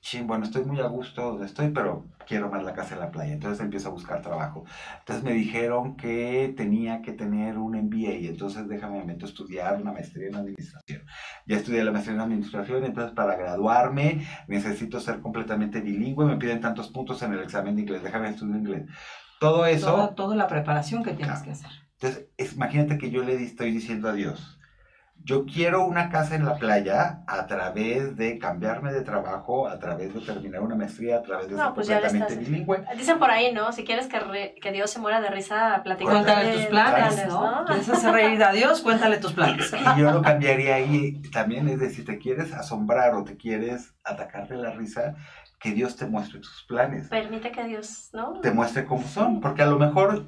Sí, 0.04 0.20
bueno, 0.22 0.44
estoy 0.44 0.66
muy 0.66 0.82
a 0.82 0.88
gusto 0.88 1.22
donde 1.22 1.46
estoy, 1.46 1.70
pero 1.70 2.06
quiero 2.28 2.50
más 2.50 2.62
la 2.62 2.74
casa 2.74 2.94
en 2.94 3.00
la 3.00 3.10
playa. 3.10 3.32
Entonces 3.32 3.62
empiezo 3.62 3.88
a 3.88 3.94
buscar 3.94 4.22
trabajo. 4.22 4.66
Entonces 5.00 5.24
me 5.24 5.32
dijeron 5.32 5.96
que 5.96 6.54
tenía 6.58 7.02
que 7.02 7.14
tener 7.14 7.58
un 7.58 7.72
MBA, 7.72 8.28
entonces 8.28 8.68
déjame 8.68 9.06
meto 9.06 9.26
a 9.26 9.30
estudiar 9.30 9.82
una 9.82 9.94
maestría 9.94 10.28
en 10.28 10.36
administración. 10.36 11.04
Ya 11.48 11.56
estudié 11.56 11.86
la 11.86 11.94
maestría 11.94 12.16
en 12.16 12.22
administración, 12.22 12.84
entonces 12.84 13.16
para 13.16 13.38
graduarme 13.38 14.28
necesito 14.50 15.00
ser 15.00 15.22
completamente 15.22 15.80
bilingüe, 15.80 16.26
me 16.26 16.36
piden 16.36 16.60
tantos 16.60 16.90
puntos 16.90 17.22
en 17.22 17.32
el 17.32 17.40
examen 17.40 17.78
de 17.78 17.84
inglés, 17.84 18.04
déjame 18.04 18.28
estudiar 18.28 18.60
inglés. 18.60 18.84
Todo 19.40 19.66
eso... 19.66 20.10
Toda, 20.18 20.36
la 20.36 20.48
preparación 20.48 21.02
que 21.04 21.14
tienes 21.14 21.42
que 21.44 21.52
hacer. 21.52 21.72
Entonces, 21.94 22.28
imagínate 22.54 22.98
que 22.98 23.10
yo 23.10 23.24
le 23.24 23.42
estoy 23.42 23.72
diciendo 23.72 24.10
a 24.10 24.14
Dios, 24.14 24.60
yo 25.26 25.46
quiero 25.46 25.86
una 25.86 26.10
casa 26.10 26.36
en 26.36 26.46
la 26.46 26.56
playa 26.56 27.24
a 27.28 27.48
través 27.48 28.18
de 28.18 28.38
cambiarme 28.38 28.92
de 28.92 29.02
trabajo, 29.02 29.68
a 29.68 29.80
través 29.80 30.14
de 30.14 30.20
terminar 30.20 30.62
una 30.62 30.76
maestría, 30.76 31.18
a 31.18 31.22
través 31.22 31.48
de 31.48 31.56
ser 31.56 31.74
pues 31.74 31.88
completamente 31.88 32.36
bilingüe. 32.36 32.84
Dicen 32.98 33.20
por 33.20 33.32
ahí, 33.32 33.54
¿no? 33.54 33.72
Si 33.72 33.86
quieres 33.86 34.08
que, 34.08 34.56
que 34.62 34.72
Dios 34.72 34.92
se 34.92 35.00
muera 35.00 35.22
de 35.22 35.30
risa, 35.30 35.82
platicando. 35.84 36.24
Cuéntale 36.24 36.54
tus 36.54 36.66
planes, 36.66 37.28
¿no? 37.28 37.64
¿Quieres 37.66 37.90
hacer 37.90 38.12
reír 38.12 38.44
a 38.44 38.52
Dios? 38.52 38.82
Cuéntale 38.82 39.18
tus 39.18 39.34
planes. 39.34 39.74
Y 39.96 40.00
yo 40.00 40.12
lo 40.12 40.22
cambiaría 40.22 40.76
ahí 40.76 41.22
también, 41.32 41.70
es 41.70 41.80
decir, 41.80 42.06
te 42.06 42.18
quieres 42.18 42.54
asombrar 42.54 43.16
o 43.16 43.24
te 43.24 43.38
quieres 43.38 43.94
atacar 44.04 44.48
de 44.50 44.58
la 44.58 44.72
risa, 44.72 45.16
que 45.60 45.72
Dios 45.72 45.96
te 45.96 46.06
muestre 46.06 46.42
tus 46.42 46.66
planes. 46.68 47.08
Permite 47.08 47.52
que 47.52 47.64
Dios, 47.64 48.10
¿no? 48.12 48.42
Te 48.42 48.52
muestre 48.52 48.84
cómo 48.84 49.08
son, 49.08 49.40
porque 49.40 49.62
a 49.62 49.68
lo 49.68 49.80
mejor 49.80 50.28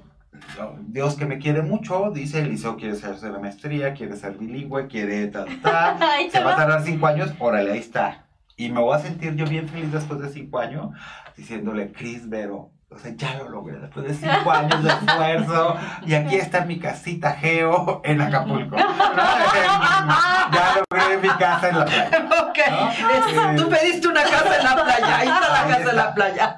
Dios 0.88 1.15
que 1.15 1.25
me 1.25 1.39
quiere 1.39 1.61
mucho, 1.61 2.11
dice 2.11 2.41
Eliseo 2.41 2.77
quiere 2.77 2.93
hacer 2.93 3.31
la 3.31 3.39
maestría, 3.39 3.93
quiere 3.93 4.15
ser 4.15 4.38
bilingüe, 4.38 4.88
quiere 4.88 5.27
tal, 5.27 5.47
se 6.31 6.43
va 6.43 6.53
a 6.53 6.55
tardar 6.55 6.83
cinco 6.83 7.07
años, 7.07 7.33
órale, 7.39 7.71
ahí 7.71 7.79
está. 7.79 8.25
Y 8.57 8.69
me 8.69 8.79
voy 8.79 8.95
a 8.95 8.99
sentir 8.99 9.36
yo 9.36 9.45
bien 9.45 9.67
feliz 9.67 9.91
después 9.91 10.19
de 10.21 10.29
cinco 10.29 10.59
años, 10.59 10.89
diciéndole, 11.36 11.91
Cris 11.91 12.29
Vero, 12.29 12.71
o 12.95 12.99
sea, 12.99 13.11
ya 13.13 13.33
lo 13.39 13.49
logré 13.49 13.77
después 13.77 14.07
de 14.07 14.13
cinco 14.13 14.49
años 14.51 14.81
de 14.81 14.89
esfuerzo. 14.89 15.75
Y 16.05 16.13
aquí 16.13 16.35
está 16.37 16.63
mi 16.63 16.79
casita 16.79 17.33
Geo 17.33 17.99
en 18.05 18.21
Acapulco. 18.21 18.77
ya 18.77 20.75
logré 20.89 21.17
mi 21.17 21.27
casa 21.27 21.69
en 21.69 21.79
la 21.79 21.85
playa. 21.85 22.29
Ok. 22.47 23.57
Tú 23.57 23.69
pediste 23.69 24.07
una 24.07 24.23
casa 24.23 24.57
en 24.57 24.63
la 24.63 24.75
playa. 24.75 25.17
Ahí 25.17 25.27
está 25.27 25.49
la 25.49 25.67
casa 25.67 25.89
en 25.89 25.95
la 25.97 26.13
playa. 26.13 26.57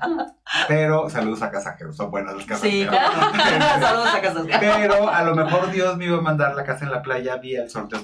Pero 0.67 1.09
saludos 1.09 1.41
a 1.41 1.49
Casa 1.49 1.73
Geo. 1.73 1.91
Son 1.91 2.11
buenas 2.11 2.35
las 2.35 2.45
casas 2.45 2.69
sí, 2.69 2.85
saludos 2.85 4.13
a 4.13 4.21
Casa 4.21 4.43
Geo. 4.45 4.59
Pero 4.59 5.09
a 5.09 5.23
lo 5.23 5.33
mejor 5.33 5.71
Dios 5.71 5.97
me 5.97 6.05
iba 6.05 6.19
a 6.19 6.21
mandar 6.21 6.53
la 6.53 6.63
casa 6.63 6.85
en 6.85 6.91
la 6.91 7.01
playa 7.01 7.37
vía 7.37 7.63
el 7.63 7.69
sorteo 7.71 7.99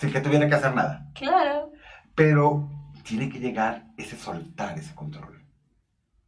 Sin 0.00 0.12
que 0.12 0.20
tuviera 0.20 0.48
que 0.48 0.56
hacer 0.56 0.74
nada. 0.74 1.06
Claro. 1.14 1.70
Pero 2.16 2.68
tiene 3.04 3.28
que 3.28 3.38
llegar 3.38 3.84
ese 3.96 4.16
soltar 4.16 4.76
ese 4.76 4.92
control 4.96 5.37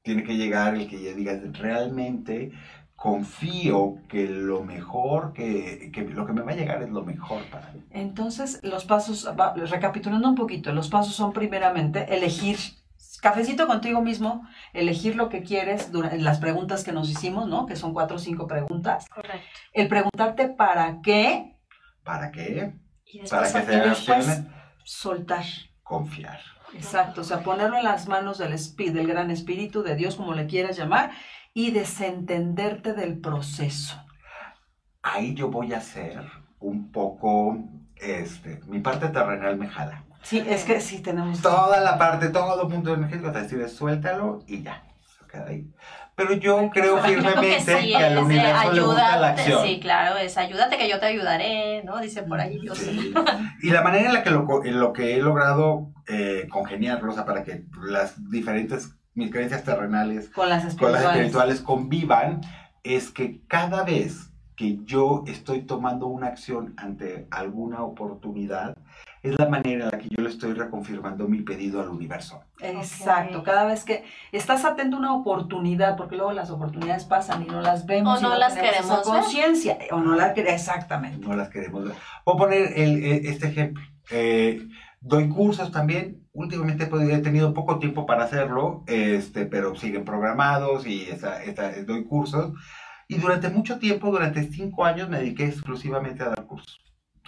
tiene 0.02 0.24
que 0.24 0.36
llegar 0.36 0.74
el 0.74 0.88
que 0.88 1.02
ya 1.02 1.12
diga 1.12 1.38
realmente 1.52 2.52
confío 3.00 3.96
que 4.08 4.26
lo 4.26 4.62
mejor, 4.62 5.32
que, 5.32 5.90
que, 5.90 6.02
lo 6.02 6.26
que 6.26 6.34
me 6.34 6.42
va 6.42 6.52
a 6.52 6.54
llegar 6.54 6.82
es 6.82 6.90
lo 6.90 7.02
mejor 7.02 7.42
para 7.44 7.72
mí. 7.72 7.82
Entonces, 7.90 8.60
los 8.62 8.84
pasos, 8.84 9.26
recapitulando 9.70 10.28
un 10.28 10.34
poquito, 10.34 10.70
los 10.72 10.90
pasos 10.90 11.14
son 11.14 11.32
primeramente 11.32 12.14
elegir 12.14 12.58
cafecito 13.22 13.66
contigo 13.66 14.02
mismo, 14.02 14.46
elegir 14.74 15.16
lo 15.16 15.30
que 15.30 15.42
quieres 15.42 15.92
durante 15.92 16.18
las 16.18 16.40
preguntas 16.40 16.84
que 16.84 16.92
nos 16.92 17.08
hicimos, 17.08 17.48
¿no? 17.48 17.64
Que 17.64 17.74
son 17.76 17.94
cuatro 17.94 18.16
o 18.16 18.18
cinco 18.18 18.46
preguntas. 18.46 19.06
Correcto. 19.08 19.48
El 19.72 19.88
preguntarte 19.88 20.48
para 20.48 21.00
qué. 21.02 21.56
¿Para 22.04 22.30
qué? 22.30 22.74
Y 23.06 23.20
después, 23.20 23.52
para 23.52 23.66
que 23.66 23.76
y 23.76 23.80
después 23.80 24.42
soltar. 24.84 25.44
Confiar. 25.82 26.40
Exacto, 26.74 27.22
o 27.22 27.24
sea, 27.24 27.42
ponerlo 27.42 27.76
en 27.76 27.84
las 27.84 28.08
manos 28.08 28.38
del, 28.38 28.56
del 28.76 29.06
gran 29.06 29.30
espíritu, 29.30 29.82
de 29.82 29.96
Dios, 29.96 30.16
como 30.16 30.34
le 30.34 30.46
quieras 30.46 30.76
llamar, 30.76 31.10
y 31.52 31.72
desentenderte 31.72 32.94
del 32.94 33.18
proceso. 33.18 33.96
Ahí 35.02 35.34
yo 35.34 35.50
voy 35.50 35.72
a 35.72 35.78
hacer 35.78 36.22
un 36.60 36.92
poco, 36.92 37.58
este, 37.96 38.60
mi 38.66 38.80
parte 38.80 39.08
terrenal 39.08 39.56
me 39.56 39.68
jala. 39.68 40.04
Sí, 40.22 40.44
es 40.46 40.64
que 40.64 40.80
sí 40.80 41.00
tenemos... 41.00 41.40
Toda 41.40 41.80
la 41.80 41.96
parte, 41.98 42.28
todo 42.28 42.62
el 42.62 42.68
mundo 42.68 42.94
energético, 42.94 43.32
te 43.32 43.42
decir, 43.42 43.66
suéltalo 43.68 44.44
y 44.46 44.62
ya, 44.62 44.84
se 45.18 45.26
queda 45.26 45.46
ahí. 45.46 45.72
Pero 46.20 46.34
yo 46.34 46.70
creo 46.70 46.98
firmemente 46.98 47.80
que, 47.80 47.96
al 47.96 48.18
universo 48.18 48.72
le 48.72 48.82
gusta 48.82 49.16
la 49.16 49.28
acción. 49.30 49.66
Sí, 49.66 49.80
claro, 49.80 50.18
es 50.18 50.36
ayúdate 50.36 50.76
que 50.76 50.86
yo 50.86 51.00
te 51.00 51.06
ayudaré, 51.06 51.82
¿no? 51.82 51.98
Dice 51.98 52.22
por 52.22 52.38
ahí 52.38 52.58
Dios. 52.58 52.78
Y 53.62 53.70
la 53.70 53.82
manera 53.82 54.06
en 54.06 54.12
la 54.12 54.22
que 54.22 54.30
lo, 54.30 54.64
en 54.64 54.78
lo 54.78 54.92
que 54.92 55.16
he 55.16 55.18
logrado 55.22 55.92
eh, 56.06 56.46
congeniarlo, 56.50 57.10
o 57.10 57.14
sea, 57.14 57.24
para 57.24 57.42
que 57.42 57.64
las 57.82 58.30
diferentes, 58.30 58.96
mis 59.14 59.30
creencias 59.30 59.64
terrenales 59.64 60.28
con 60.28 60.48
las 60.50 60.64
espirituales 60.66 61.62
convivan, 61.62 62.42
es 62.82 63.10
que 63.10 63.40
cada 63.46 63.82
vez 63.82 64.29
que 64.60 64.78
yo 64.84 65.24
estoy 65.26 65.62
tomando 65.62 66.06
una 66.06 66.26
acción 66.26 66.74
ante 66.76 67.26
alguna 67.30 67.82
oportunidad, 67.82 68.76
es 69.22 69.38
la 69.38 69.48
manera 69.48 69.86
en 69.86 69.90
la 69.90 69.96
que 69.98 70.10
yo 70.10 70.22
le 70.22 70.28
estoy 70.28 70.52
reconfirmando 70.52 71.26
mi 71.26 71.40
pedido 71.40 71.80
al 71.80 71.88
universo. 71.88 72.42
Exacto, 72.60 73.42
cada 73.42 73.64
vez 73.64 73.84
que 73.84 74.04
estás 74.32 74.66
atento 74.66 74.96
a 74.96 75.00
una 75.00 75.14
oportunidad, 75.14 75.96
porque 75.96 76.16
luego 76.16 76.32
las 76.32 76.50
oportunidades 76.50 77.06
pasan 77.06 77.44
y 77.44 77.46
no 77.46 77.62
las 77.62 77.86
vemos. 77.86 78.18
O 78.18 78.22
no, 78.22 78.36
las 78.36 78.54
queremos 78.54 79.00
conciencia, 79.00 79.78
o 79.92 80.00
no 80.00 80.14
las 80.14 80.34
queremos, 80.34 80.60
exactamente. 80.60 81.26
No 81.26 81.34
las 81.34 81.48
queremos 81.48 81.84
ver. 81.84 81.94
Voy 82.26 82.34
a 82.34 82.38
poner 82.38 82.72
el, 82.76 83.02
este 83.24 83.48
ejemplo. 83.48 83.82
Eh, 84.10 84.68
doy 85.00 85.30
cursos 85.30 85.72
también. 85.72 86.28
Últimamente 86.34 86.84
he 86.84 87.18
tenido 87.20 87.54
poco 87.54 87.78
tiempo 87.78 88.04
para 88.04 88.24
hacerlo, 88.24 88.84
este, 88.86 89.46
pero 89.46 89.74
siguen 89.74 90.04
programados 90.04 90.86
y 90.86 91.08
doy 91.86 92.04
cursos. 92.04 92.52
Y 93.10 93.18
durante 93.18 93.48
mucho 93.48 93.78
tiempo, 93.78 94.10
durante 94.10 94.44
cinco 94.44 94.84
años, 94.84 95.08
me 95.08 95.18
dediqué 95.18 95.46
exclusivamente 95.46 96.22
a 96.22 96.30
dar 96.30 96.46
cursos 96.46 96.80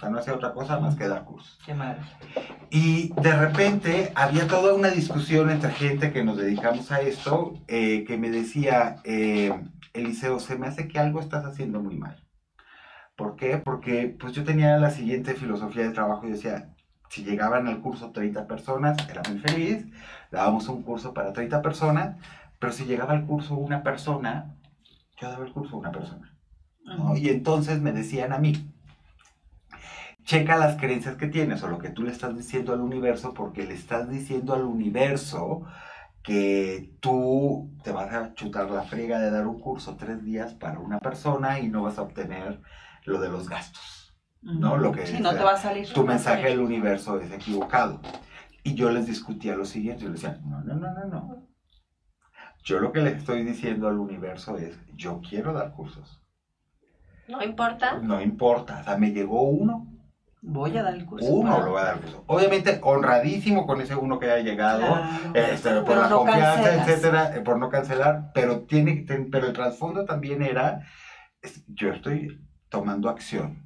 no 0.09 0.19
hacía 0.19 0.33
otra 0.33 0.53
cosa 0.53 0.79
más 0.79 0.95
que 0.95 1.07
dar 1.07 1.23
cursos. 1.23 1.59
Qué 1.65 1.73
mal. 1.73 1.97
Y 2.69 3.13
de 3.21 3.35
repente 3.35 4.11
había 4.15 4.47
toda 4.47 4.73
una 4.73 4.89
discusión 4.89 5.49
entre 5.49 5.71
gente 5.71 6.11
que 6.11 6.23
nos 6.23 6.37
dedicamos 6.37 6.91
a 6.91 7.01
esto, 7.01 7.53
eh, 7.67 8.03
que 8.05 8.17
me 8.17 8.29
decía, 8.29 8.97
eh, 9.03 9.53
Eliseo, 9.93 10.39
se 10.39 10.57
me 10.57 10.67
hace 10.67 10.87
que 10.87 10.99
algo 10.99 11.19
estás 11.19 11.45
haciendo 11.45 11.79
muy 11.81 11.97
mal. 11.97 12.17
¿Por 13.15 13.35
qué? 13.35 13.57
Porque 13.57 14.15
pues 14.19 14.33
yo 14.33 14.43
tenía 14.43 14.77
la 14.77 14.89
siguiente 14.89 15.35
filosofía 15.35 15.83
de 15.83 15.91
trabajo 15.91 16.27
y 16.27 16.31
decía, 16.31 16.73
si 17.09 17.23
llegaban 17.23 17.67
al 17.67 17.79
curso 17.79 18.11
30 18.11 18.47
personas, 18.47 18.97
era 19.07 19.21
muy 19.29 19.39
feliz, 19.39 19.85
dábamos 20.31 20.67
un 20.67 20.81
curso 20.81 21.13
para 21.13 21.31
30 21.31 21.61
personas, 21.61 22.17
pero 22.57 22.73
si 22.73 22.85
llegaba 22.85 23.13
al 23.13 23.25
curso 23.27 23.53
una 23.55 23.83
persona, 23.83 24.55
yo 25.19 25.29
daba 25.29 25.45
el 25.45 25.53
curso 25.53 25.75
a 25.75 25.79
una 25.79 25.91
persona. 25.91 26.37
Y 27.15 27.29
entonces 27.29 27.81
me 27.81 27.93
decían 27.93 28.33
a 28.33 28.39
mí, 28.39 28.73
checa 30.23 30.57
las 30.57 30.77
creencias 30.77 31.15
que 31.15 31.27
tienes 31.27 31.63
o 31.63 31.67
lo 31.67 31.79
que 31.79 31.89
tú 31.89 32.03
le 32.03 32.11
estás 32.11 32.35
diciendo 32.35 32.73
al 32.73 32.81
universo 32.81 33.33
porque 33.33 33.65
le 33.65 33.73
estás 33.73 34.09
diciendo 34.09 34.53
al 34.53 34.63
universo 34.63 35.63
que 36.23 36.95
tú 36.99 37.71
te 37.83 37.91
vas 37.91 38.13
a 38.13 38.33
chutar 38.33 38.69
la 38.71 38.83
frega 38.83 39.19
de 39.19 39.31
dar 39.31 39.45
un 39.47 39.59
curso 39.59 39.97
tres 39.97 40.23
días 40.23 40.53
para 40.53 40.79
una 40.79 40.99
persona 40.99 41.59
y 41.59 41.67
no 41.67 41.83
vas 41.83 41.97
a 41.97 42.03
obtener 42.03 42.61
lo 43.05 43.19
de 43.19 43.29
los 43.29 43.49
gastos. 43.49 44.15
¿no? 44.41 44.77
Lo 44.77 44.91
que 44.91 45.05
sí, 45.05 45.19
no 45.21 45.33
te 45.33 45.43
va 45.43 45.53
a 45.53 45.57
salir. 45.57 45.91
Tu 45.91 46.05
mensaje 46.05 46.49
del 46.49 46.59
universo 46.59 47.19
es 47.19 47.31
equivocado. 47.31 48.01
Y 48.63 48.75
yo 48.75 48.89
les 48.89 49.05
discutía 49.05 49.55
lo 49.55 49.65
siguiente, 49.65 50.03
yo 50.03 50.09
les 50.09 50.21
decía, 50.21 50.39
no, 50.45 50.61
no, 50.61 50.75
no, 50.75 50.93
no, 50.93 51.05
no. 51.05 51.47
Yo 52.63 52.79
lo 52.79 52.93
que 52.93 53.01
le 53.01 53.11
estoy 53.11 53.43
diciendo 53.43 53.89
al 53.89 53.97
universo 53.97 54.57
es, 54.57 54.79
yo 54.95 55.21
quiero 55.27 55.53
dar 55.53 55.73
cursos. 55.73 56.21
No 57.27 57.43
importa. 57.43 57.99
No 58.01 58.21
importa, 58.21 58.79
o 58.79 58.83
sea, 58.83 58.97
me 58.97 59.11
llegó 59.11 59.43
uno. 59.43 59.87
Voy 60.41 60.77
a 60.77 60.83
dar 60.83 60.93
el 60.93 61.05
curso. 61.05 61.25
Uno 61.25 61.61
lo 61.61 61.73
va 61.73 61.81
a 61.81 61.85
dar 61.85 61.95
el 61.95 62.01
curso. 62.01 62.23
Obviamente, 62.27 62.79
honradísimo 62.81 63.65
con 63.65 63.81
ese 63.81 63.95
uno 63.95 64.17
que 64.19 64.31
haya 64.31 64.43
llegado, 64.43 64.97
este, 65.33 65.81
por 65.81 65.97
la 65.97 66.09
confianza, 66.09 66.75
etcétera, 66.75 67.35
eh, 67.35 67.41
por 67.41 67.57
no 67.57 67.69
cancelar, 67.69 68.31
pero, 68.33 68.61
tiene, 68.61 69.05
pero 69.31 69.47
el 69.47 69.53
trasfondo 69.53 70.05
también 70.05 70.41
era, 70.41 70.85
yo 71.67 71.91
estoy 71.91 72.41
tomando 72.69 73.09
acción. 73.09 73.63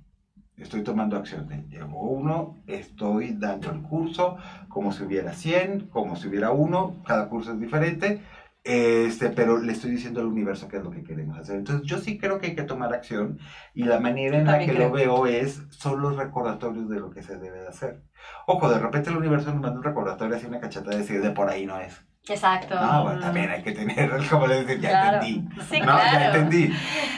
Estoy 0.55 0.81
tomando 0.81 1.17
acción. 1.17 1.47
Llegó 1.69 2.01
uno, 2.01 2.63
estoy 2.65 3.33
dando 3.33 3.69
el 3.71 3.83
curso 3.83 4.37
como 4.69 4.91
si 4.91 5.03
hubiera 5.03 5.33
100, 5.33 5.87
como 5.89 6.15
si 6.15 6.27
hubiera 6.27 6.51
uno, 6.51 6.95
cada 7.05 7.29
curso 7.29 7.53
es 7.53 7.59
diferente, 7.59 8.21
este, 8.67 9.29
pero 9.29 9.57
le 9.57 9.71
estoy 9.71 9.91
diciendo 9.91 10.19
al 10.19 10.27
universo 10.27 10.67
qué 10.67 10.77
es 10.77 10.83
lo 10.83 10.91
que 10.91 11.03
queremos 11.03 11.37
hacer. 11.37 11.55
Entonces, 11.55 11.87
yo 11.87 11.99
sí 11.99 12.17
creo 12.17 12.39
que 12.39 12.47
hay 12.47 12.55
que 12.55 12.63
tomar 12.63 12.93
acción 12.93 13.39
y 13.73 13.83
la 13.83 13.99
manera 13.99 14.37
en 14.37 14.45
la 14.45 14.59
que 14.59 14.73
lo 14.73 14.91
veo 14.91 15.25
es, 15.25 15.61
son 15.69 16.01
los 16.01 16.17
recordatorios 16.17 16.89
de 16.89 16.99
lo 16.99 17.09
que 17.09 17.23
se 17.23 17.37
debe 17.37 17.61
de 17.61 17.67
hacer. 17.69 18.03
Ojo, 18.45 18.69
de 18.69 18.79
repente 18.79 19.09
el 19.09 19.17
universo 19.17 19.51
nos 19.51 19.61
manda 19.61 19.77
un 19.77 19.83
recordatorio 19.83 20.35
así 20.35 20.47
una 20.47 20.59
cachata 20.59 20.89
de 20.89 20.97
decir, 20.97 21.21
de 21.21 21.31
por 21.31 21.49
ahí 21.49 21.65
no 21.65 21.79
es. 21.79 22.01
Exacto. 22.29 22.75
No, 22.75 23.03
bueno, 23.03 23.21
también 23.21 23.49
hay 23.49 23.63
que 23.63 23.71
tener, 23.71 24.11
como 24.29 24.47
le 24.47 24.65
decía, 24.65 24.91
ya 24.91 25.13
entendí. 25.13 25.47
Sí, 25.69 25.79
no, 25.79 25.85
claro. 25.85 26.19
ya 26.19 26.25
entendí. 26.25 26.73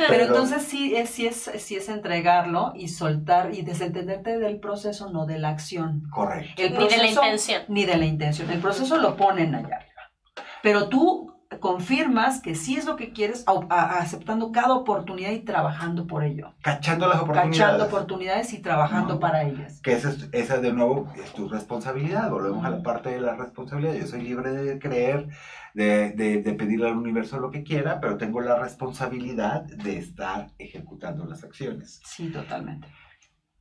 Pero, 0.07 0.25
entonces 0.25 0.61
sí 0.61 0.95
es, 0.95 1.09
sí, 1.09 1.25
es, 1.25 1.51
sí 1.57 1.75
es 1.75 1.89
entregarlo 1.89 2.73
y 2.75 2.89
soltar 2.89 3.53
y 3.53 3.63
desentenderte 3.63 4.37
del 4.37 4.59
proceso, 4.59 5.09
no 5.09 5.25
de 5.25 5.39
la 5.39 5.49
acción. 5.49 6.03
Correcto. 6.11 6.61
ni 6.61 6.87
de 6.87 6.97
la 6.97 7.07
intención. 7.07 7.63
Ni 7.69 7.85
de 7.85 7.97
la 7.97 8.05
intención. 8.05 8.51
El 8.51 8.59
proceso 8.59 8.97
lo 8.97 9.15
ponen 9.15 9.55
allá 9.55 9.77
arriba. 9.77 10.11
Pero 10.61 10.89
tú 10.89 11.38
confirmas 11.57 12.41
que 12.41 12.53
sí 12.53 12.75
es 12.75 12.85
lo 12.85 12.95
que 12.95 13.11
quieres, 13.11 13.43
aceptando 13.69 14.51
cada 14.51 14.75
oportunidad 14.75 15.31
y 15.31 15.39
trabajando 15.39 16.05
por 16.05 16.23
ello. 16.23 16.53
Cachando 16.61 17.07
las 17.07 17.21
oportunidades. 17.21 17.57
Cachando 17.57 17.85
oportunidades 17.85 18.53
y 18.53 18.59
trabajando 18.59 19.15
no, 19.15 19.19
para 19.19 19.43
ellas. 19.43 19.81
Que 19.81 19.93
esa, 19.93 20.09
es, 20.09 20.29
esa 20.31 20.59
de 20.59 20.71
nuevo 20.71 21.11
es 21.15 21.33
tu 21.33 21.49
responsabilidad. 21.49 22.29
Volvemos 22.29 22.63
a 22.63 22.69
la 22.69 22.83
parte 22.83 23.09
de 23.09 23.21
la 23.21 23.35
responsabilidad. 23.35 23.95
Yo 23.95 24.05
soy 24.05 24.21
libre 24.21 24.51
de 24.51 24.77
creer, 24.77 25.29
de, 25.73 26.11
de, 26.11 26.43
de 26.43 26.53
pedirle 26.53 26.87
al 26.87 26.97
universo 26.97 27.39
lo 27.39 27.49
que 27.49 27.63
quiera, 27.63 27.99
pero 27.99 28.17
tengo 28.17 28.41
la 28.41 28.59
responsabilidad 28.59 29.63
de 29.63 29.97
estar 29.97 30.51
ejecutando 30.59 31.25
las 31.25 31.43
acciones. 31.43 31.99
Sí, 32.05 32.29
totalmente. 32.29 32.87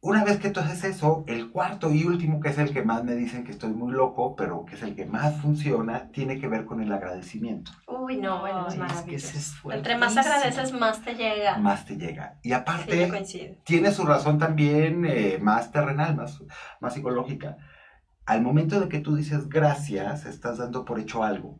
Una 0.00 0.22
vez 0.22 0.38
que 0.38 0.50
tú 0.50 0.60
haces 0.60 0.84
eso, 0.84 1.24
el 1.26 1.50
cuarto 1.50 1.92
y 1.92 2.04
último, 2.04 2.38
que 2.40 2.50
es 2.50 2.58
el 2.58 2.72
que 2.72 2.82
más 2.84 3.02
me 3.02 3.16
dicen 3.16 3.42
que 3.42 3.50
estoy 3.50 3.70
muy 3.70 3.92
loco, 3.92 4.36
pero 4.36 4.64
que 4.64 4.76
es 4.76 4.82
el 4.82 4.94
que 4.94 5.06
más 5.06 5.40
funciona, 5.40 6.10
tiene 6.12 6.38
que 6.38 6.46
ver 6.46 6.66
con 6.66 6.80
el 6.80 6.92
agradecimiento. 6.92 7.72
Uy, 7.88 8.16
no, 8.16 8.40
bueno, 8.40 8.68
es 8.68 8.74
Ay, 8.74 8.78
maravilloso. 8.78 9.26
es 9.26 9.32
que 9.32 9.38
ese 9.38 9.38
es 9.38 9.54
Entre 9.70 9.98
más 9.98 10.16
agradeces, 10.16 10.72
más 10.72 11.02
te 11.02 11.14
llega. 11.14 11.58
Más 11.58 11.84
te 11.84 11.96
llega. 11.96 12.38
Y 12.44 12.52
aparte, 12.52 13.10
tiene 13.64 13.90
su 13.90 14.04
razón 14.06 14.38
también 14.38 15.04
eh, 15.04 15.38
más 15.42 15.72
terrenal, 15.72 16.14
más, 16.14 16.42
más 16.80 16.94
psicológica. 16.94 17.56
Al 18.24 18.42
momento 18.42 18.80
de 18.80 18.88
que 18.88 19.00
tú 19.00 19.16
dices 19.16 19.48
gracias, 19.48 20.26
estás 20.26 20.58
dando 20.58 20.84
por 20.84 21.00
hecho 21.00 21.24
algo. 21.24 21.58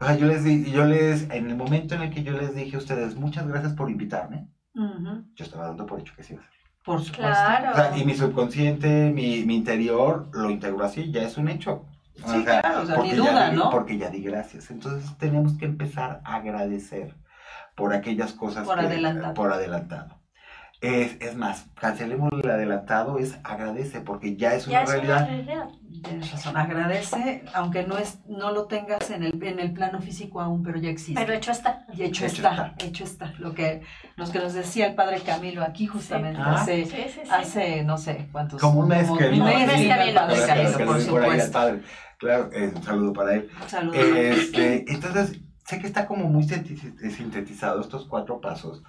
O 0.00 0.04
sea, 0.04 0.16
yo 0.16 0.26
les, 0.26 0.44
yo 0.72 0.84
les, 0.84 1.28
en 1.30 1.50
el 1.50 1.56
momento 1.56 1.94
en 1.94 2.02
el 2.02 2.10
que 2.10 2.22
yo 2.22 2.32
les 2.32 2.54
dije 2.54 2.76
a 2.76 2.78
ustedes, 2.78 3.16
muchas 3.16 3.46
gracias 3.46 3.74
por 3.74 3.90
invitarme, 3.90 4.48
Ujú, 4.74 5.19
yo 5.40 5.44
estaba 5.46 5.66
dando 5.66 5.86
por 5.86 6.00
hecho 6.00 6.14
que 6.16 6.22
sí 6.22 6.34
iba 6.34 6.42
a 6.42 6.44
ser. 6.46 6.54
Por 6.84 7.00
supuesto. 7.00 7.22
Claro. 7.32 7.72
O 7.72 7.74
sea, 7.74 7.96
y 7.98 8.04
mi 8.04 8.14
subconsciente, 8.14 9.10
mi, 9.10 9.44
mi 9.44 9.56
interior 9.56 10.28
lo 10.32 10.50
integró 10.50 10.84
así, 10.84 11.10
ya 11.10 11.22
es 11.22 11.36
un 11.36 11.48
hecho. 11.48 11.84
Sí, 12.26 12.44
claro, 12.44 12.82
o 12.82 12.86
sea, 12.86 12.96
porque 12.96 13.12
ni 13.12 13.22
ya 13.24 13.30
duda, 13.30 13.50
di- 13.50 13.56
¿no? 13.56 13.70
Porque 13.70 13.96
ya 13.98 14.10
di 14.10 14.22
gracias. 14.22 14.70
Entonces 14.70 15.16
tenemos 15.18 15.54
que 15.58 15.64
empezar 15.64 16.20
a 16.24 16.36
agradecer 16.36 17.14
por 17.74 17.94
aquellas 17.94 18.32
cosas 18.32 18.66
Por 18.66 18.78
que- 18.78 18.86
adelantado. 18.86 19.34
por 19.34 19.52
adelantado. 19.52 20.19
Es, 20.82 21.18
es 21.20 21.36
más, 21.36 21.66
cancelemos 21.78 22.30
el 22.42 22.50
adelantado, 22.50 23.18
es 23.18 23.38
agradece, 23.44 24.00
porque 24.00 24.36
ya 24.36 24.54
es 24.54 24.66
una 24.66 24.72
Ya 24.72 24.82
es 24.84 24.88
una 24.88 24.96
realidad. 25.02 25.26
realidad. 25.28 25.68
Tienes 26.02 26.32
razón. 26.32 26.56
Agradece, 26.56 27.44
aunque 27.52 27.86
no 27.86 27.98
es, 27.98 28.20
no 28.26 28.50
lo 28.52 28.64
tengas 28.64 29.10
en 29.10 29.22
el, 29.24 29.42
en 29.44 29.60
el 29.60 29.74
plano 29.74 30.00
físico 30.00 30.40
aún, 30.40 30.62
pero 30.62 30.78
ya 30.78 30.88
existe. 30.88 31.20
Pero 31.20 31.34
hecho 31.34 31.52
está. 31.52 31.84
y 31.92 32.04
hecho, 32.04 32.24
Hecho 32.24 32.36
está, 32.36 32.50
está. 32.68 32.86
hecho 32.86 33.04
está. 33.04 33.34
Lo 33.38 33.52
que, 33.52 33.82
los 34.16 34.30
que 34.30 34.38
nos 34.38 34.54
decía 34.54 34.86
el 34.86 34.94
padre 34.94 35.20
Camilo 35.20 35.62
aquí 35.62 35.86
justamente 35.86 36.40
Ah. 36.42 36.54
hace, 36.62 36.86
Sí, 36.86 36.92
sí, 37.08 37.20
sí. 37.24 37.30
hace, 37.30 37.84
no 37.84 37.98
sé 37.98 38.28
cuántos. 38.32 38.58
Como 38.58 38.80
un 38.80 38.88
mes 38.88 39.06
como 39.06 39.18
que 39.18 39.26
un 39.26 39.30
vino. 39.32 39.44
mes 39.44 39.54
Un 39.56 39.66
mes 39.66 39.76
que 39.76 40.04
vino, 40.06 40.20
padre 40.20 40.36
sí, 40.36 40.46
Camilo, 40.46 40.70
sí, 40.78 40.84
por 40.84 41.00
supuesto. 41.02 41.52
padre. 41.52 41.82
Claro, 42.16 42.50
eh, 42.54 42.72
un 42.74 42.82
saludo 42.82 43.12
para 43.12 43.34
él. 43.34 43.50
Saludos. 43.66 43.96
Este, 43.98 44.90
entonces, 44.90 45.38
sé 45.66 45.78
que 45.78 45.86
está 45.86 46.06
como 46.06 46.26
muy 46.28 46.44
sinteti- 46.44 47.10
sintetizado 47.10 47.80
estos 47.82 48.06
cuatro 48.06 48.40
pasos, 48.40 48.82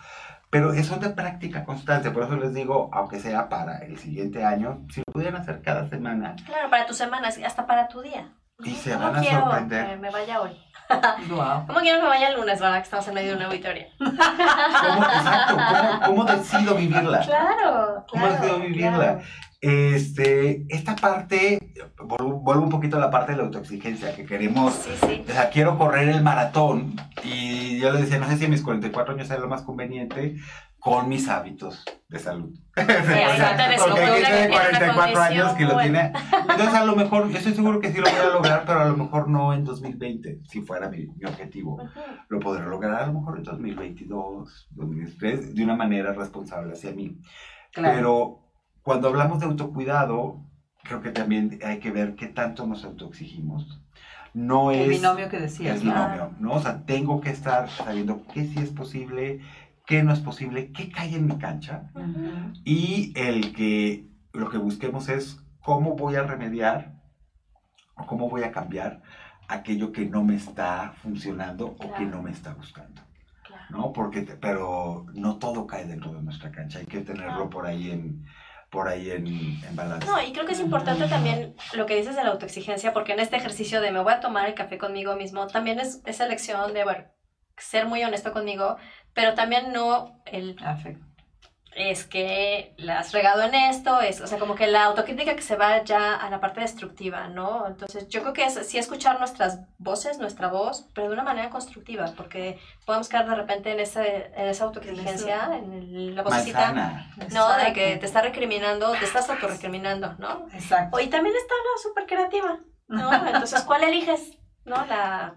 pero 0.51 0.71
son 0.83 0.99
de 0.99 1.09
práctica 1.09 1.63
constante. 1.65 2.11
Por 2.11 2.23
eso 2.23 2.35
les 2.35 2.53
digo, 2.53 2.89
aunque 2.93 3.19
sea 3.19 3.49
para 3.49 3.79
el 3.79 3.97
siguiente 3.97 4.43
año, 4.43 4.85
si 4.93 4.99
lo 4.99 5.05
pudieran 5.13 5.41
hacer 5.41 5.61
cada 5.63 5.89
semana 5.89 6.35
Claro, 6.45 6.69
para 6.69 6.85
tu 6.85 6.93
semana, 6.93 7.29
hasta 7.29 7.65
para 7.65 7.87
tu 7.87 8.01
día. 8.01 8.29
y 8.59 8.71
se 8.75 8.91
¿Cómo 8.93 9.05
van 9.05 9.15
a 9.15 9.21
quiero 9.21 9.39
sorprender. 9.41 9.87
que 9.87 9.97
me 9.97 10.09
vaya 10.11 10.41
hoy? 10.41 10.51
¿Cómo 11.67 11.79
quiero 11.79 11.97
que 11.99 12.03
me 12.03 12.09
vaya 12.09 12.27
el 12.29 12.35
lunes, 12.39 12.59
verdad? 12.59 12.75
Que 12.77 12.83
estamos 12.83 13.07
en 13.07 13.13
medio 13.13 13.29
de 13.31 13.35
una 13.37 13.45
auditoría. 13.47 13.87
¿Cómo, 13.97 15.03
exacto, 15.03 15.55
¿cómo, 15.57 15.99
cómo 16.05 16.25
decido 16.25 16.75
vivirla? 16.75 17.19
Claro, 17.21 18.05
¿Cómo 18.09 18.25
claro. 18.27 18.41
decido 18.41 18.59
vivirla? 18.59 18.91
claro. 18.97 19.21
Este, 19.61 20.65
esta 20.69 20.95
parte, 20.95 21.59
vuelvo, 22.03 22.63
un 22.63 22.69
poquito 22.69 22.97
a 22.97 22.99
la 22.99 23.11
parte 23.11 23.33
de 23.33 23.37
la 23.37 23.43
autoexigencia, 23.43 24.15
que 24.15 24.25
queremos 24.25 24.73
Sí, 24.73 24.89
sí. 25.05 25.23
O 25.29 25.31
sea, 25.31 25.51
quiero 25.51 25.77
correr 25.77 26.09
el 26.09 26.23
maratón 26.23 26.95
y 27.23 27.79
yo 27.79 27.91
le 27.91 28.01
decía, 28.01 28.17
no 28.17 28.27
sé 28.27 28.37
si 28.37 28.45
a 28.45 28.49
mis 28.49 28.63
44 28.63 29.13
años 29.13 29.27
sea 29.27 29.37
lo 29.37 29.47
más 29.47 29.61
conveniente 29.61 30.37
con 30.79 31.07
mis 31.07 31.29
hábitos 31.29 31.85
de 32.09 32.17
salud. 32.17 32.49
no 32.75 32.85
te 32.85 32.91
des 32.93 33.81
porque 33.83 33.99
hay 33.99 34.23
gente 34.23 34.33
de 34.33 34.47
que 34.47 34.47
tiene 34.47 34.47
una 34.47 34.81
44 34.81 35.21
años 35.21 35.53
que 35.53 35.65
lo 35.65 35.77
tiene. 35.77 36.11
Entonces, 36.41 36.73
a 36.73 36.85
lo 36.85 36.95
mejor, 36.95 37.29
yo 37.29 37.37
estoy 37.37 37.53
seguro 37.53 37.79
que 37.79 37.91
sí 37.91 37.99
lo 37.99 38.09
voy 38.09 38.19
a 38.19 38.29
lograr, 38.29 38.63
pero 38.65 38.79
a 38.79 38.85
lo 38.85 38.97
mejor 38.97 39.29
no 39.29 39.53
en 39.53 39.63
2020, 39.63 40.39
si 40.43 40.61
fuera 40.61 40.89
mi, 40.89 41.05
mi 41.05 41.25
objetivo. 41.25 41.75
Ujú. 41.75 41.87
Lo 42.29 42.39
podré 42.39 42.65
lograr 42.65 43.03
a 43.03 43.05
lo 43.05 43.13
mejor 43.13 43.37
en 43.37 43.43
2022, 43.43 44.69
2023, 44.71 45.53
de 45.53 45.63
una 45.63 45.75
manera 45.75 46.13
responsable 46.13 46.73
hacia 46.73 46.91
mí. 46.93 47.15
Claro. 47.71 47.95
Pero 47.95 48.50
cuando 48.83 49.07
hablamos 49.07 49.39
de 49.39 49.45
autocuidado, 49.45 50.45
creo 50.83 51.01
que 51.01 51.11
también 51.11 51.59
hay 51.63 51.79
que 51.79 51.91
ver 51.91 52.15
qué 52.15 52.27
tanto 52.27 52.65
nos 52.65 52.83
autoexigimos. 52.83 53.79
No 54.33 54.71
el 54.71 54.81
es 54.81 54.89
binomio 54.89 55.29
que 55.29 55.39
decías. 55.39 55.81
el 55.81 55.87
¿no? 55.87 55.93
binomio, 55.93 56.31
¿no? 56.39 56.53
O 56.53 56.59
sea, 56.61 56.85
tengo 56.85 57.19
que 57.21 57.29
estar 57.31 57.69
sabiendo 57.69 58.25
qué 58.33 58.45
sí 58.45 58.59
es 58.59 58.69
posible, 58.71 59.41
qué 59.85 60.03
no 60.03 60.13
es 60.13 60.19
posible, 60.21 60.71
qué 60.71 60.89
cae 60.89 61.15
en 61.15 61.27
mi 61.27 61.37
cancha. 61.37 61.91
Ujú. 61.95 62.53
Y 62.63 63.11
el 63.15 63.53
que 63.53 64.07
lo 64.33 64.49
que 64.49 64.57
busquemos 64.57 65.09
es 65.09 65.37
cómo 65.61 65.95
voy 65.95 66.15
a 66.15 66.23
remediar 66.23 66.95
o 67.97 68.05
cómo 68.07 68.29
voy 68.29 68.43
a 68.43 68.51
cambiar 68.51 69.01
aquello 69.49 69.91
que 69.91 70.05
no 70.05 70.23
me 70.23 70.35
está 70.35 70.93
funcionando 71.03 71.67
o 71.67 71.77
que 71.77 71.87
Claro. 71.89 72.05
no 72.09 72.21
me 72.23 72.31
está 72.31 72.53
gustando. 72.53 73.01
Claro. 73.45 73.63
¿no? 73.69 73.91
Porque, 73.91 74.21
te- 74.21 74.37
pero 74.37 75.05
no 75.13 75.37
todo 75.39 75.67
cae 75.67 75.85
dentro 75.85 76.13
de 76.13 76.21
nuestra 76.21 76.51
cancha, 76.51 76.79
hay 76.79 76.85
que 76.85 77.01
tenerlo 77.01 77.43
Ah. 77.45 77.49
por 77.49 77.65
ahí 77.65 77.91
en, 77.91 78.25
por 78.71 78.87
ahí 78.87 79.11
en, 79.11 79.27
en 79.27 79.75
balance. 79.75 80.07
No, 80.07 80.19
y 80.23 80.31
creo 80.31 80.45
que 80.45 80.53
es 80.53 80.59
importante 80.61 81.07
también 81.07 81.55
lo 81.73 81.85
que 81.85 81.97
dices 81.97 82.15
de 82.15 82.23
la 82.23 82.29
autoexigencia, 82.29 82.93
porque 82.93 83.11
en 83.11 83.19
este 83.19 83.35
ejercicio 83.35 83.81
de 83.81 83.91
me 83.91 84.01
voy 84.01 84.13
a 84.13 84.21
tomar 84.21 84.47
el 84.47 84.55
café 84.55 84.77
conmigo 84.77 85.15
mismo, 85.15 85.45
también 85.47 85.79
es 85.79 86.01
esa 86.05 86.25
elección 86.25 86.73
de, 86.73 86.85
bueno, 86.85 87.03
ser 87.57 87.85
muy 87.85 88.01
honesto 88.03 88.31
conmigo, 88.31 88.77
pero 89.13 89.33
también 89.33 89.73
no 89.73 90.21
el 90.25 90.55
Afecto. 90.63 91.05
Es 91.73 92.05
que 92.05 92.73
la 92.77 92.99
has 92.99 93.13
regado 93.13 93.43
en 93.43 93.55
esto, 93.55 94.01
es, 94.01 94.19
o 94.19 94.27
sea, 94.27 94.37
como 94.39 94.55
que 94.55 94.67
la 94.67 94.83
autocrítica 94.85 95.35
que 95.35 95.41
se 95.41 95.55
va 95.55 95.83
ya 95.83 96.15
a 96.15 96.29
la 96.29 96.41
parte 96.41 96.59
destructiva, 96.59 97.27
¿no? 97.29 97.65
Entonces, 97.65 98.09
yo 98.09 98.21
creo 98.21 98.33
que 98.33 98.43
es 98.45 98.55
sí 98.67 98.77
escuchar 98.77 99.19
nuestras 99.19 99.59
voces, 99.77 100.17
nuestra 100.19 100.49
voz, 100.49 100.85
pero 100.93 101.07
de 101.07 101.13
una 101.13 101.23
manera 101.23 101.49
constructiva, 101.49 102.11
porque 102.17 102.59
podemos 102.85 103.07
caer 103.07 103.27
de 103.29 103.35
repente 103.35 103.71
en, 103.71 103.79
ese, 103.79 104.31
en 104.35 104.47
esa 104.49 104.65
autoexigencia, 104.65 105.49
en 105.57 105.71
el- 105.73 106.15
la 106.15 106.23
vocecita, 106.23 106.73
Manzana. 106.73 107.13
¿no? 107.31 107.57
De 107.57 107.71
que 107.73 107.95
te 107.97 108.05
está 108.05 108.21
recriminando, 108.21 108.91
te 108.91 109.05
estás 109.05 109.29
autorrecriminando, 109.29 110.15
¿no? 110.19 110.47
Exacto. 110.53 110.97
O, 110.97 110.99
y 110.99 111.07
también 111.07 111.35
está 111.35 111.53
la 111.53 111.81
súper 111.81 112.05
creativa, 112.05 112.59
¿no? 112.87 113.11
Entonces, 113.27 113.61
¿cuál 113.61 113.83
eliges? 113.85 114.37
¿No? 114.65 114.85
La, 114.87 115.35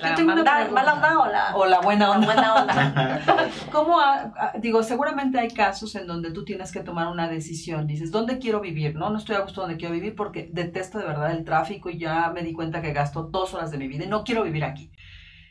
la 0.00 0.16
manda- 0.24 0.68
mala 0.70 0.94
onda 0.94 1.18
o 1.20 1.26
la, 1.26 1.56
O 1.56 1.66
la 1.66 1.80
buena 1.80 2.08
la 2.08 2.10
onda. 2.14 2.26
buena 2.26 2.54
onda. 2.54 3.20
¿Cómo, 3.72 3.98
ha- 4.00 4.32
ha- 4.36 4.52
digo, 4.58 4.82
seguramente 4.82 5.38
hay 5.38 5.48
casos 5.50 5.94
en 5.94 6.06
donde 6.06 6.30
tú 6.32 6.44
tienes 6.44 6.70
que 6.72 6.80
tomar 6.82 7.08
una 7.08 7.28
decisión. 7.28 7.86
Dices, 7.86 8.10
¿dónde 8.10 8.38
quiero 8.38 8.60
vivir? 8.60 8.94
No, 8.94 9.10
no 9.10 9.18
estoy 9.18 9.36
a 9.36 9.40
gusto 9.40 9.62
donde 9.62 9.76
quiero 9.76 9.94
vivir 9.94 10.14
porque 10.14 10.50
detesto 10.52 10.98
de 10.98 11.06
verdad 11.06 11.30
el 11.32 11.44
tráfico 11.44 11.88
y 11.90 11.98
ya 11.98 12.30
me 12.34 12.42
di 12.42 12.52
cuenta 12.52 12.82
que 12.82 12.92
gasto 12.92 13.22
dos 13.24 13.54
horas 13.54 13.70
de 13.70 13.78
mi 13.78 13.88
vida 13.88 14.04
y 14.04 14.08
no 14.08 14.24
quiero 14.24 14.42
vivir 14.44 14.64
aquí. 14.64 14.92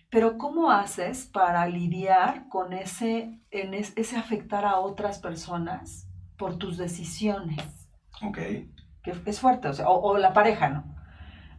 Pero 0.09 0.37
¿cómo 0.37 0.71
haces 0.71 1.25
para 1.25 1.67
lidiar 1.67 2.47
con 2.47 2.71
ese, 2.71 3.41
en 3.51 3.73
ese 3.73 4.15
afectar 4.17 4.63
a 4.65 4.77
otras 4.79 5.19
personas 5.19 6.07
por 6.37 6.57
tus 6.57 6.77
decisiones? 6.77 7.57
Ok. 8.21 8.37
Que 9.03 9.13
es 9.25 9.39
fuerte, 9.39 9.67
o, 9.67 9.73
sea, 9.73 9.89
o, 9.89 10.17
la 10.17 10.31
pareja, 10.33 10.69
¿no? 10.69 10.95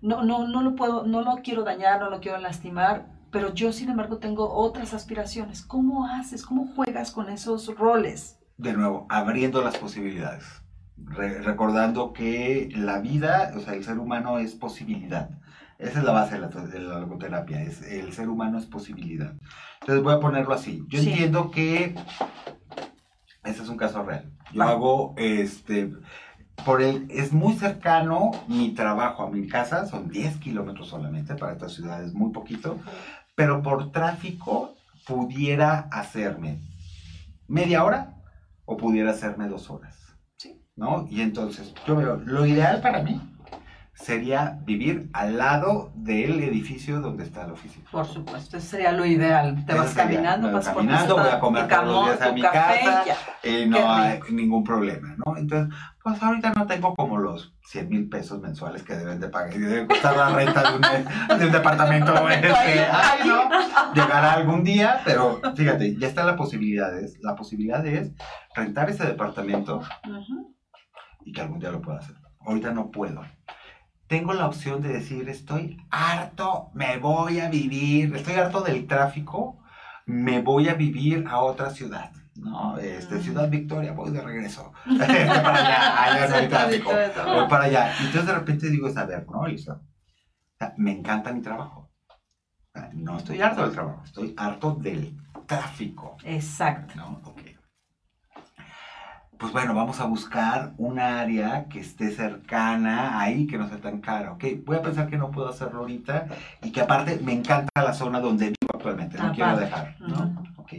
No, 0.01 0.23
no, 0.23 0.47
no 0.47 0.63
lo 0.63 0.75
puedo, 0.75 1.07
no 1.07 1.23
lo 1.23 1.37
quiero 1.43 1.65
dañar, 1.65 2.01
no 2.01 2.11
lo 2.11 2.21
quiero 2.21 2.39
lastimar, 2.39 3.07
pero 3.31 3.53
yo 3.53 3.73
sin 3.73 3.91
embargo 3.91 4.19
tengo 4.19 4.53
otras 4.53 4.95
aspiraciones. 4.95 5.63
¿Cómo 5.63 6.07
haces? 6.07 6.45
¿Cómo 6.45 6.67
juegas 6.75 7.11
con 7.11 7.29
esos 7.29 7.67
roles? 7.77 8.39
De 8.57 8.73
nuevo, 8.73 9.07
abriendo 9.09 9.63
las 9.63 9.77
posibilidades. 9.77 10.45
recordando 10.97 12.13
que 12.13 12.71
la 12.75 12.99
vida, 12.99 13.53
o 13.57 13.61
sea, 13.61 13.75
el 13.75 13.85
ser 13.85 13.99
humano 13.99 14.39
es 14.39 14.55
posibilidad. 14.55 15.31
Esa 15.79 16.01
es 16.01 16.05
la 16.05 16.13
base 16.13 16.35
de 16.35 16.41
la, 16.41 16.49
de 16.49 16.81
la 16.81 16.99
logoterapia, 16.99 17.63
es 17.63 17.83
el 17.83 18.13
ser 18.13 18.29
humano 18.29 18.59
es 18.59 18.67
posibilidad. 18.67 19.33
Entonces 19.81 20.03
voy 20.03 20.15
a 20.15 20.21
ponerlo 20.21 20.53
así. 20.53 20.85
Yo 20.89 20.99
entiendo 20.99 21.53
que 21.53 21.95
ese 23.45 23.63
es 23.63 23.69
un 23.69 23.77
caso 23.77 24.03
real. 24.03 24.31
Yo 24.53 24.63
hago, 24.63 25.15
este, 25.17 25.93
por 26.65 26.83
el, 26.83 27.07
es 27.11 27.33
muy 27.33 27.55
cercano 27.55 28.31
mi 28.47 28.75
trabajo 28.75 29.23
a 29.23 29.31
mi 29.31 29.47
casa, 29.47 29.87
son 29.87 30.09
10 30.09 30.39
kilómetros 30.39 30.89
solamente, 30.89 31.35
para 31.35 31.53
esta 31.53 31.69
ciudad 31.69 32.03
es 32.03 32.13
muy 32.13 32.33
poquito, 32.33 32.79
pero 33.35 33.63
por 33.63 33.93
tráfico 33.93 34.75
pudiera 35.07 35.89
hacerme 35.91 36.61
media 37.47 37.85
hora 37.85 38.15
o 38.65 38.77
pudiera 38.77 39.13
hacerme 39.13 39.49
dos 39.49 39.71
horas. 39.71 39.97
Sí. 40.37 40.61
¿No? 40.77 41.07
Y 41.11 41.23
entonces, 41.23 41.73
yo 41.87 41.97
veo, 41.97 42.17
lo 42.17 42.45
ideal 42.45 42.81
para 42.81 43.03
mí 43.03 43.21
sería 44.01 44.61
vivir 44.65 45.11
al 45.13 45.39
lado 45.39 45.91
del 45.95 46.41
edificio 46.43 47.01
donde 47.01 47.25
está 47.25 47.47
la 47.47 47.55
oficina. 47.55 47.85
Por 47.91 48.07
supuesto, 48.07 48.57
eso 48.57 48.67
sería 48.67 48.93
lo 48.93 49.05
ideal. 49.05 49.65
Te 49.67 49.75
vas 49.75 49.93
caminando, 49.93 50.53
vas 50.53 50.69
caminando, 50.69 51.17
voy 51.17 51.29
a 51.29 51.41
comer 51.41 51.69
todos 51.69 51.85
los 51.85 52.05
días 52.07 52.23
a 52.23 52.33
mi 52.33 52.43
casa 52.43 53.05
y 53.43 53.67
no 53.67 53.93
hay 53.93 54.21
ningún 54.31 54.63
problema, 54.63 55.17
¿no? 55.25 55.37
Entonces, 55.37 55.75
pues 56.03 56.23
ahorita 56.23 56.53
no 56.55 56.67
tengo 56.67 56.95
como 56.95 57.19
los 57.19 57.55
100 57.65 57.89
mil 57.89 58.09
pesos 58.09 58.41
mensuales 58.41 58.85
que 58.85 58.95
deben 58.95 59.19
de 59.19 59.29
pagar, 59.29 59.55
y 59.55 59.59
debe 59.59 59.87
costar 59.87 60.17
la 60.17 60.29
renta 60.31 60.63
de 60.63 60.77
un, 60.77 61.39
de 61.41 61.47
un 61.47 61.53
departamento. 61.53 62.29
este, 62.31 62.87
ay, 62.91 63.29
¿no? 63.29 63.51
Llegará 63.95 64.33
algún 64.35 64.63
día, 64.63 65.01
pero 65.05 65.41
fíjate, 65.57 65.97
ya 65.99 66.07
está 66.07 66.25
la 66.25 66.37
posibilidad, 66.37 66.97
es, 66.97 67.19
la 67.21 67.35
posibilidad 67.35 67.85
es 67.85 68.13
rentar 68.55 68.89
ese 68.91 69.05
departamento 69.05 69.83
y 71.25 71.33
que 71.33 71.41
algún 71.41 71.59
día 71.59 71.73
lo 71.73 71.83
pueda 71.83 71.99
hacer. 71.99 72.15
Ahorita 72.41 72.71
no 72.73 72.91
puedo 72.91 73.23
tengo 74.09 74.33
la 74.33 74.47
opción 74.47 74.81
de 74.81 74.89
decir, 74.89 75.29
estoy 75.29 75.77
harto, 75.91 76.71
me 76.75 76.99
voy 76.99 77.41
a 77.41 77.49
vivir, 77.49 78.15
estoy 78.17 78.35
harto 78.35 78.63
del 78.63 78.87
tráfico, 78.87 79.59
me 80.07 80.41
voy 80.41 80.69
a 80.69 80.75
vivir 80.75 81.27
a 81.29 81.41
otra 81.41 81.71
ciudad. 81.71 82.11
¿no? 82.35 82.79
Este, 82.79 83.17
mm. 83.17 83.21
Ciudad 83.21 83.51
Victoria, 83.51 83.93
voy 83.93 84.11
de 84.11 84.23
regreso. 84.23 84.73
para 84.99 85.55
allá, 85.55 86.05
allá 86.05 86.29
no 86.29 86.35
hay 86.37 86.49
tráfico. 86.49 86.91
Voy 87.27 87.49
para 87.49 87.65
allá. 87.65 87.93
Y 88.01 88.07
entonces 88.07 88.27
de 88.27 88.35
repente 88.35 88.71
digo, 88.71 88.89
a 88.95 89.05
ver, 89.05 89.27
¿no, 89.29 89.47
Lisa? 89.47 89.81
me 90.77 90.91
encanta 90.91 91.33
mi 91.33 91.41
trabajo. 91.41 91.93
No 92.95 93.19
estoy 93.19 93.41
harto 93.41 93.63
del 93.63 93.73
trabajo, 93.73 94.03
estoy 94.05 94.35
harto 94.37 94.75
del 94.75 95.17
tráfico. 95.47 96.17
Exacto. 96.25 96.95
¿no? 96.97 97.35
Pues 99.39 99.53
bueno, 99.53 99.75
vamos 99.75 100.01
a 100.01 100.07
buscar 100.07 100.73
un 100.79 100.99
área 100.99 101.69
que 101.69 101.81
esté 101.81 102.11
cercana 102.11 103.21
ahí, 103.21 103.47
que 103.47 103.57
no 103.57 103.69
sea 103.69 103.79
tan 103.79 104.01
cara, 104.01 104.33
¿ok? 104.33 104.45
Voy 104.65 104.77
a 104.77 104.83
pensar 104.83 105.09
que 105.09 105.17
no 105.17 105.31
puedo 105.31 105.49
hacerlo 105.49 105.81
ahorita 105.81 106.27
y 106.63 106.73
que 106.73 106.81
aparte 106.81 107.21
me 107.23 107.33
encanta 107.33 107.83
la 107.83 107.93
zona 107.93 108.21
donde 108.21 108.47
vivo 108.47 108.73
actualmente, 108.75 109.17
no 109.19 109.33
quiero 109.33 109.57
dejar, 109.57 109.97
¿no? 110.01 110.45
Ok, 110.57 110.73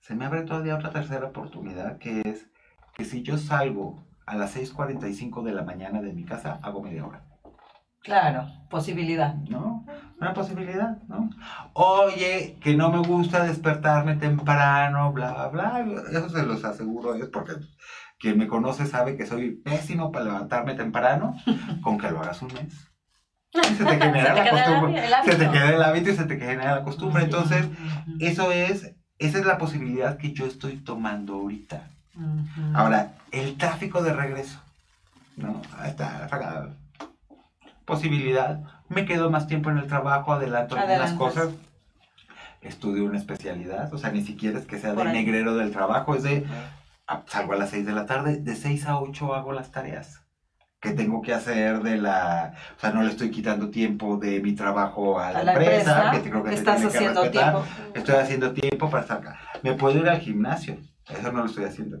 se 0.00 0.14
me 0.14 0.24
abre 0.24 0.42
todavía 0.42 0.74
otra 0.74 0.90
tercera 0.90 1.26
oportunidad 1.26 1.98
que 1.98 2.22
es 2.22 2.46
que 2.94 3.04
si 3.04 3.22
yo 3.22 3.36
salgo 3.36 4.02
a 4.24 4.36
las 4.36 4.56
6.45 4.56 5.42
de 5.42 5.52
la 5.52 5.62
mañana 5.62 6.00
de 6.00 6.12
mi 6.12 6.24
casa, 6.24 6.58
hago 6.62 6.82
media 6.82 7.06
hora. 7.06 7.25
Claro, 8.06 8.46
posibilidad. 8.70 9.34
¿No? 9.34 9.84
Una 10.20 10.32
posibilidad, 10.32 10.96
¿no? 11.08 11.28
Oye, 11.72 12.56
que 12.60 12.76
no 12.76 12.88
me 12.90 12.98
gusta 12.98 13.42
despertarme 13.42 14.14
temprano, 14.14 15.12
bla, 15.12 15.48
bla, 15.48 15.84
Eso 16.12 16.30
se 16.30 16.44
los 16.44 16.64
aseguro 16.64 17.16
es 17.16 17.26
porque 17.26 17.54
quien 18.20 18.38
me 18.38 18.46
conoce 18.46 18.86
sabe 18.86 19.16
que 19.16 19.26
soy 19.26 19.56
pésimo 19.56 20.12
para 20.12 20.26
levantarme 20.26 20.74
temprano, 20.74 21.36
con 21.82 21.98
que 21.98 22.08
lo 22.08 22.20
hagas 22.20 22.40
un 22.42 22.54
mes. 22.54 22.92
se 23.52 23.84
te 23.84 23.98
genera 23.98 24.34
la 24.34 24.50
costumbre. 24.50 25.08
Se 25.24 25.34
te 25.34 25.50
queda 25.50 25.70
el 25.70 25.82
hábito 25.82 26.10
y 26.10 26.14
se 26.16 26.24
te 26.26 26.38
genera 26.38 26.76
la 26.76 26.84
costumbre. 26.84 27.24
Entonces, 27.24 27.66
eso 28.20 28.52
es, 28.52 28.94
esa 29.18 29.38
es 29.38 29.44
la 29.44 29.58
posibilidad 29.58 30.16
que 30.16 30.32
yo 30.32 30.46
estoy 30.46 30.76
tomando 30.76 31.34
ahorita. 31.34 31.90
Ahora, 32.72 33.14
el 33.32 33.56
tráfico 33.56 34.00
de 34.04 34.12
regreso. 34.12 34.60
¿no? 35.36 35.60
Ahí 35.76 35.90
está, 35.90 36.28
posibilidad, 37.86 38.60
me 38.88 39.06
quedo 39.06 39.30
más 39.30 39.46
tiempo 39.46 39.70
en 39.70 39.78
el 39.78 39.86
trabajo, 39.86 40.32
adelanto 40.32 40.76
algunas 40.76 41.14
cosas, 41.14 41.50
estudio 42.60 43.04
una 43.04 43.18
especialidad, 43.18 43.92
o 43.94 43.98
sea, 43.98 44.10
ni 44.10 44.22
siquiera 44.22 44.58
es 44.58 44.66
que 44.66 44.78
sea 44.78 44.92
de 44.92 45.04
negrero 45.04 45.56
del 45.56 45.72
trabajo, 45.72 46.14
es 46.14 46.24
de, 46.24 46.44
salgo 47.26 47.54
a 47.54 47.56
las 47.56 47.70
6 47.70 47.86
de 47.86 47.92
la 47.92 48.04
tarde, 48.04 48.36
de 48.36 48.54
6 48.54 48.86
a 48.86 49.00
8 49.00 49.34
hago 49.34 49.52
las 49.52 49.70
tareas 49.70 50.26
que 50.80 50.92
tengo 50.92 51.22
que 51.22 51.32
hacer 51.32 51.82
de 51.82 51.96
la, 51.96 52.54
o 52.76 52.80
sea, 52.80 52.90
no 52.90 53.02
le 53.02 53.10
estoy 53.10 53.30
quitando 53.30 53.70
tiempo 53.70 54.18
de 54.18 54.40
mi 54.40 54.52
trabajo 54.54 55.18
a 55.18 55.32
la, 55.32 55.52
empresa, 55.52 56.10
que 56.12 56.28
creo 56.28 56.44
que 56.44 56.54
estás 56.54 56.76
tiene 56.76 56.90
haciendo 56.94 57.22
que 57.22 57.28
respetar. 57.28 57.52
Tiempo. 57.52 57.94
Estoy 57.94 58.14
haciendo 58.16 58.52
tiempo 58.52 58.90
para 58.90 59.02
estar 59.02 59.18
acá. 59.18 59.40
Me 59.62 59.72
puedo 59.72 59.98
ir 59.98 60.08
al 60.08 60.20
gimnasio, 60.20 60.76
eso 61.08 61.32
no 61.32 61.40
lo 61.40 61.46
estoy 61.46 61.64
haciendo. 61.64 61.98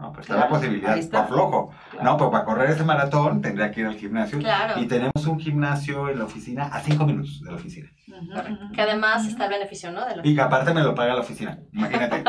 No, 0.00 0.12
pues 0.12 0.26
está 0.26 0.36
la 0.36 0.48
posibilidad, 0.48 0.96
por 1.10 1.26
flojo. 1.26 1.70
No, 2.00 2.16
pues 2.16 2.30
para 2.30 2.44
correr 2.44 2.70
ese 2.70 2.84
maratón 2.84 3.42
tendría 3.42 3.72
que 3.72 3.80
ir 3.80 3.86
al 3.86 3.96
gimnasio. 3.96 4.38
Y 4.76 4.86
tenemos 4.86 5.26
un 5.26 5.40
gimnasio 5.40 6.08
en 6.08 6.20
la 6.20 6.24
oficina 6.24 6.66
a 6.66 6.80
cinco 6.80 7.04
minutos 7.04 7.40
de 7.42 7.50
la 7.50 7.56
oficina. 7.56 7.90
Que 8.72 8.82
además 8.82 9.26
está 9.26 9.46
el 9.46 9.50
beneficio, 9.50 9.90
¿no? 9.90 10.02
Y 10.22 10.36
que 10.36 10.40
aparte 10.40 10.72
me 10.72 10.82
lo 10.82 10.94
paga 10.94 11.14
la 11.14 11.22
oficina, 11.22 11.58
imagínate. 11.72 12.22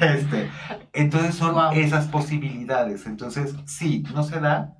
este, 0.06 0.50
entonces 0.92 1.34
son 1.34 1.74
esas 1.74 2.06
posibilidades. 2.06 3.06
Entonces, 3.06 3.56
sí, 3.66 4.04
no 4.14 4.22
se 4.22 4.38
da. 4.38 4.74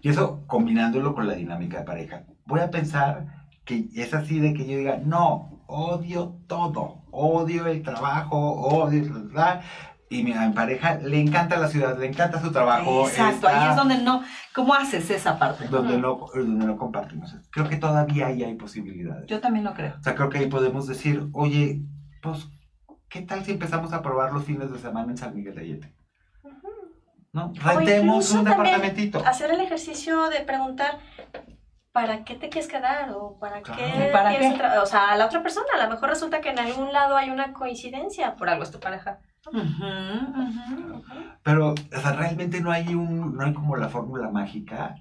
Y 0.00 0.08
eso 0.08 0.46
combinándolo 0.46 1.14
con 1.14 1.28
la 1.28 1.34
dinámica 1.34 1.80
de 1.80 1.84
pareja. 1.84 2.24
Voy 2.46 2.60
a 2.60 2.70
pensar 2.70 3.26
que 3.66 3.90
es 3.94 4.14
así 4.14 4.38
de 4.38 4.54
que 4.54 4.66
yo 4.66 4.78
diga, 4.78 4.98
no, 5.04 5.62
odio 5.66 6.38
todo, 6.46 7.04
odio 7.10 7.66
el 7.66 7.82
trabajo, 7.82 8.38
odio, 8.38 9.12
¿verdad? 9.12 9.62
Y 10.12 10.24
mi, 10.24 10.32
pareja 10.52 10.96
le 10.96 11.20
encanta 11.20 11.56
la 11.56 11.68
ciudad, 11.68 11.96
le 11.96 12.06
encanta 12.06 12.40
su 12.40 12.50
trabajo. 12.50 13.08
Exacto, 13.08 13.46
ahí 13.46 13.70
es 13.70 13.76
donde 13.76 13.98
no, 13.98 14.24
¿cómo 14.52 14.74
haces 14.74 15.08
esa 15.08 15.38
parte? 15.38 15.68
Donde, 15.68 15.98
no, 15.98 16.18
donde 16.34 16.66
no 16.66 16.76
compartimos. 16.76 17.36
Creo 17.52 17.68
que 17.68 17.76
todavía 17.76 18.26
ahí 18.26 18.42
hay 18.42 18.56
posibilidades. 18.56 19.26
Yo 19.28 19.40
también 19.40 19.64
lo 19.64 19.72
creo. 19.72 19.94
O 20.00 20.02
sea, 20.02 20.16
creo 20.16 20.28
que 20.28 20.38
ahí 20.38 20.48
podemos 20.48 20.88
decir, 20.88 21.28
oye, 21.32 21.82
pues, 22.22 22.48
¿qué 23.08 23.22
tal 23.22 23.44
si 23.44 23.52
empezamos 23.52 23.92
a 23.92 24.02
probar 24.02 24.32
los 24.32 24.44
fines 24.44 24.72
de 24.72 24.80
semana 24.80 25.12
en 25.12 25.16
San 25.16 25.32
Miguel 25.32 25.54
de 25.54 25.60
Allende? 25.60 25.94
¿No? 27.32 27.52
Rentemos 27.54 28.32
un 28.32 28.44
departamentito. 28.44 29.24
Hacer 29.24 29.52
el 29.52 29.60
ejercicio 29.60 30.28
de 30.28 30.40
preguntar, 30.40 30.98
¿para 31.92 32.24
qué 32.24 32.34
te 32.34 32.48
quieres 32.48 32.68
quedar? 32.68 33.12
¿O 33.12 33.38
para 33.38 33.62
qué? 33.62 34.10
¿Para 34.12 34.36
qué? 34.36 34.58
O 34.82 34.86
sea, 34.86 35.12
a 35.12 35.16
la 35.16 35.26
otra 35.26 35.40
persona, 35.40 35.68
a 35.72 35.84
lo 35.84 35.88
mejor 35.88 36.08
resulta 36.08 36.40
que 36.40 36.50
en 36.50 36.58
algún 36.58 36.92
lado 36.92 37.16
hay 37.16 37.30
una 37.30 37.52
coincidencia, 37.52 38.34
por 38.34 38.48
algo 38.48 38.64
es 38.64 38.72
tu 38.72 38.80
pareja. 38.80 39.20
Pero, 41.42 41.72
o 41.72 42.00
sea, 42.00 42.12
realmente 42.12 42.60
no 42.60 42.70
hay 42.70 42.94
un, 42.94 43.36
no 43.36 43.44
hay 43.44 43.52
como 43.52 43.76
la 43.76 43.88
fórmula 43.88 44.30
mágica. 44.30 44.96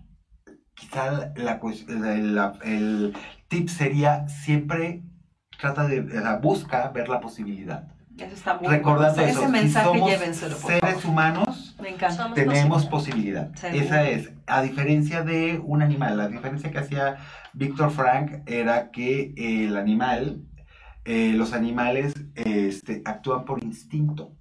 Quizá 0.73 1.31
la, 1.35 2.53
el 2.63 3.13
tip 3.49 3.67
sería 3.67 4.27
siempre 4.29 5.03
trata 5.59 5.87
de, 5.87 5.99
o 5.99 6.09
sea, 6.09 6.37
busca 6.37 6.87
ver 6.89 7.09
la 7.09 7.19
posibilidad. 7.19 7.87
Eso 8.17 8.33
está 8.33 8.57
muy 8.57 8.67
Recordando 8.67 9.21
eso, 9.21 9.39
ese 9.41 9.49
mensaje 9.49 9.85
somos 9.85 10.11
seres 10.59 11.05
humanos, 11.05 11.75
tenemos 12.35 12.85
posibilidad. 12.85 13.51
Esa 13.63 14.09
es, 14.09 14.31
a 14.45 14.61
diferencia 14.61 15.23
de 15.23 15.61
un 15.63 15.81
animal, 15.81 16.17
la 16.17 16.27
diferencia 16.27 16.69
que 16.71 16.79
hacía 16.79 17.17
Víctor 17.53 17.91
Frank 17.91 18.43
era 18.45 18.91
que 18.91 19.33
el 19.37 19.77
animal 19.77 20.43
eh, 21.05 21.33
los 21.33 21.53
animales 21.53 22.13
este, 22.35 23.01
actúan 23.05 23.45
por 23.45 23.63
instinto, 23.63 24.35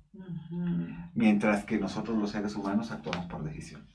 mientras 1.14 1.64
que 1.64 1.78
nosotros 1.78 2.18
los 2.18 2.30
seres 2.30 2.54
humanos 2.56 2.90
actuamos 2.90 3.26
por 3.26 3.44
decisión. 3.44 3.86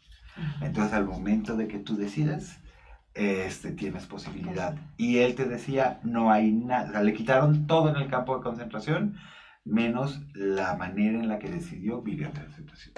Entonces 0.62 0.94
al 0.94 1.06
momento 1.06 1.56
de 1.56 1.68
que 1.68 1.80
tú 1.80 1.96
decides, 1.96 2.60
este, 3.14 3.72
tienes 3.72 4.06
posibilidad. 4.06 4.76
Y 4.98 5.18
él 5.20 5.36
te 5.36 5.46
decía, 5.46 6.00
no 6.04 6.32
hay 6.32 6.52
nada, 6.52 7.04
le 7.04 7.14
quitaron 7.14 7.68
todo 7.68 7.90
en 7.90 8.02
el 8.02 8.10
campo 8.10 8.36
de 8.36 8.44
concentración, 8.44 9.18
menos 9.64 10.22
la 10.34 10.76
manera 10.76 11.20
en 11.20 11.28
la 11.28 11.40
que 11.40 11.50
decidió 11.50 12.02
vivir 12.02 12.32
la 12.34 12.50
situación. 12.50 12.94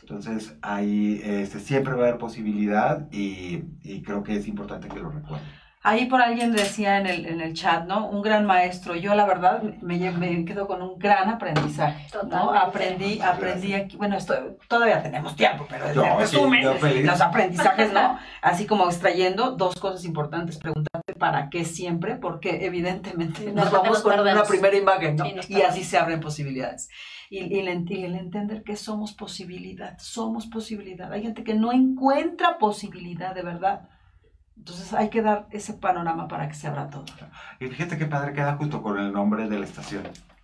Entonces, 0.00 0.56
ahí 0.62 1.20
este, 1.24 1.58
siempre 1.58 1.94
va 1.94 2.04
a 2.04 2.08
haber 2.08 2.18
posibilidad 2.18 3.10
y, 3.12 3.64
y 3.82 4.02
creo 4.02 4.22
que 4.22 4.36
es 4.36 4.46
importante 4.46 4.88
que 4.88 5.00
lo 5.00 5.10
recuerden. 5.10 5.48
Ahí 5.88 6.06
por 6.06 6.20
alguien 6.20 6.50
decía 6.50 6.98
en 6.98 7.06
el, 7.06 7.26
en 7.26 7.40
el 7.40 7.54
chat, 7.54 7.86
¿no? 7.86 8.08
Un 8.08 8.20
gran 8.20 8.44
maestro. 8.44 8.96
Yo 8.96 9.14
la 9.14 9.24
verdad 9.24 9.62
me, 9.62 10.10
me 10.10 10.44
quedo 10.44 10.66
con 10.66 10.82
un 10.82 10.98
gran 10.98 11.28
aprendizaje, 11.28 12.08
¿no? 12.28 12.52
Aprendí, 12.52 13.20
aprendí 13.20 13.72
aquí, 13.72 13.96
bueno, 13.96 14.16
esto, 14.16 14.34
todavía 14.66 15.00
tenemos 15.00 15.36
tiempo, 15.36 15.64
pero 15.70 15.86
en 15.88 16.18
resumen, 16.18 16.64
los 17.06 17.20
aprendizajes, 17.20 17.92
¿no? 17.92 18.18
Así 18.42 18.66
como 18.66 18.86
extrayendo 18.86 19.52
dos 19.52 19.76
cosas 19.76 20.04
importantes, 20.04 20.58
preguntarte 20.58 21.14
para 21.14 21.50
qué 21.50 21.64
siempre, 21.64 22.16
porque 22.16 22.66
evidentemente 22.66 23.52
nos, 23.52 23.70
vamos 23.70 24.00
con 24.00 24.18
una 24.18 24.42
primera 24.42 24.76
imagen, 24.76 25.14
¿no? 25.14 25.24
y 25.48 25.62
así 25.62 25.84
se 25.84 25.98
abren 25.98 26.18
posibilidades. 26.18 26.88
Y, 27.30 27.44
y, 27.44 27.60
el, 27.60 27.88
y, 27.88 28.02
el, 28.02 28.16
entender 28.16 28.64
que 28.64 28.74
somos 28.74 29.12
posibilidad, 29.12 29.96
somos 30.00 30.48
posibilidad. 30.48 31.12
Hay 31.12 31.22
gente 31.22 31.44
que 31.44 31.54
no 31.54 31.70
encuentra 31.70 32.58
posibilidad 32.58 33.36
de 33.36 33.42
verdad 33.42 33.88
entonces 34.56 34.92
hay 34.94 35.10
que 35.10 35.22
dar 35.22 35.46
ese 35.50 35.74
panorama 35.74 36.28
para 36.28 36.48
que 36.48 36.54
se 36.54 36.66
abra 36.66 36.88
todo. 36.88 37.04
Y 37.60 37.66
fíjate 37.66 37.98
qué 37.98 38.06
padre 38.06 38.32
queda 38.32 38.56
justo 38.56 38.82
con 38.82 38.98
el 38.98 39.12
nombre 39.12 39.48
de 39.48 39.58
la 39.58 39.64
estación. 39.64 40.02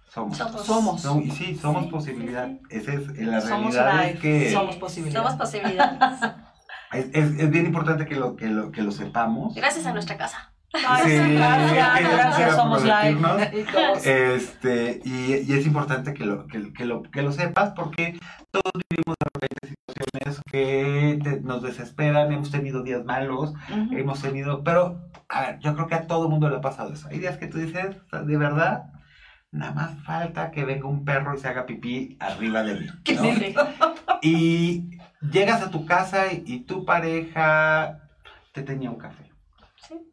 Somos. 0.09 0.37
Somos. 0.37 1.05
y 1.25 1.31
sí, 1.31 1.57
somos 1.57 1.87
posibilidad. 1.87 2.51
Esa 2.69 2.93
es 2.93 3.09
la 3.19 3.41
realidad 3.41 4.09
es 4.09 4.21
que... 4.21 4.53
Somos 4.53 4.77
posibilidad. 4.77 5.23
Somos 5.23 5.37
posibilidad. 5.37 6.47
es, 6.93 7.07
es, 7.15 7.41
es, 7.41 7.51
bien 7.51 7.65
importante 7.65 8.05
que 8.05 8.17
lo, 8.17 8.37
que, 8.37 8.49
lo, 8.49 8.71
que 8.71 8.83
lo 8.83 8.93
sepamos. 8.93 9.55
Gracias 9.55 9.87
a 9.87 9.93
nuestra 9.93 10.19
casa. 10.19 10.53
Ay, 10.75 11.05
sí, 11.05 11.35
gracias, 11.35 12.13
gracias, 12.13 12.57
somos 12.57 12.83
live. 12.83 13.67
Este, 14.05 15.01
y, 15.05 15.51
y, 15.51 15.53
es 15.53 15.67
importante 15.67 16.15
que 16.15 16.25
lo, 16.25 16.47
que, 16.47 16.73
que, 16.73 16.85
lo, 16.85 17.03
que 17.03 17.23
lo 17.23 17.33
sepas 17.33 17.73
porque 17.75 18.19
todos 18.51 18.73
vivimos 18.89 19.17
que 20.51 21.41
nos 21.43 21.63
desesperan, 21.63 22.33
hemos 22.33 22.51
tenido 22.51 22.83
días 22.83 23.05
malos, 23.05 23.55
hemos 23.91 24.21
tenido, 24.21 24.63
pero 24.63 25.01
a 25.29 25.41
ver, 25.43 25.59
yo 25.61 25.75
creo 25.75 25.87
que 25.87 25.95
a 25.95 26.07
todo 26.07 26.29
mundo 26.29 26.49
le 26.49 26.57
ha 26.57 26.61
pasado 26.61 26.93
eso. 26.93 27.09
Hay 27.09 27.19
días 27.19 27.39
que 27.39 27.47
tú 27.47 27.59
dices, 27.59 27.97
de 28.11 28.37
verdad, 28.37 28.91
nada 29.51 29.73
más 29.73 30.03
falta 30.05 30.51
que 30.51 30.65
venga 30.65 30.87
un 30.87 31.05
perro 31.05 31.35
y 31.35 31.39
se 31.39 31.49
haga 31.49 31.67
pipí 31.67 32.17
arriba 32.21 32.63
de 32.63 32.75
mí. 32.75 32.87
y 34.23 34.91
llegas 35.21 35.63
a 35.63 35.71
tu 35.71 35.87
casa 35.87 36.33
y, 36.33 36.43
y 36.47 36.61
tu 36.61 36.85
pareja 36.85 38.01
te 38.53 38.63
tenía 38.63 38.91
un 38.91 38.99
café. 38.99 39.33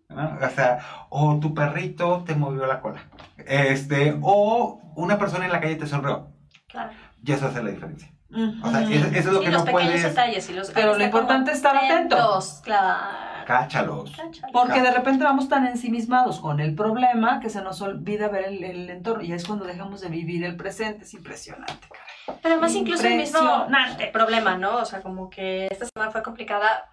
O 0.10 0.50
sea, 0.56 0.80
o 1.10 1.40
tu 1.40 1.54
perrito 1.54 2.24
te 2.26 2.36
movió 2.36 2.66
la 2.66 2.82
cola. 2.82 3.02
Este, 3.38 4.18
o 4.22 4.82
una 4.96 5.20
persona 5.20 5.46
en 5.46 5.52
la 5.52 5.62
calle 5.62 5.76
te 5.76 5.86
sonrió. 5.86 6.30
Claro. 6.68 6.92
Y 7.24 7.32
eso 7.32 7.48
hace 7.48 7.62
la 7.62 7.70
diferencia. 7.70 8.12
O 8.32 8.70
sea, 8.70 8.82
eso, 8.82 9.08
es 9.08 9.26
lo 9.26 9.42
que 9.42 9.50
no 9.50 9.66
puedes. 9.66 10.04
Detalles 10.04 10.50
y 10.50 10.54
los, 10.54 10.72
Pero 10.72 10.98
lo 10.98 11.04
importante 11.04 11.52
es 11.52 11.58
estar 11.58 11.76
atentos. 11.76 12.62
Claro. 12.64 13.46
Cáchalos. 13.48 14.14
Porque 14.54 14.82
de 14.82 14.92
repente 14.92 15.24
vamos 15.24 15.50
tan 15.50 15.66
ensimismados 15.66 16.40
con 16.40 16.60
el 16.60 16.76
problema 16.76 17.40
que 17.40 17.50
se 17.50 17.64
nos 17.64 17.82
olvida 17.82 18.28
ver 18.28 18.46
el, 18.46 18.64
el 18.64 18.90
entorno. 18.92 19.24
Y 19.24 19.34
es 19.34 19.46
cuando 19.48 19.66
dejamos 19.66 20.02
de 20.02 20.10
vivir 20.10 20.44
el 20.44 20.56
presente. 20.56 21.06
Es 21.06 21.14
impresionante, 21.16 21.88
caray. 21.90 22.10
Pero 22.42 22.54
además, 22.56 22.76
incluso 22.76 23.08
el 23.08 23.18
mismo 23.18 23.68
problema, 24.14 24.58
¿no? 24.58 24.78
O 24.78 24.86
sea, 24.86 25.02
como 25.02 25.30
que 25.30 25.68
esta 25.72 25.86
semana 25.86 26.12
fue 26.12 26.22
complicada. 26.22 26.90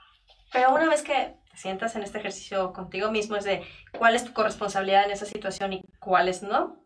Pero 0.53 0.75
una 0.75 0.89
vez 0.89 1.03
que 1.03 1.37
sientas 1.55 1.97
en 1.97 2.03
este 2.03 2.19
ejercicio 2.19 2.73
contigo 2.73 3.11
mismo 3.11 3.37
es 3.37 3.45
de 3.45 3.63
cuál 3.99 4.15
es 4.15 4.25
tu 4.25 4.33
corresponsabilidad 4.33 5.05
en 5.05 5.11
esa 5.11 5.27
situación 5.27 5.73
y 5.73 5.83
cuáles 5.99 6.43
no. 6.43 6.86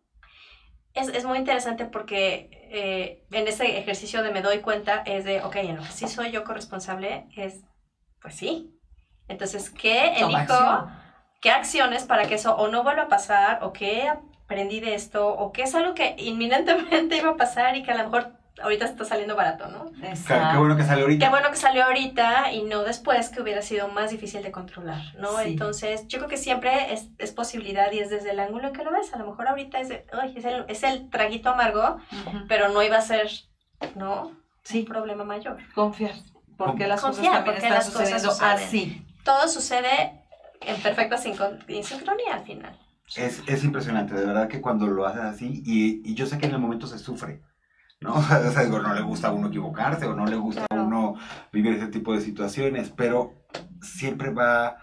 Es, 0.95 1.09
es 1.09 1.25
muy 1.25 1.39
interesante 1.39 1.85
porque 1.85 2.51
eh, 2.73 3.25
en 3.31 3.47
ese 3.47 3.79
ejercicio 3.79 4.23
de 4.23 4.31
me 4.31 4.43
doy 4.43 4.61
cuenta 4.61 5.03
es 5.07 5.25
de, 5.25 5.43
ok, 5.43 5.57
en 5.57 5.77
lo 5.77 5.83
que 5.83 5.89
sí 5.93 6.09
soy 6.09 6.31
yo 6.31 6.45
corresponsable 6.45 7.27
es, 7.37 7.65
pues 8.21 8.37
sí. 8.37 8.77
Entonces, 9.29 9.71
¿qué 9.71 10.15
elijo? 10.17 10.89
¿Qué 11.41 11.51
acciones 11.51 12.05
para 12.05 12.27
que 12.27 12.35
eso 12.35 12.55
o 12.57 12.69
no 12.69 12.83
vuelva 12.83 13.05
a 13.05 13.09
pasar 13.09 13.61
o 13.63 13.73
qué 13.73 14.09
aprendí 14.09 14.81
de 14.81 14.95
esto 14.95 15.29
o 15.29 15.53
qué 15.53 15.63
es 15.63 15.75
algo 15.75 15.95
que 15.95 16.17
inminentemente 16.19 17.17
iba 17.19 17.31
a 17.31 17.37
pasar 17.37 17.77
y 17.77 17.83
que 17.83 17.93
a 17.93 17.97
lo 17.97 18.05
mejor 18.05 18.40
ahorita 18.63 18.85
está 18.85 19.05
saliendo 19.05 19.37
barato, 19.37 19.69
¿no? 19.69 19.91
Qué, 19.93 20.59
bueno 20.59 20.77
que 20.77 20.85
salió 20.85 21.05
ahorita. 21.05 21.25
Qué 21.25 21.31
bueno 21.31 21.51
que 21.51 21.57
salió 21.57 21.85
ahorita 21.85 22.53
y 22.53 22.63
no 22.63 22.83
después 22.83 23.29
que 23.29 23.41
hubiera 23.41 23.63
sido 23.63 23.89
más 23.89 24.11
difícil 24.11 24.43
de 24.43 24.51
controlar, 24.51 25.15
¿no? 25.19 25.41
Entonces, 25.41 26.07
yo 26.09 26.19
creo 26.19 26.29
que 26.29 26.37
siempre 26.37 26.93
es, 26.93 27.09
es, 27.19 27.33
posibilidad 27.33 27.91
y 27.93 28.01
es 28.01 28.11
desde 28.11 28.31
el 28.31 28.41
ángulo 28.41 28.69
en 28.69 28.73
que 28.73 28.85
lo 28.85 28.93
ves. 28.93 29.13
A 29.15 29.19
lo 29.19 29.27
mejor 29.27 29.49
ahorita 29.49 29.81
es, 29.81 29.91
es, 29.91 30.45
el, 30.45 30.65
es 30.69 30.83
el 30.83 31.11
traguito 31.11 31.51
amargo, 31.51 31.99
pero 32.49 32.69
no 32.69 32.83
iba 32.83 32.97
a 32.97 33.03
ser, 33.03 33.31
¿no? 33.95 34.33
Sí. 34.63 34.81
Un 34.81 34.87
problema 34.87 35.25
mayor. 35.25 35.59
Confiar. 35.75 36.15
Porque 36.57 36.87
las 36.87 37.01
cosas 37.01 37.25
también 37.25 37.57
están 37.57 37.83
sucediendo 37.83 38.31
así. 38.41 39.07
Todo 39.25 39.49
sucede 39.49 40.25
en 40.61 40.81
perfecta 40.83 41.17
sincronía 41.17 42.35
al 42.35 42.45
final. 42.45 42.79
Es, 43.17 43.43
es 43.47 43.65
impresionante, 43.65 44.15
de 44.15 44.25
verdad 44.25 44.49
que 44.49 44.61
cuando 44.61 44.87
lo 44.87 45.05
haces 45.05 45.23
así, 45.23 45.63
y, 45.67 46.09
y 46.09 46.15
yo 46.15 46.27
sé 46.27 46.39
que 46.39 46.47
en 46.47 46.53
el 46.53 46.61
momento 46.61 46.87
se 46.87 46.99
sufre, 46.99 47.43
¿no? 48.01 48.15
O 48.15 48.23
sea, 48.23 48.65
digo, 48.65 48.81
no 48.81 48.95
le 48.95 49.03
gusta 49.03 49.29
a 49.29 49.33
uno 49.33 49.49
equivocarse 49.49 50.07
o 50.07 50.15
no 50.15 50.27
le 50.27 50.37
gusta 50.37 50.67
a 50.71 50.75
uno 50.75 51.17
vivir 51.53 51.75
ese 51.75 51.89
tipo 51.89 52.13
de 52.13 52.21
situaciones, 52.21 52.91
pero 52.91 53.35
siempre 53.81 54.31
va... 54.31 54.77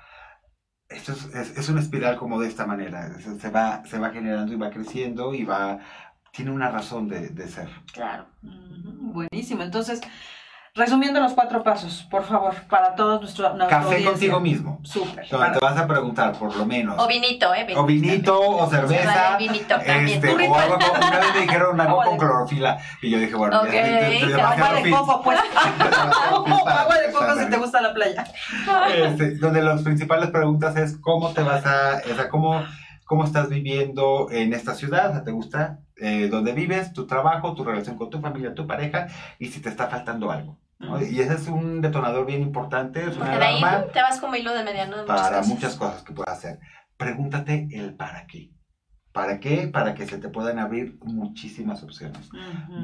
Esto 0.90 1.12
es, 1.12 1.58
es, 1.58 1.68
una 1.68 1.82
espiral 1.82 2.16
como 2.16 2.40
de 2.40 2.48
esta 2.48 2.66
manera, 2.66 3.20
se 3.20 3.50
va, 3.50 3.86
se 3.86 4.00
va 4.00 4.12
generando 4.12 4.54
y 4.54 4.56
va 4.56 4.70
creciendo 4.70 5.34
y 5.34 5.44
va, 5.44 5.80
tiene 6.32 6.52
una 6.52 6.72
razón 6.72 7.10
de, 7.10 7.28
de 7.28 7.48
ser. 7.50 7.68
Claro. 7.92 8.28
Buenísimo, 8.42 9.64
entonces 9.64 10.00
Resumiendo 10.78 11.20
los 11.20 11.34
cuatro 11.34 11.64
pasos, 11.64 12.06
por 12.12 12.24
favor, 12.24 12.54
para 12.70 12.94
todos 12.94 13.20
nuestros. 13.20 13.52
Café 13.68 14.04
contigo 14.04 14.40
mismo. 14.40 14.80
Súper. 14.84 15.28
Donde 15.28 15.50
te 15.50 15.60
vas 15.60 15.76
a 15.76 15.88
preguntar, 15.88 16.34
por 16.38 16.56
lo 16.56 16.68
menos. 16.68 16.96
O 17.00 17.08
vinito, 17.08 17.52
¿eh? 17.56 17.66
o 17.76 17.84
vinito, 17.84 18.40
o 18.40 18.70
cerveza. 18.70 19.38
vinito 19.38 19.68
también. 19.68 20.08
Este, 20.08 20.48
o 20.48 20.56
algo 20.56 20.78
con, 20.78 21.08
una 21.08 21.20
vez 21.20 21.34
me 21.34 21.42
dijeron 21.42 21.82
algo 21.82 22.04
con 22.04 22.18
clorofila. 22.18 22.78
Y 23.02 23.10
yo 23.10 23.18
dije, 23.18 23.34
bueno, 23.34 23.60
okay. 23.62 24.20
ya, 24.30 24.52
agua 24.52 24.74
de 24.74 24.92
coco, 24.92 25.22
pues. 25.24 25.40
agua 25.56 26.96
de 26.96 27.12
coco 27.12 27.40
si 27.40 27.50
te 27.50 27.58
gusta 27.58 27.82
la 27.82 27.94
playa. 27.96 28.24
Este, 28.94 29.36
donde 29.38 29.64
las 29.64 29.82
principales 29.82 30.30
preguntas 30.30 30.76
es 30.78 30.96
cómo 30.98 31.34
te 31.34 31.42
vas 31.42 31.66
a. 31.66 32.04
O 32.12 32.16
sea, 32.16 32.30
cómo, 32.30 32.64
cómo 33.06 33.24
estás 33.24 33.50
viviendo 33.50 34.28
en 34.30 34.54
esta 34.54 34.76
ciudad. 34.76 35.24
¿Te 35.24 35.32
gusta? 35.32 35.80
Eh, 35.96 36.28
dónde 36.30 36.54
vives, 36.54 36.94
tu 36.94 37.08
trabajo, 37.08 37.56
tu 37.56 37.64
relación 37.64 37.98
con 37.98 38.12
tu 38.12 38.22
familia, 38.22 38.54
tu 38.54 38.68
pareja 38.68 39.08
y 39.40 39.48
si 39.48 39.60
te 39.60 39.70
está 39.70 39.88
faltando 39.88 40.30
algo. 40.30 40.60
Y 40.80 41.22
ese 41.22 41.34
es 41.34 41.48
un 41.48 41.82
detonador 41.82 42.26
bien 42.26 42.42
importante, 42.42 43.04
es 43.04 43.18
una 43.18 43.34
alarma 43.34 43.86
te 43.92 44.02
vas 44.02 44.20
como 44.20 44.36
hilo 44.36 44.54
de 44.54 44.64
mediano 44.64 45.06
para 45.06 45.42
muchas 45.42 45.76
cosas 45.76 46.04
que 46.04 46.14
puedas 46.14 46.38
hacer. 46.38 46.60
Pregúntate 46.98 47.68
el 47.72 47.96
para 47.96 48.28
qué. 48.28 48.52
¿Para 49.12 49.40
qué? 49.40 49.68
Para 49.68 49.96
que 49.96 50.06
se 50.06 50.20
te 50.20 50.30
puedan 50.30 50.60
abrir 50.60 51.00
muchísimas 51.04 51.82
opciones. 51.82 52.30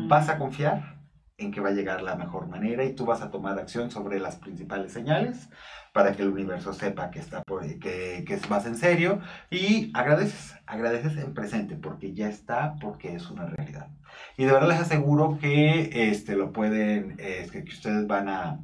¿Vas 0.08 0.30
a 0.30 0.40
confiar 0.40 1.04
en 1.38 1.52
que 1.52 1.62
va 1.62 1.70
a 1.70 1.74
llegar 1.74 2.02
la 2.02 2.16
mejor 2.16 2.48
manera 2.48 2.84
y 2.84 2.94
tú 2.94 3.06
vas 3.06 3.22
a 3.22 3.30
tomar 3.30 3.58
acción 3.60 3.92
sobre 3.92 4.20
las 4.20 4.38
principales 4.38 4.92
señales 4.92 5.50
para 5.94 6.14
que 6.14 6.24
el 6.24 6.30
universo 6.30 6.74
sepa 6.74 7.12
que 7.12 7.20
está 7.20 7.44
por 7.44 7.62
que, 7.80 8.24
que 8.26 8.40
vas 8.50 8.66
en 8.66 8.76
serio 8.76 9.20
y 9.50 9.92
agradeces, 9.94 10.56
agradeces 10.66 11.18
en 11.18 11.34
presente 11.34 11.76
porque 11.76 12.14
ya 12.14 12.30
está, 12.30 12.76
porque 12.82 13.14
es 13.14 13.30
una 13.30 13.46
realidad. 13.46 13.90
Y 14.38 14.46
de 14.46 14.52
verdad 14.52 14.70
les 14.70 14.80
aseguro 14.80 15.38
que 15.40 16.10
este, 16.10 16.36
lo 16.36 16.52
pueden, 16.52 17.16
este, 17.20 17.64
que 17.64 17.72
ustedes 17.72 18.08
van 18.08 18.30
a, 18.30 18.60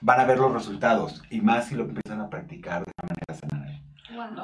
van 0.00 0.20
a 0.20 0.24
ver 0.24 0.38
los 0.38 0.52
resultados. 0.52 1.22
Y 1.30 1.40
más 1.40 1.66
si 1.68 1.74
lo 1.74 1.84
empiezan 1.84 2.20
a 2.20 2.30
practicar 2.30 2.84
de 2.84 2.92
una 2.98 3.08
manera 3.08 3.34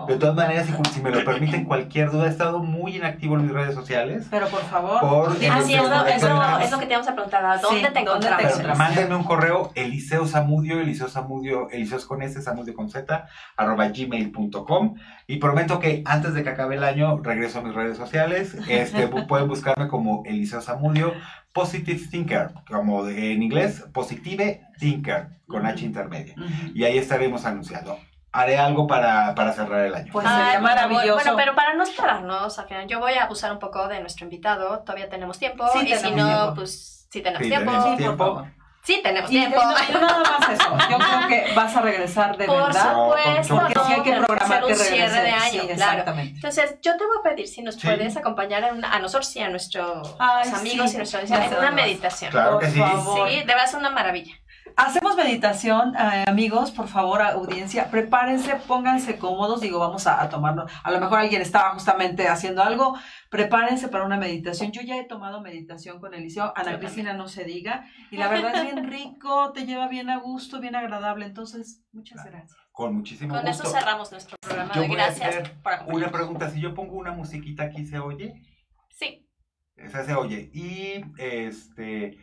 De 0.07 0.17
todas 0.17 0.35
maneras, 0.35 0.69
si, 0.93 1.01
me 1.01 1.11
lo 1.11 1.25
permiten, 1.25 1.65
cualquier 1.65 2.11
duda, 2.11 2.27
he 2.27 2.31
estado 2.31 2.61
muy 2.61 2.97
inactivo 2.97 3.37
en 3.37 3.43
mis 3.43 3.53
redes 3.53 3.75
sociales. 3.75 4.27
Pero 4.31 4.49
por 4.49 4.63
favor. 4.63 5.01
Por, 5.01 5.37
sí, 5.37 5.47
eso, 5.47 6.07
eso, 6.07 6.61
es 6.61 6.71
lo 6.71 6.79
que 6.79 6.87
te 6.87 6.93
vamos 6.93 7.09
a 7.09 7.15
preguntar. 7.15 7.45
¿A 7.45 7.59
dónde 7.59 7.91
te 7.91 8.01
encontramos? 8.01 8.79
Mándenme 8.79 9.17
un 9.17 9.25
correo, 9.25 9.73
Eliseo 9.75 10.27
Samudio, 10.27 10.81
Eliseo 10.81 11.09
Samudio, 11.09 11.69
Eliseo 11.71 11.99
con 12.07 12.23
S, 12.23 12.41
Samudio 12.43 12.75
con 12.75 12.91
Z, 12.91 13.27
arroba 13.57 13.89
gmail.com. 13.89 14.95
Y 15.27 15.37
prometo 15.37 15.79
que 15.79 16.03
antes 16.05 16.35
de 16.35 16.43
que 16.43 16.51
acabe 16.51 16.77
el 16.77 16.85
año 16.85 17.19
regreso 17.19 17.61
a 17.61 17.63
mis 17.63 17.75
redes 17.75 17.97
sociales. 17.97 18.57
Este, 18.69 19.09
pueden 19.29 19.49
buscarme 19.49 19.89
como 19.89 20.23
Eliseo 20.27 20.61
Samudio, 20.61 21.15
Positive 21.53 22.01
Thinker, 22.11 22.51
como 22.69 23.07
en 23.07 23.43
inglés, 23.43 23.85
Positive 23.93 24.63
Thinker, 24.79 25.29
con 25.47 25.67
H 25.67 25.85
intermedia. 25.85 26.35
Y 26.75 26.85
ahí 26.85 26.99
estaremos 26.99 27.45
anunciando 27.45 27.99
haré 28.33 28.59
algo 28.59 28.87
para, 28.87 29.35
para 29.35 29.53
cerrar 29.53 29.87
el 29.87 29.95
año. 29.95 30.13
Pues 30.13 30.27
sería 30.27 30.59
maravilloso. 30.61 31.15
Bueno, 31.15 31.37
pero 31.37 31.55
para 31.55 31.75
no 31.75 31.83
esperarnos, 31.83 32.59
al 32.59 32.67
final, 32.67 32.87
yo 32.87 32.99
voy 32.99 33.15
a 33.15 33.25
abusar 33.25 33.53
un 33.53 33.59
poco 33.59 33.89
de 33.89 34.01
nuestro 34.01 34.25
invitado. 34.25 34.81
Todavía 34.81 35.09
tenemos 35.09 35.39
tiempo. 35.39 35.69
Sí, 35.73 35.81
y 35.87 35.95
si 35.97 36.11
no, 36.13 36.55
pues 36.55 37.07
sí 37.11 37.21
tenemos 37.21 37.43
Sí, 37.43 37.49
tiempo. 37.51 37.71
tenemos 37.73 37.97
tiempo. 37.97 38.47
Sí, 38.85 39.01
tenemos 39.01 39.31
Y 39.31 39.35
tiempo. 39.35 39.63
no, 39.63 40.01
no 40.01 40.07
nada 40.09 40.23
más 40.41 40.49
eso. 40.49 40.77
Yo 40.91 40.99
creo 40.99 41.29
que 41.29 41.55
vas 41.55 41.77
a 41.77 41.83
regresar 41.83 42.37
de 42.37 42.47
Por 42.47 42.67
verdad. 42.67 42.93
supuesto, 42.93 43.55
Porque 43.55 43.75
sí 43.87 43.93
hay 43.93 43.97
que 44.03 44.11
tenemos 44.11 44.27
programar 44.27 44.65
un 44.65 44.75
cierre 44.75 45.23
de 45.23 45.31
año, 45.31 45.51
Sí, 45.51 45.59
claro. 45.69 45.71
exactamente. 45.93 46.35
Entonces, 46.35 46.75
yo 46.83 46.97
te 46.97 47.05
voy 47.07 47.17
a 47.21 47.23
pedir 47.23 47.47
si 47.47 47.63
nos 47.63 47.77
Sí. 47.77 47.87
puedes 47.87 48.17
acompañar 48.17 48.65
a, 48.65 48.73
una- 48.73 48.93
a 48.93 48.99
nosotros 48.99 49.37
y 49.37 49.41
a 49.41 49.49
nuestros 49.51 50.17
Ay, 50.19 50.51
amigos 50.53 50.91
sí. 50.91 50.97
y 50.97 51.01
audiencia 51.01 51.45
en 51.47 51.55
una 51.55 51.71
meditación. 51.71 52.33
Claro 52.33 52.59
que 52.59 52.67
Por 52.67 52.75
sí. 52.75 52.81
favor. 52.81 53.29
Sí, 53.29 53.37
de 53.39 53.45
verdad 53.45 53.65
es 53.67 53.75
una 53.75 53.91
maravilla. 53.91 54.35
Hacemos 54.77 55.17
meditación, 55.17 55.95
eh, 55.95 56.25
amigos, 56.27 56.71
por 56.71 56.89
favor, 56.89 57.23
audiencia, 57.23 57.91
prepárense, 57.91 58.57
pónganse 58.67 59.19
cómodos, 59.19 59.61
digo, 59.61 59.79
vamos 59.79 60.07
a, 60.07 60.29
tomarlo. 60.29 60.67
A 60.83 60.91
lo 60.91 61.01
mejor 61.01 61.19
alguien 61.19 61.43
estaba 61.43 61.71
justamente 61.71 62.29
haciendo 62.29 62.63
algo, 62.63 62.97
prepárense 63.31 63.89
para 63.89 64.05
una 64.05 64.17
meditación. 64.17 64.73
Yo 64.73 64.83
ya 64.83 64.97
he 64.97 65.05
tomado 65.05 65.41
meditación 65.41 66.01
con 66.01 66.15
Eliseo, 66.15 66.53
Ana 66.57 66.79
Cristina 66.79 67.13
no 67.13 67.29
se 67.29 67.45
diga, 67.45 67.85
y 68.11 68.17
la 68.17 68.29
verdad 68.29 68.55
es 68.57 68.75
bien 68.75 68.87
rico, 68.91 69.53
te 69.53 69.67
lleva 69.67 69.89
bien 69.89 70.11
a 70.11 70.19
gusto, 70.19 70.61
bien 70.61 70.77
agradable, 70.77 71.27
entonces, 71.27 71.85
muchas 71.93 72.25
gracias. 72.25 72.57
Con 72.71 72.95
muchísimo 72.95 73.35
gusto. 73.35 73.43
Con 73.43 73.51
eso 73.51 73.67
cerramos 73.67 74.11
nuestro 74.11 74.37
programa. 74.41 74.73
gracias 74.89 75.53
Una 75.89 76.11
pregunta, 76.11 76.51
si 76.51 76.61
yo 76.61 76.75
pongo 76.75 76.97
una 76.97 77.13
musiquita 77.13 77.65
aquí, 77.65 77.85
¿se 77.87 77.99
oye? 77.99 78.43
Sí. 78.91 79.29
Esa 79.77 80.05
se 80.05 80.15
oye. 80.15 80.51
Y 80.55 81.05
este 81.19 82.19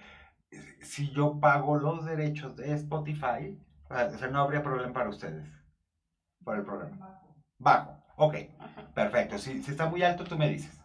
si 0.82 1.12
yo 1.12 1.40
pago 1.40 1.78
los 1.78 2.06
derechos 2.06 2.56
de 2.56 2.74
Spotify, 2.74 3.60
o 3.90 4.18
sea, 4.18 4.28
no 4.30 4.42
habría 4.42 4.64
problema 4.64 4.94
para 4.94 5.10
ustedes, 5.10 5.48
para 6.44 6.60
el 6.60 6.66
programa. 6.66 7.22
Bajo, 7.58 8.04
ok, 8.16 8.36
perfecto. 8.94 9.38
Si, 9.38 9.62
si, 9.64 9.72
está 9.72 9.88
muy 9.88 10.04
alto, 10.04 10.24
tú 10.24 10.38
me 10.38 10.50
dices. 10.50 10.80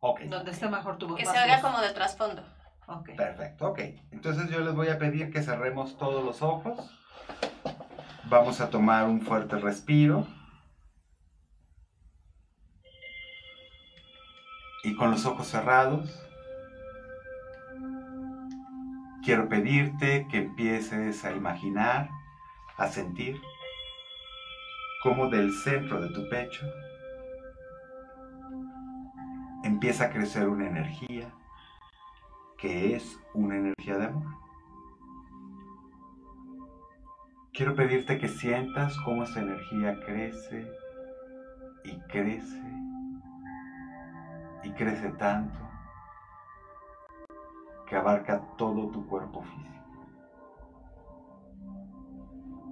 Ok. 0.00 0.20
Donde 0.22 0.52
esté 0.52 0.68
mejor 0.68 0.96
tu 0.98 1.08
voz. 1.08 1.18
Que 1.18 1.26
se 1.26 1.38
oiga 1.38 1.60
como 1.60 1.80
de 1.80 1.92
trasfondo. 1.92 2.44
Okay. 2.86 3.16
Perfecto, 3.16 3.68
ok. 3.68 3.80
Entonces 4.12 4.48
yo 4.48 4.60
les 4.60 4.74
voy 4.74 4.88
a 4.88 4.98
pedir 4.98 5.30
que 5.30 5.42
cerremos 5.42 5.98
todos 5.98 6.24
los 6.24 6.40
ojos. 6.40 6.90
Vamos 8.24 8.60
a 8.60 8.70
tomar 8.70 9.06
un 9.06 9.20
fuerte 9.20 9.56
respiro. 9.56 10.26
Y 14.84 14.94
con 14.94 15.10
los 15.10 15.26
ojos 15.26 15.48
cerrados 15.48 16.27
Quiero 19.24 19.48
pedirte 19.48 20.26
que 20.30 20.38
empieces 20.38 21.24
a 21.24 21.32
imaginar, 21.32 22.10
a 22.76 22.86
sentir 22.88 23.40
cómo 25.02 25.28
del 25.28 25.52
centro 25.52 26.00
de 26.00 26.08
tu 26.10 26.28
pecho 26.28 26.66
empieza 29.64 30.06
a 30.06 30.10
crecer 30.10 30.48
una 30.48 30.66
energía 30.66 31.32
que 32.56 32.94
es 32.94 33.20
una 33.34 33.56
energía 33.56 33.98
de 33.98 34.06
amor. 34.06 34.36
Quiero 37.52 37.74
pedirte 37.74 38.18
que 38.18 38.28
sientas 38.28 38.96
cómo 39.04 39.24
esa 39.24 39.40
energía 39.40 39.98
crece 40.04 40.70
y 41.84 41.98
crece 42.08 42.62
y 44.64 44.70
crece 44.72 45.10
tanto 45.10 45.67
que 47.88 47.96
abarca 47.96 48.42
todo 48.56 48.88
tu 48.88 49.06
cuerpo 49.06 49.42
físico. 49.42 49.68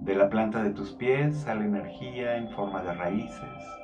De 0.01 0.15
la 0.15 0.29
planta 0.29 0.63
de 0.63 0.71
tus 0.71 0.93
pies 0.93 1.37
sale 1.37 1.65
energía 1.65 2.37
en 2.37 2.49
forma 2.51 2.81
de 2.83 2.93
raíces 2.93 3.77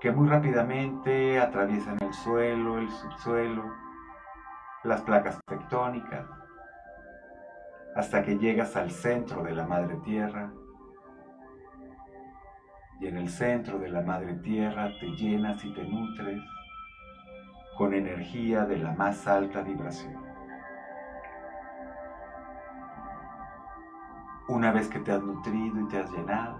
que 0.00 0.12
muy 0.12 0.28
rápidamente 0.28 1.40
atraviesan 1.40 1.98
el 2.00 2.12
suelo, 2.14 2.78
el 2.78 2.88
subsuelo, 2.88 3.64
las 4.84 5.02
placas 5.02 5.40
tectónicas, 5.46 6.24
hasta 7.96 8.22
que 8.22 8.38
llegas 8.38 8.76
al 8.76 8.90
centro 8.90 9.42
de 9.42 9.54
la 9.54 9.66
madre 9.66 9.96
tierra. 10.04 10.52
Y 13.00 13.06
en 13.06 13.16
el 13.16 13.28
centro 13.28 13.78
de 13.78 13.88
la 13.88 14.02
madre 14.02 14.34
tierra 14.34 14.90
te 15.00 15.06
llenas 15.16 15.64
y 15.64 15.72
te 15.72 15.82
nutres 15.84 16.40
con 17.78 17.94
energía 17.94 18.66
de 18.66 18.76
la 18.76 18.92
más 18.92 19.28
alta 19.28 19.62
vibración. 19.62 20.20
Una 24.48 24.72
vez 24.72 24.88
que 24.88 24.98
te 24.98 25.12
has 25.12 25.22
nutrido 25.22 25.80
y 25.80 25.86
te 25.86 25.98
has 25.98 26.10
llenado, 26.10 26.58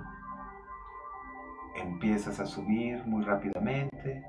empiezas 1.75 2.39
a 2.39 2.47
subir 2.47 3.05
muy 3.05 3.25
rápidamente, 3.25 4.25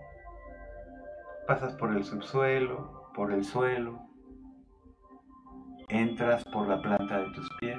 pasas 1.46 1.76
por 1.76 1.96
el 1.96 2.04
subsuelo, 2.04 3.12
por 3.14 3.34
el 3.34 3.46
suelo, 3.46 4.00
entras 5.90 6.44
por 6.46 6.68
la 6.68 6.82
planta 6.82 7.20
de 7.20 7.32
tus 7.34 7.48
pies 7.60 7.78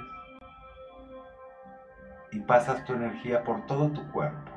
y 2.31 2.39
pasas 2.41 2.85
tu 2.85 2.93
energía 2.93 3.43
por 3.43 3.67
todo 3.67 3.91
tu 3.91 4.09
cuerpo, 4.13 4.53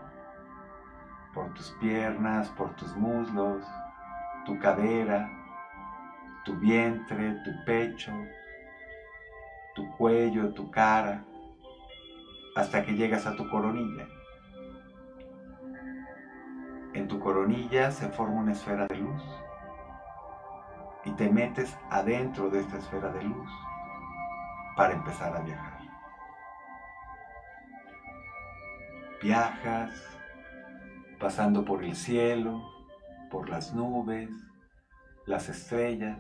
por 1.34 1.51
tus 1.56 1.72
piernas, 1.80 2.49
por 2.49 2.76
tus 2.76 2.95
muslos, 2.95 3.66
tu 4.46 4.60
cadera, 4.60 5.30
tu 6.44 6.56
vientre, 6.58 7.41
tu 7.44 7.52
pecho, 7.66 8.12
tu 9.76 9.89
cuello, 9.98 10.54
tu 10.54 10.70
cara, 10.70 11.24
hasta 12.56 12.84
que 12.84 12.94
llegas 12.94 13.26
a 13.26 13.36
tu 13.36 13.50
coronilla. 13.50 14.08
En 16.94 17.08
tu 17.08 17.20
coronilla 17.20 17.91
se 17.91 18.10
forma 18.10 18.41
una 18.41 18.52
esfera 18.52 18.86
de 18.88 18.98
luz 18.98 19.24
y 21.06 21.12
te 21.12 21.30
metes 21.30 21.76
adentro 21.89 22.50
de 22.50 22.60
esta 22.60 22.78
esfera 22.78 23.10
de 23.10 23.24
luz 23.24 23.50
para 24.76 24.94
empezar 24.94 25.36
a 25.36 25.41
viajar. 25.41 25.80
Viajas 29.22 30.20
pasando 31.20 31.64
por 31.64 31.84
el 31.84 31.96
cielo, 31.96 32.73
por 33.34 33.50
las 33.50 33.74
nubes, 33.74 34.30
las 35.26 35.50
estrellas. 35.50 36.20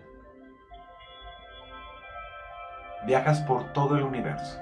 Viajas 3.05 3.39
por 3.41 3.71
todo 3.71 3.95
el 3.95 4.03
universo. 4.03 4.59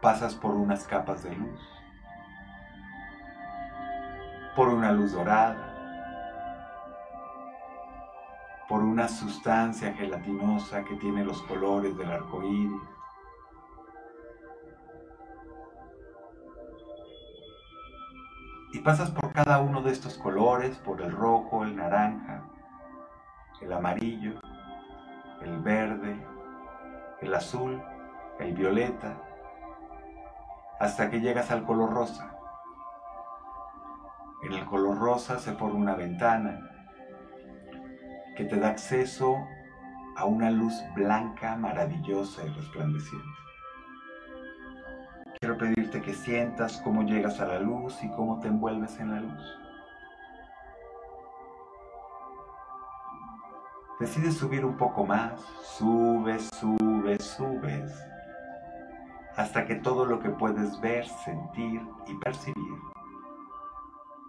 Pasas 0.00 0.34
por 0.34 0.54
unas 0.54 0.84
capas 0.84 1.22
de 1.22 1.36
luz, 1.36 1.60
por 4.56 4.68
una 4.68 4.90
luz 4.90 5.12
dorada, 5.12 5.68
por 8.70 8.82
una 8.82 9.06
sustancia 9.06 9.92
gelatinosa 9.92 10.82
que 10.82 10.96
tiene 10.96 11.24
los 11.24 11.42
colores 11.42 11.96
del 11.98 12.10
arco 12.10 12.42
iris, 12.42 12.80
y 18.72 18.78
pasas 18.80 19.10
por 19.10 19.32
cada 19.32 19.60
uno 19.60 19.82
de 19.82 19.92
estos 19.92 20.16
colores, 20.16 20.78
por 20.78 21.02
el 21.02 21.12
rojo, 21.12 21.64
el 21.64 21.76
naranja, 21.76 22.42
el 23.60 23.72
amarillo, 23.72 24.40
el 25.42 25.58
verde, 25.60 26.26
el 27.20 27.34
azul, 27.34 27.82
el 28.40 28.54
violeta, 28.54 29.18
hasta 30.80 31.10
que 31.10 31.20
llegas 31.20 31.50
al 31.50 31.64
color 31.64 31.92
rosa. 31.92 32.34
En 34.42 34.54
el 34.54 34.64
color 34.64 34.98
rosa 34.98 35.38
se 35.38 35.52
forma 35.52 35.78
una 35.78 35.94
ventana 35.94 36.58
que 38.36 38.44
te 38.44 38.56
da 38.56 38.70
acceso 38.70 39.36
a 40.16 40.24
una 40.24 40.50
luz 40.50 40.74
blanca, 40.94 41.56
maravillosa 41.56 42.42
y 42.44 42.48
resplandeciente. 42.48 43.41
Quiero 45.42 45.58
pedirte 45.58 46.00
que 46.00 46.14
sientas 46.14 46.80
cómo 46.84 47.02
llegas 47.02 47.40
a 47.40 47.46
la 47.46 47.58
luz 47.58 48.00
y 48.04 48.08
cómo 48.10 48.38
te 48.38 48.46
envuelves 48.46 49.00
en 49.00 49.10
la 49.10 49.20
luz. 49.20 49.58
Decides 53.98 54.36
subir 54.36 54.64
un 54.64 54.76
poco 54.76 55.04
más, 55.04 55.40
subes, 55.64 56.48
subes, 56.60 57.24
subes, 57.24 57.92
hasta 59.34 59.66
que 59.66 59.74
todo 59.74 60.06
lo 60.06 60.20
que 60.20 60.30
puedes 60.30 60.80
ver, 60.80 61.08
sentir 61.08 61.82
y 62.06 62.14
percibir 62.18 62.78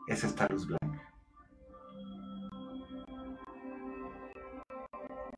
es 0.08 0.24
esta 0.24 0.48
luz 0.48 0.66
blanca. 0.66 1.14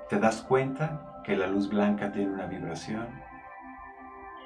Te 0.07 0.19
das 0.21 0.41
cuenta 0.41 1.21
que 1.25 1.35
la 1.35 1.47
luz 1.47 1.67
blanca 1.67 2.13
tiene 2.13 2.31
una 2.31 2.45
vibración 2.45 3.24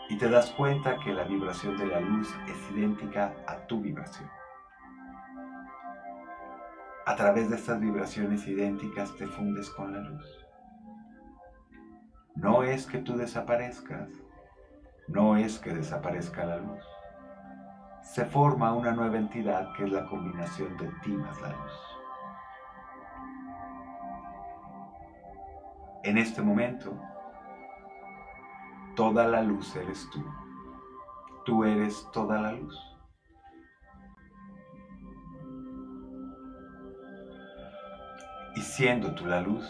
y 0.09 0.17
te 0.17 0.27
das 0.27 0.49
cuenta 0.51 0.97
que 0.97 1.13
la 1.13 1.23
vibración 1.23 1.77
de 1.77 1.85
la 1.85 1.99
luz 1.99 2.27
es 2.47 2.71
idéntica 2.71 3.31
a 3.45 3.55
tu 3.67 3.79
vibración. 3.79 4.27
A 7.05 7.15
través 7.15 7.49
de 7.49 7.55
estas 7.55 7.79
vibraciones 7.79 8.47
idénticas 8.47 9.15
te 9.15 9.27
fundes 9.27 9.69
con 9.69 9.93
la 9.93 9.99
luz. 9.99 10.47
No 12.35 12.63
es 12.63 12.87
que 12.87 12.97
tú 12.97 13.17
desaparezcas, 13.17 14.09
no 15.07 15.37
es 15.37 15.59
que 15.59 15.73
desaparezca 15.73 16.43
la 16.43 16.57
luz. 16.57 16.83
Se 18.01 18.25
forma 18.25 18.73
una 18.73 18.91
nueva 18.91 19.17
entidad 19.17 19.73
que 19.75 19.83
es 19.83 19.91
la 19.91 20.07
combinación 20.07 20.75
de 20.77 20.87
ti 21.03 21.11
más 21.11 21.39
la 21.41 21.49
luz. 21.49 21.71
En 26.03 26.17
este 26.17 26.41
momento, 26.41 26.99
Toda 28.99 29.25
la 29.29 29.41
luz 29.41 29.77
eres 29.77 30.09
tú. 30.11 30.21
Tú 31.45 31.63
eres 31.63 32.05
toda 32.11 32.41
la 32.41 32.51
luz. 32.51 32.77
Y 38.57 38.59
siendo 38.59 39.15
tú 39.15 39.25
la 39.25 39.39
luz, 39.39 39.65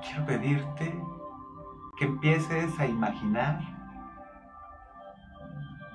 quiero 0.00 0.24
pedirte 0.24 0.98
que 1.98 2.06
empieces 2.06 2.80
a 2.80 2.86
imaginar 2.86 3.60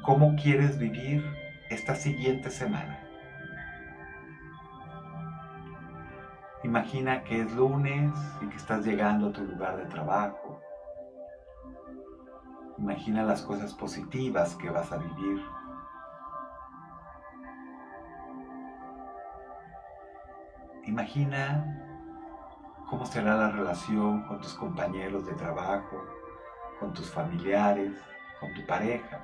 cómo 0.03 0.35
quieres 0.35 0.77
vivir 0.77 1.25
esta 1.71 1.95
siguiente 1.95 2.51
semana. 2.51 2.99
Imagina 6.63 7.23
que 7.23 7.41
es 7.41 7.51
lunes 7.53 8.13
y 8.43 8.45
que 8.45 8.57
estás 8.57 8.85
llegando 8.85 9.29
a 9.29 9.31
tu 9.31 9.43
lugar 9.43 9.77
de 9.77 9.85
trabajo. 9.85 10.42
Imagina 12.77 13.23
las 13.23 13.43
cosas 13.43 13.73
positivas 13.73 14.55
que 14.55 14.69
vas 14.69 14.91
a 14.91 14.97
vivir. 14.97 15.43
Imagina 20.85 21.79
cómo 22.89 23.05
será 23.05 23.35
la 23.35 23.51
relación 23.51 24.23
con 24.23 24.41
tus 24.41 24.53
compañeros 24.55 25.25
de 25.25 25.33
trabajo, 25.33 26.03
con 26.79 26.93
tus 26.93 27.09
familiares, 27.09 27.93
con 28.39 28.53
tu 28.53 28.65
pareja. 28.65 29.23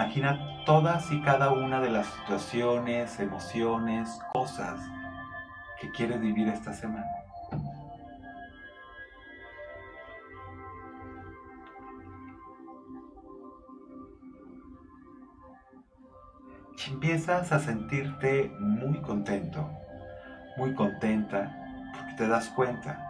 Imagina 0.00 0.64
todas 0.64 1.12
y 1.12 1.20
cada 1.20 1.52
una 1.52 1.78
de 1.78 1.90
las 1.90 2.06
situaciones, 2.06 3.20
emociones, 3.20 4.08
cosas 4.32 4.80
que 5.78 5.90
quieres 5.90 6.18
vivir 6.22 6.48
esta 6.48 6.72
semana. 6.72 7.04
Y 16.78 16.90
empiezas 16.90 17.52
a 17.52 17.58
sentirte 17.58 18.50
muy 18.58 19.02
contento, 19.02 19.70
muy 20.56 20.74
contenta, 20.74 21.54
porque 21.94 22.14
te 22.14 22.26
das 22.26 22.48
cuenta 22.48 23.06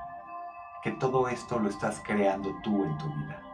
que 0.83 0.91
todo 0.91 1.29
esto 1.29 1.61
lo 1.61 1.69
estás 1.69 2.03
creando 2.05 2.53
tú 2.65 2.85
en 2.85 2.99
tu 2.99 3.07
vida. 3.15 3.50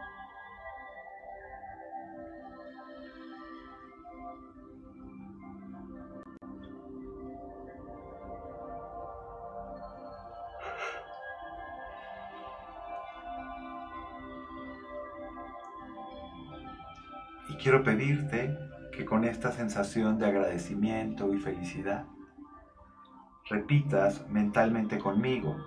Quiero 17.59 17.83
pedirte 17.83 18.55
que 18.91 19.03
con 19.03 19.23
esta 19.23 19.51
sensación 19.51 20.19
de 20.19 20.27
agradecimiento 20.27 21.33
y 21.33 21.39
felicidad 21.39 22.05
repitas 23.49 24.27
mentalmente 24.29 24.99
conmigo, 24.99 25.57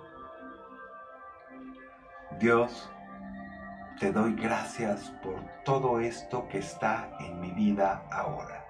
Dios, 2.39 2.89
te 3.99 4.13
doy 4.13 4.35
gracias 4.35 5.11
por 5.21 5.35
todo 5.65 5.99
esto 5.99 6.47
que 6.47 6.59
está 6.59 7.11
en 7.19 7.41
mi 7.41 7.51
vida 7.51 8.05
ahora. 8.09 8.65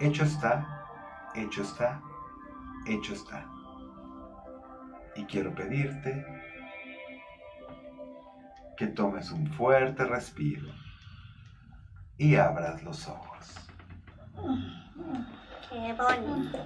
Hecho 0.00 0.24
está, 0.24 0.84
hecho 1.36 1.62
está, 1.62 2.02
hecho 2.86 3.14
está. 3.14 3.46
Y 5.14 5.24
quiero 5.26 5.54
pedirte 5.54 6.26
que 8.76 8.88
tomes 8.88 9.30
un 9.30 9.46
fuerte 9.46 10.04
respiro 10.04 10.83
y 12.18 12.36
abras 12.36 12.82
los 12.82 13.08
ojos. 13.08 13.30
Qué 15.70 15.92
bonito. 15.92 16.58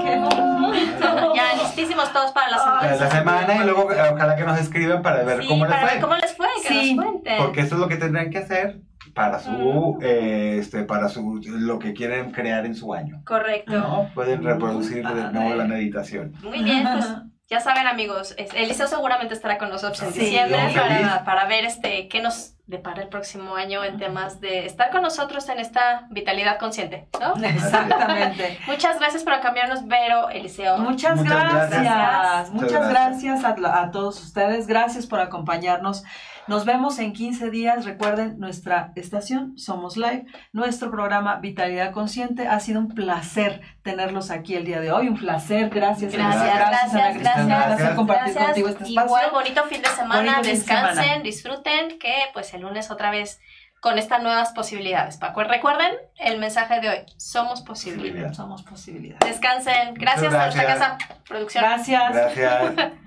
Qué 0.00 0.16
bonito. 0.18 1.34
Ya, 1.34 1.54
listísimos 1.62 2.12
todos 2.12 2.32
para 2.32 2.50
la 2.50 2.58
semana. 2.58 2.96
La 2.96 3.10
semana 3.10 3.54
y 3.56 3.64
luego 3.64 3.92
eh, 3.92 3.96
ojalá 4.12 4.36
que 4.36 4.44
nos 4.44 4.58
escriban 4.58 5.02
para 5.02 5.22
ver 5.24 5.42
Sí, 5.42 5.48
cómo 5.48 5.64
les 5.66 5.74
para 5.74 5.86
fue. 5.86 5.92
ver 5.94 6.02
cómo 6.02 6.14
les 6.16 6.36
fue, 6.36 6.46
que 6.62 6.68
Sí, 6.68 6.94
nos 6.94 7.04
cuenten. 7.04 7.38
Porque 7.38 7.60
eso 7.60 7.74
es 7.74 7.80
lo 7.80 7.88
que 7.88 7.96
tendrán 7.96 8.30
que 8.30 8.38
hacer 8.38 8.80
para 9.14 9.38
su, 9.40 9.98
eh, 10.02 10.56
este, 10.60 10.84
para 10.84 11.08
su, 11.08 11.40
lo 11.44 11.78
que 11.78 11.92
quieren 11.92 12.30
crear 12.32 12.64
en 12.64 12.74
su 12.74 12.92
año. 12.94 13.20
Correcto. 13.26 14.08
Pueden 14.14 14.42
reproducir 14.42 15.06
de 15.06 15.32
nuevo 15.32 15.54
la 15.54 15.64
meditación. 15.64 16.32
Muy 16.42 16.62
bien, 16.62 16.86
pues 16.90 17.06
ya 17.48 17.60
saben 17.60 17.86
amigos, 17.86 18.34
Eliseo 18.54 18.88
seguramente 18.88 19.32
estará 19.34 19.56
con 19.58 19.68
nosotros 19.70 20.02
en 20.02 20.12
Sí, 20.12 20.20
diciembre 20.20 20.58
para, 20.74 21.24
para 21.24 21.46
ver 21.46 21.64
este 21.64 22.08
qué 22.08 22.20
nos 22.20 22.55
depara 22.66 23.02
el 23.02 23.08
próximo 23.08 23.54
año 23.54 23.84
en 23.84 23.96
temas 23.96 24.40
de 24.40 24.66
estar 24.66 24.90
con 24.90 25.02
nosotros 25.02 25.48
en 25.48 25.60
esta 25.60 26.06
vitalidad 26.10 26.58
consciente, 26.58 27.08
¿no? 27.20 27.34
Exactamente. 27.44 28.58
Muchas 28.66 28.98
gracias 28.98 29.22
por 29.22 29.40
cambiarnos, 29.40 29.86
Vero, 29.86 30.28
Eliseo. 30.30 30.78
Muchas, 30.78 31.16
Muchas 31.16 31.52
gracias. 31.52 31.82
gracias. 31.82 32.50
Muchas 32.50 32.88
gracias 32.88 33.44
a, 33.44 33.82
a 33.82 33.90
todos 33.90 34.20
ustedes. 34.22 34.66
Gracias 34.66 35.06
por 35.06 35.20
acompañarnos. 35.20 36.02
Nos 36.48 36.64
vemos 36.64 36.98
en 37.00 37.12
15 37.12 37.50
días. 37.50 37.84
Recuerden 37.84 38.38
nuestra 38.38 38.92
estación 38.94 39.58
Somos 39.58 39.96
Live, 39.96 40.26
nuestro 40.52 40.90
programa 40.90 41.36
Vitalidad 41.36 41.90
Consciente. 41.92 42.46
Ha 42.46 42.60
sido 42.60 42.78
un 42.80 42.88
placer 42.88 43.60
tenerlos 43.82 44.30
aquí 44.30 44.54
el 44.54 44.64
día 44.64 44.80
de 44.80 44.92
hoy. 44.92 45.08
Un 45.08 45.16
placer. 45.18 45.70
Gracias. 45.70 46.12
Gracias, 46.12 46.42
Ana 46.42 46.54
gracias, 46.68 46.90
Cristina. 46.92 47.34
gracias, 47.46 47.66
Gracias 47.68 47.88
por 47.88 47.96
compartir 47.96 48.24
gracias. 48.34 48.46
contigo 48.46 48.68
este 48.68 48.84
espacio. 48.84 49.06
Igual, 49.06 49.30
bonito 49.32 49.64
fin 49.64 49.82
de 49.82 49.88
semana, 49.88 50.14
Bonito 50.20 50.34
fin 50.36 50.42
de 50.44 50.50
descansen, 50.52 51.04
semana. 51.04 51.22
disfruten, 51.22 51.98
que 51.98 52.14
pues 52.32 52.54
el 52.54 52.60
lunes 52.62 52.90
otra 52.90 53.10
vez 53.10 53.40
con 53.80 53.98
estas 53.98 54.22
nuevas 54.22 54.52
posibilidades. 54.52 55.16
Paco, 55.16 55.42
recuerden 55.44 55.92
el 56.18 56.38
mensaje 56.38 56.80
de 56.80 56.88
hoy, 56.88 56.98
somos 57.16 57.62
posibilidades. 57.62 58.08
Posibilidad. 58.12 58.34
Somos 58.34 58.62
posibilidades. 58.62 59.28
Descansen, 59.28 59.94
gracias, 59.94 60.32
a 60.32 60.38
nuestra 60.44 60.62
gracias. 60.62 60.88
casa, 60.90 60.98
producción. 61.28 61.64
Gracias. 61.64 62.12
Gracias. 62.36 62.92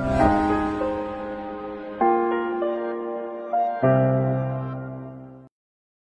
Amen. 0.00 0.39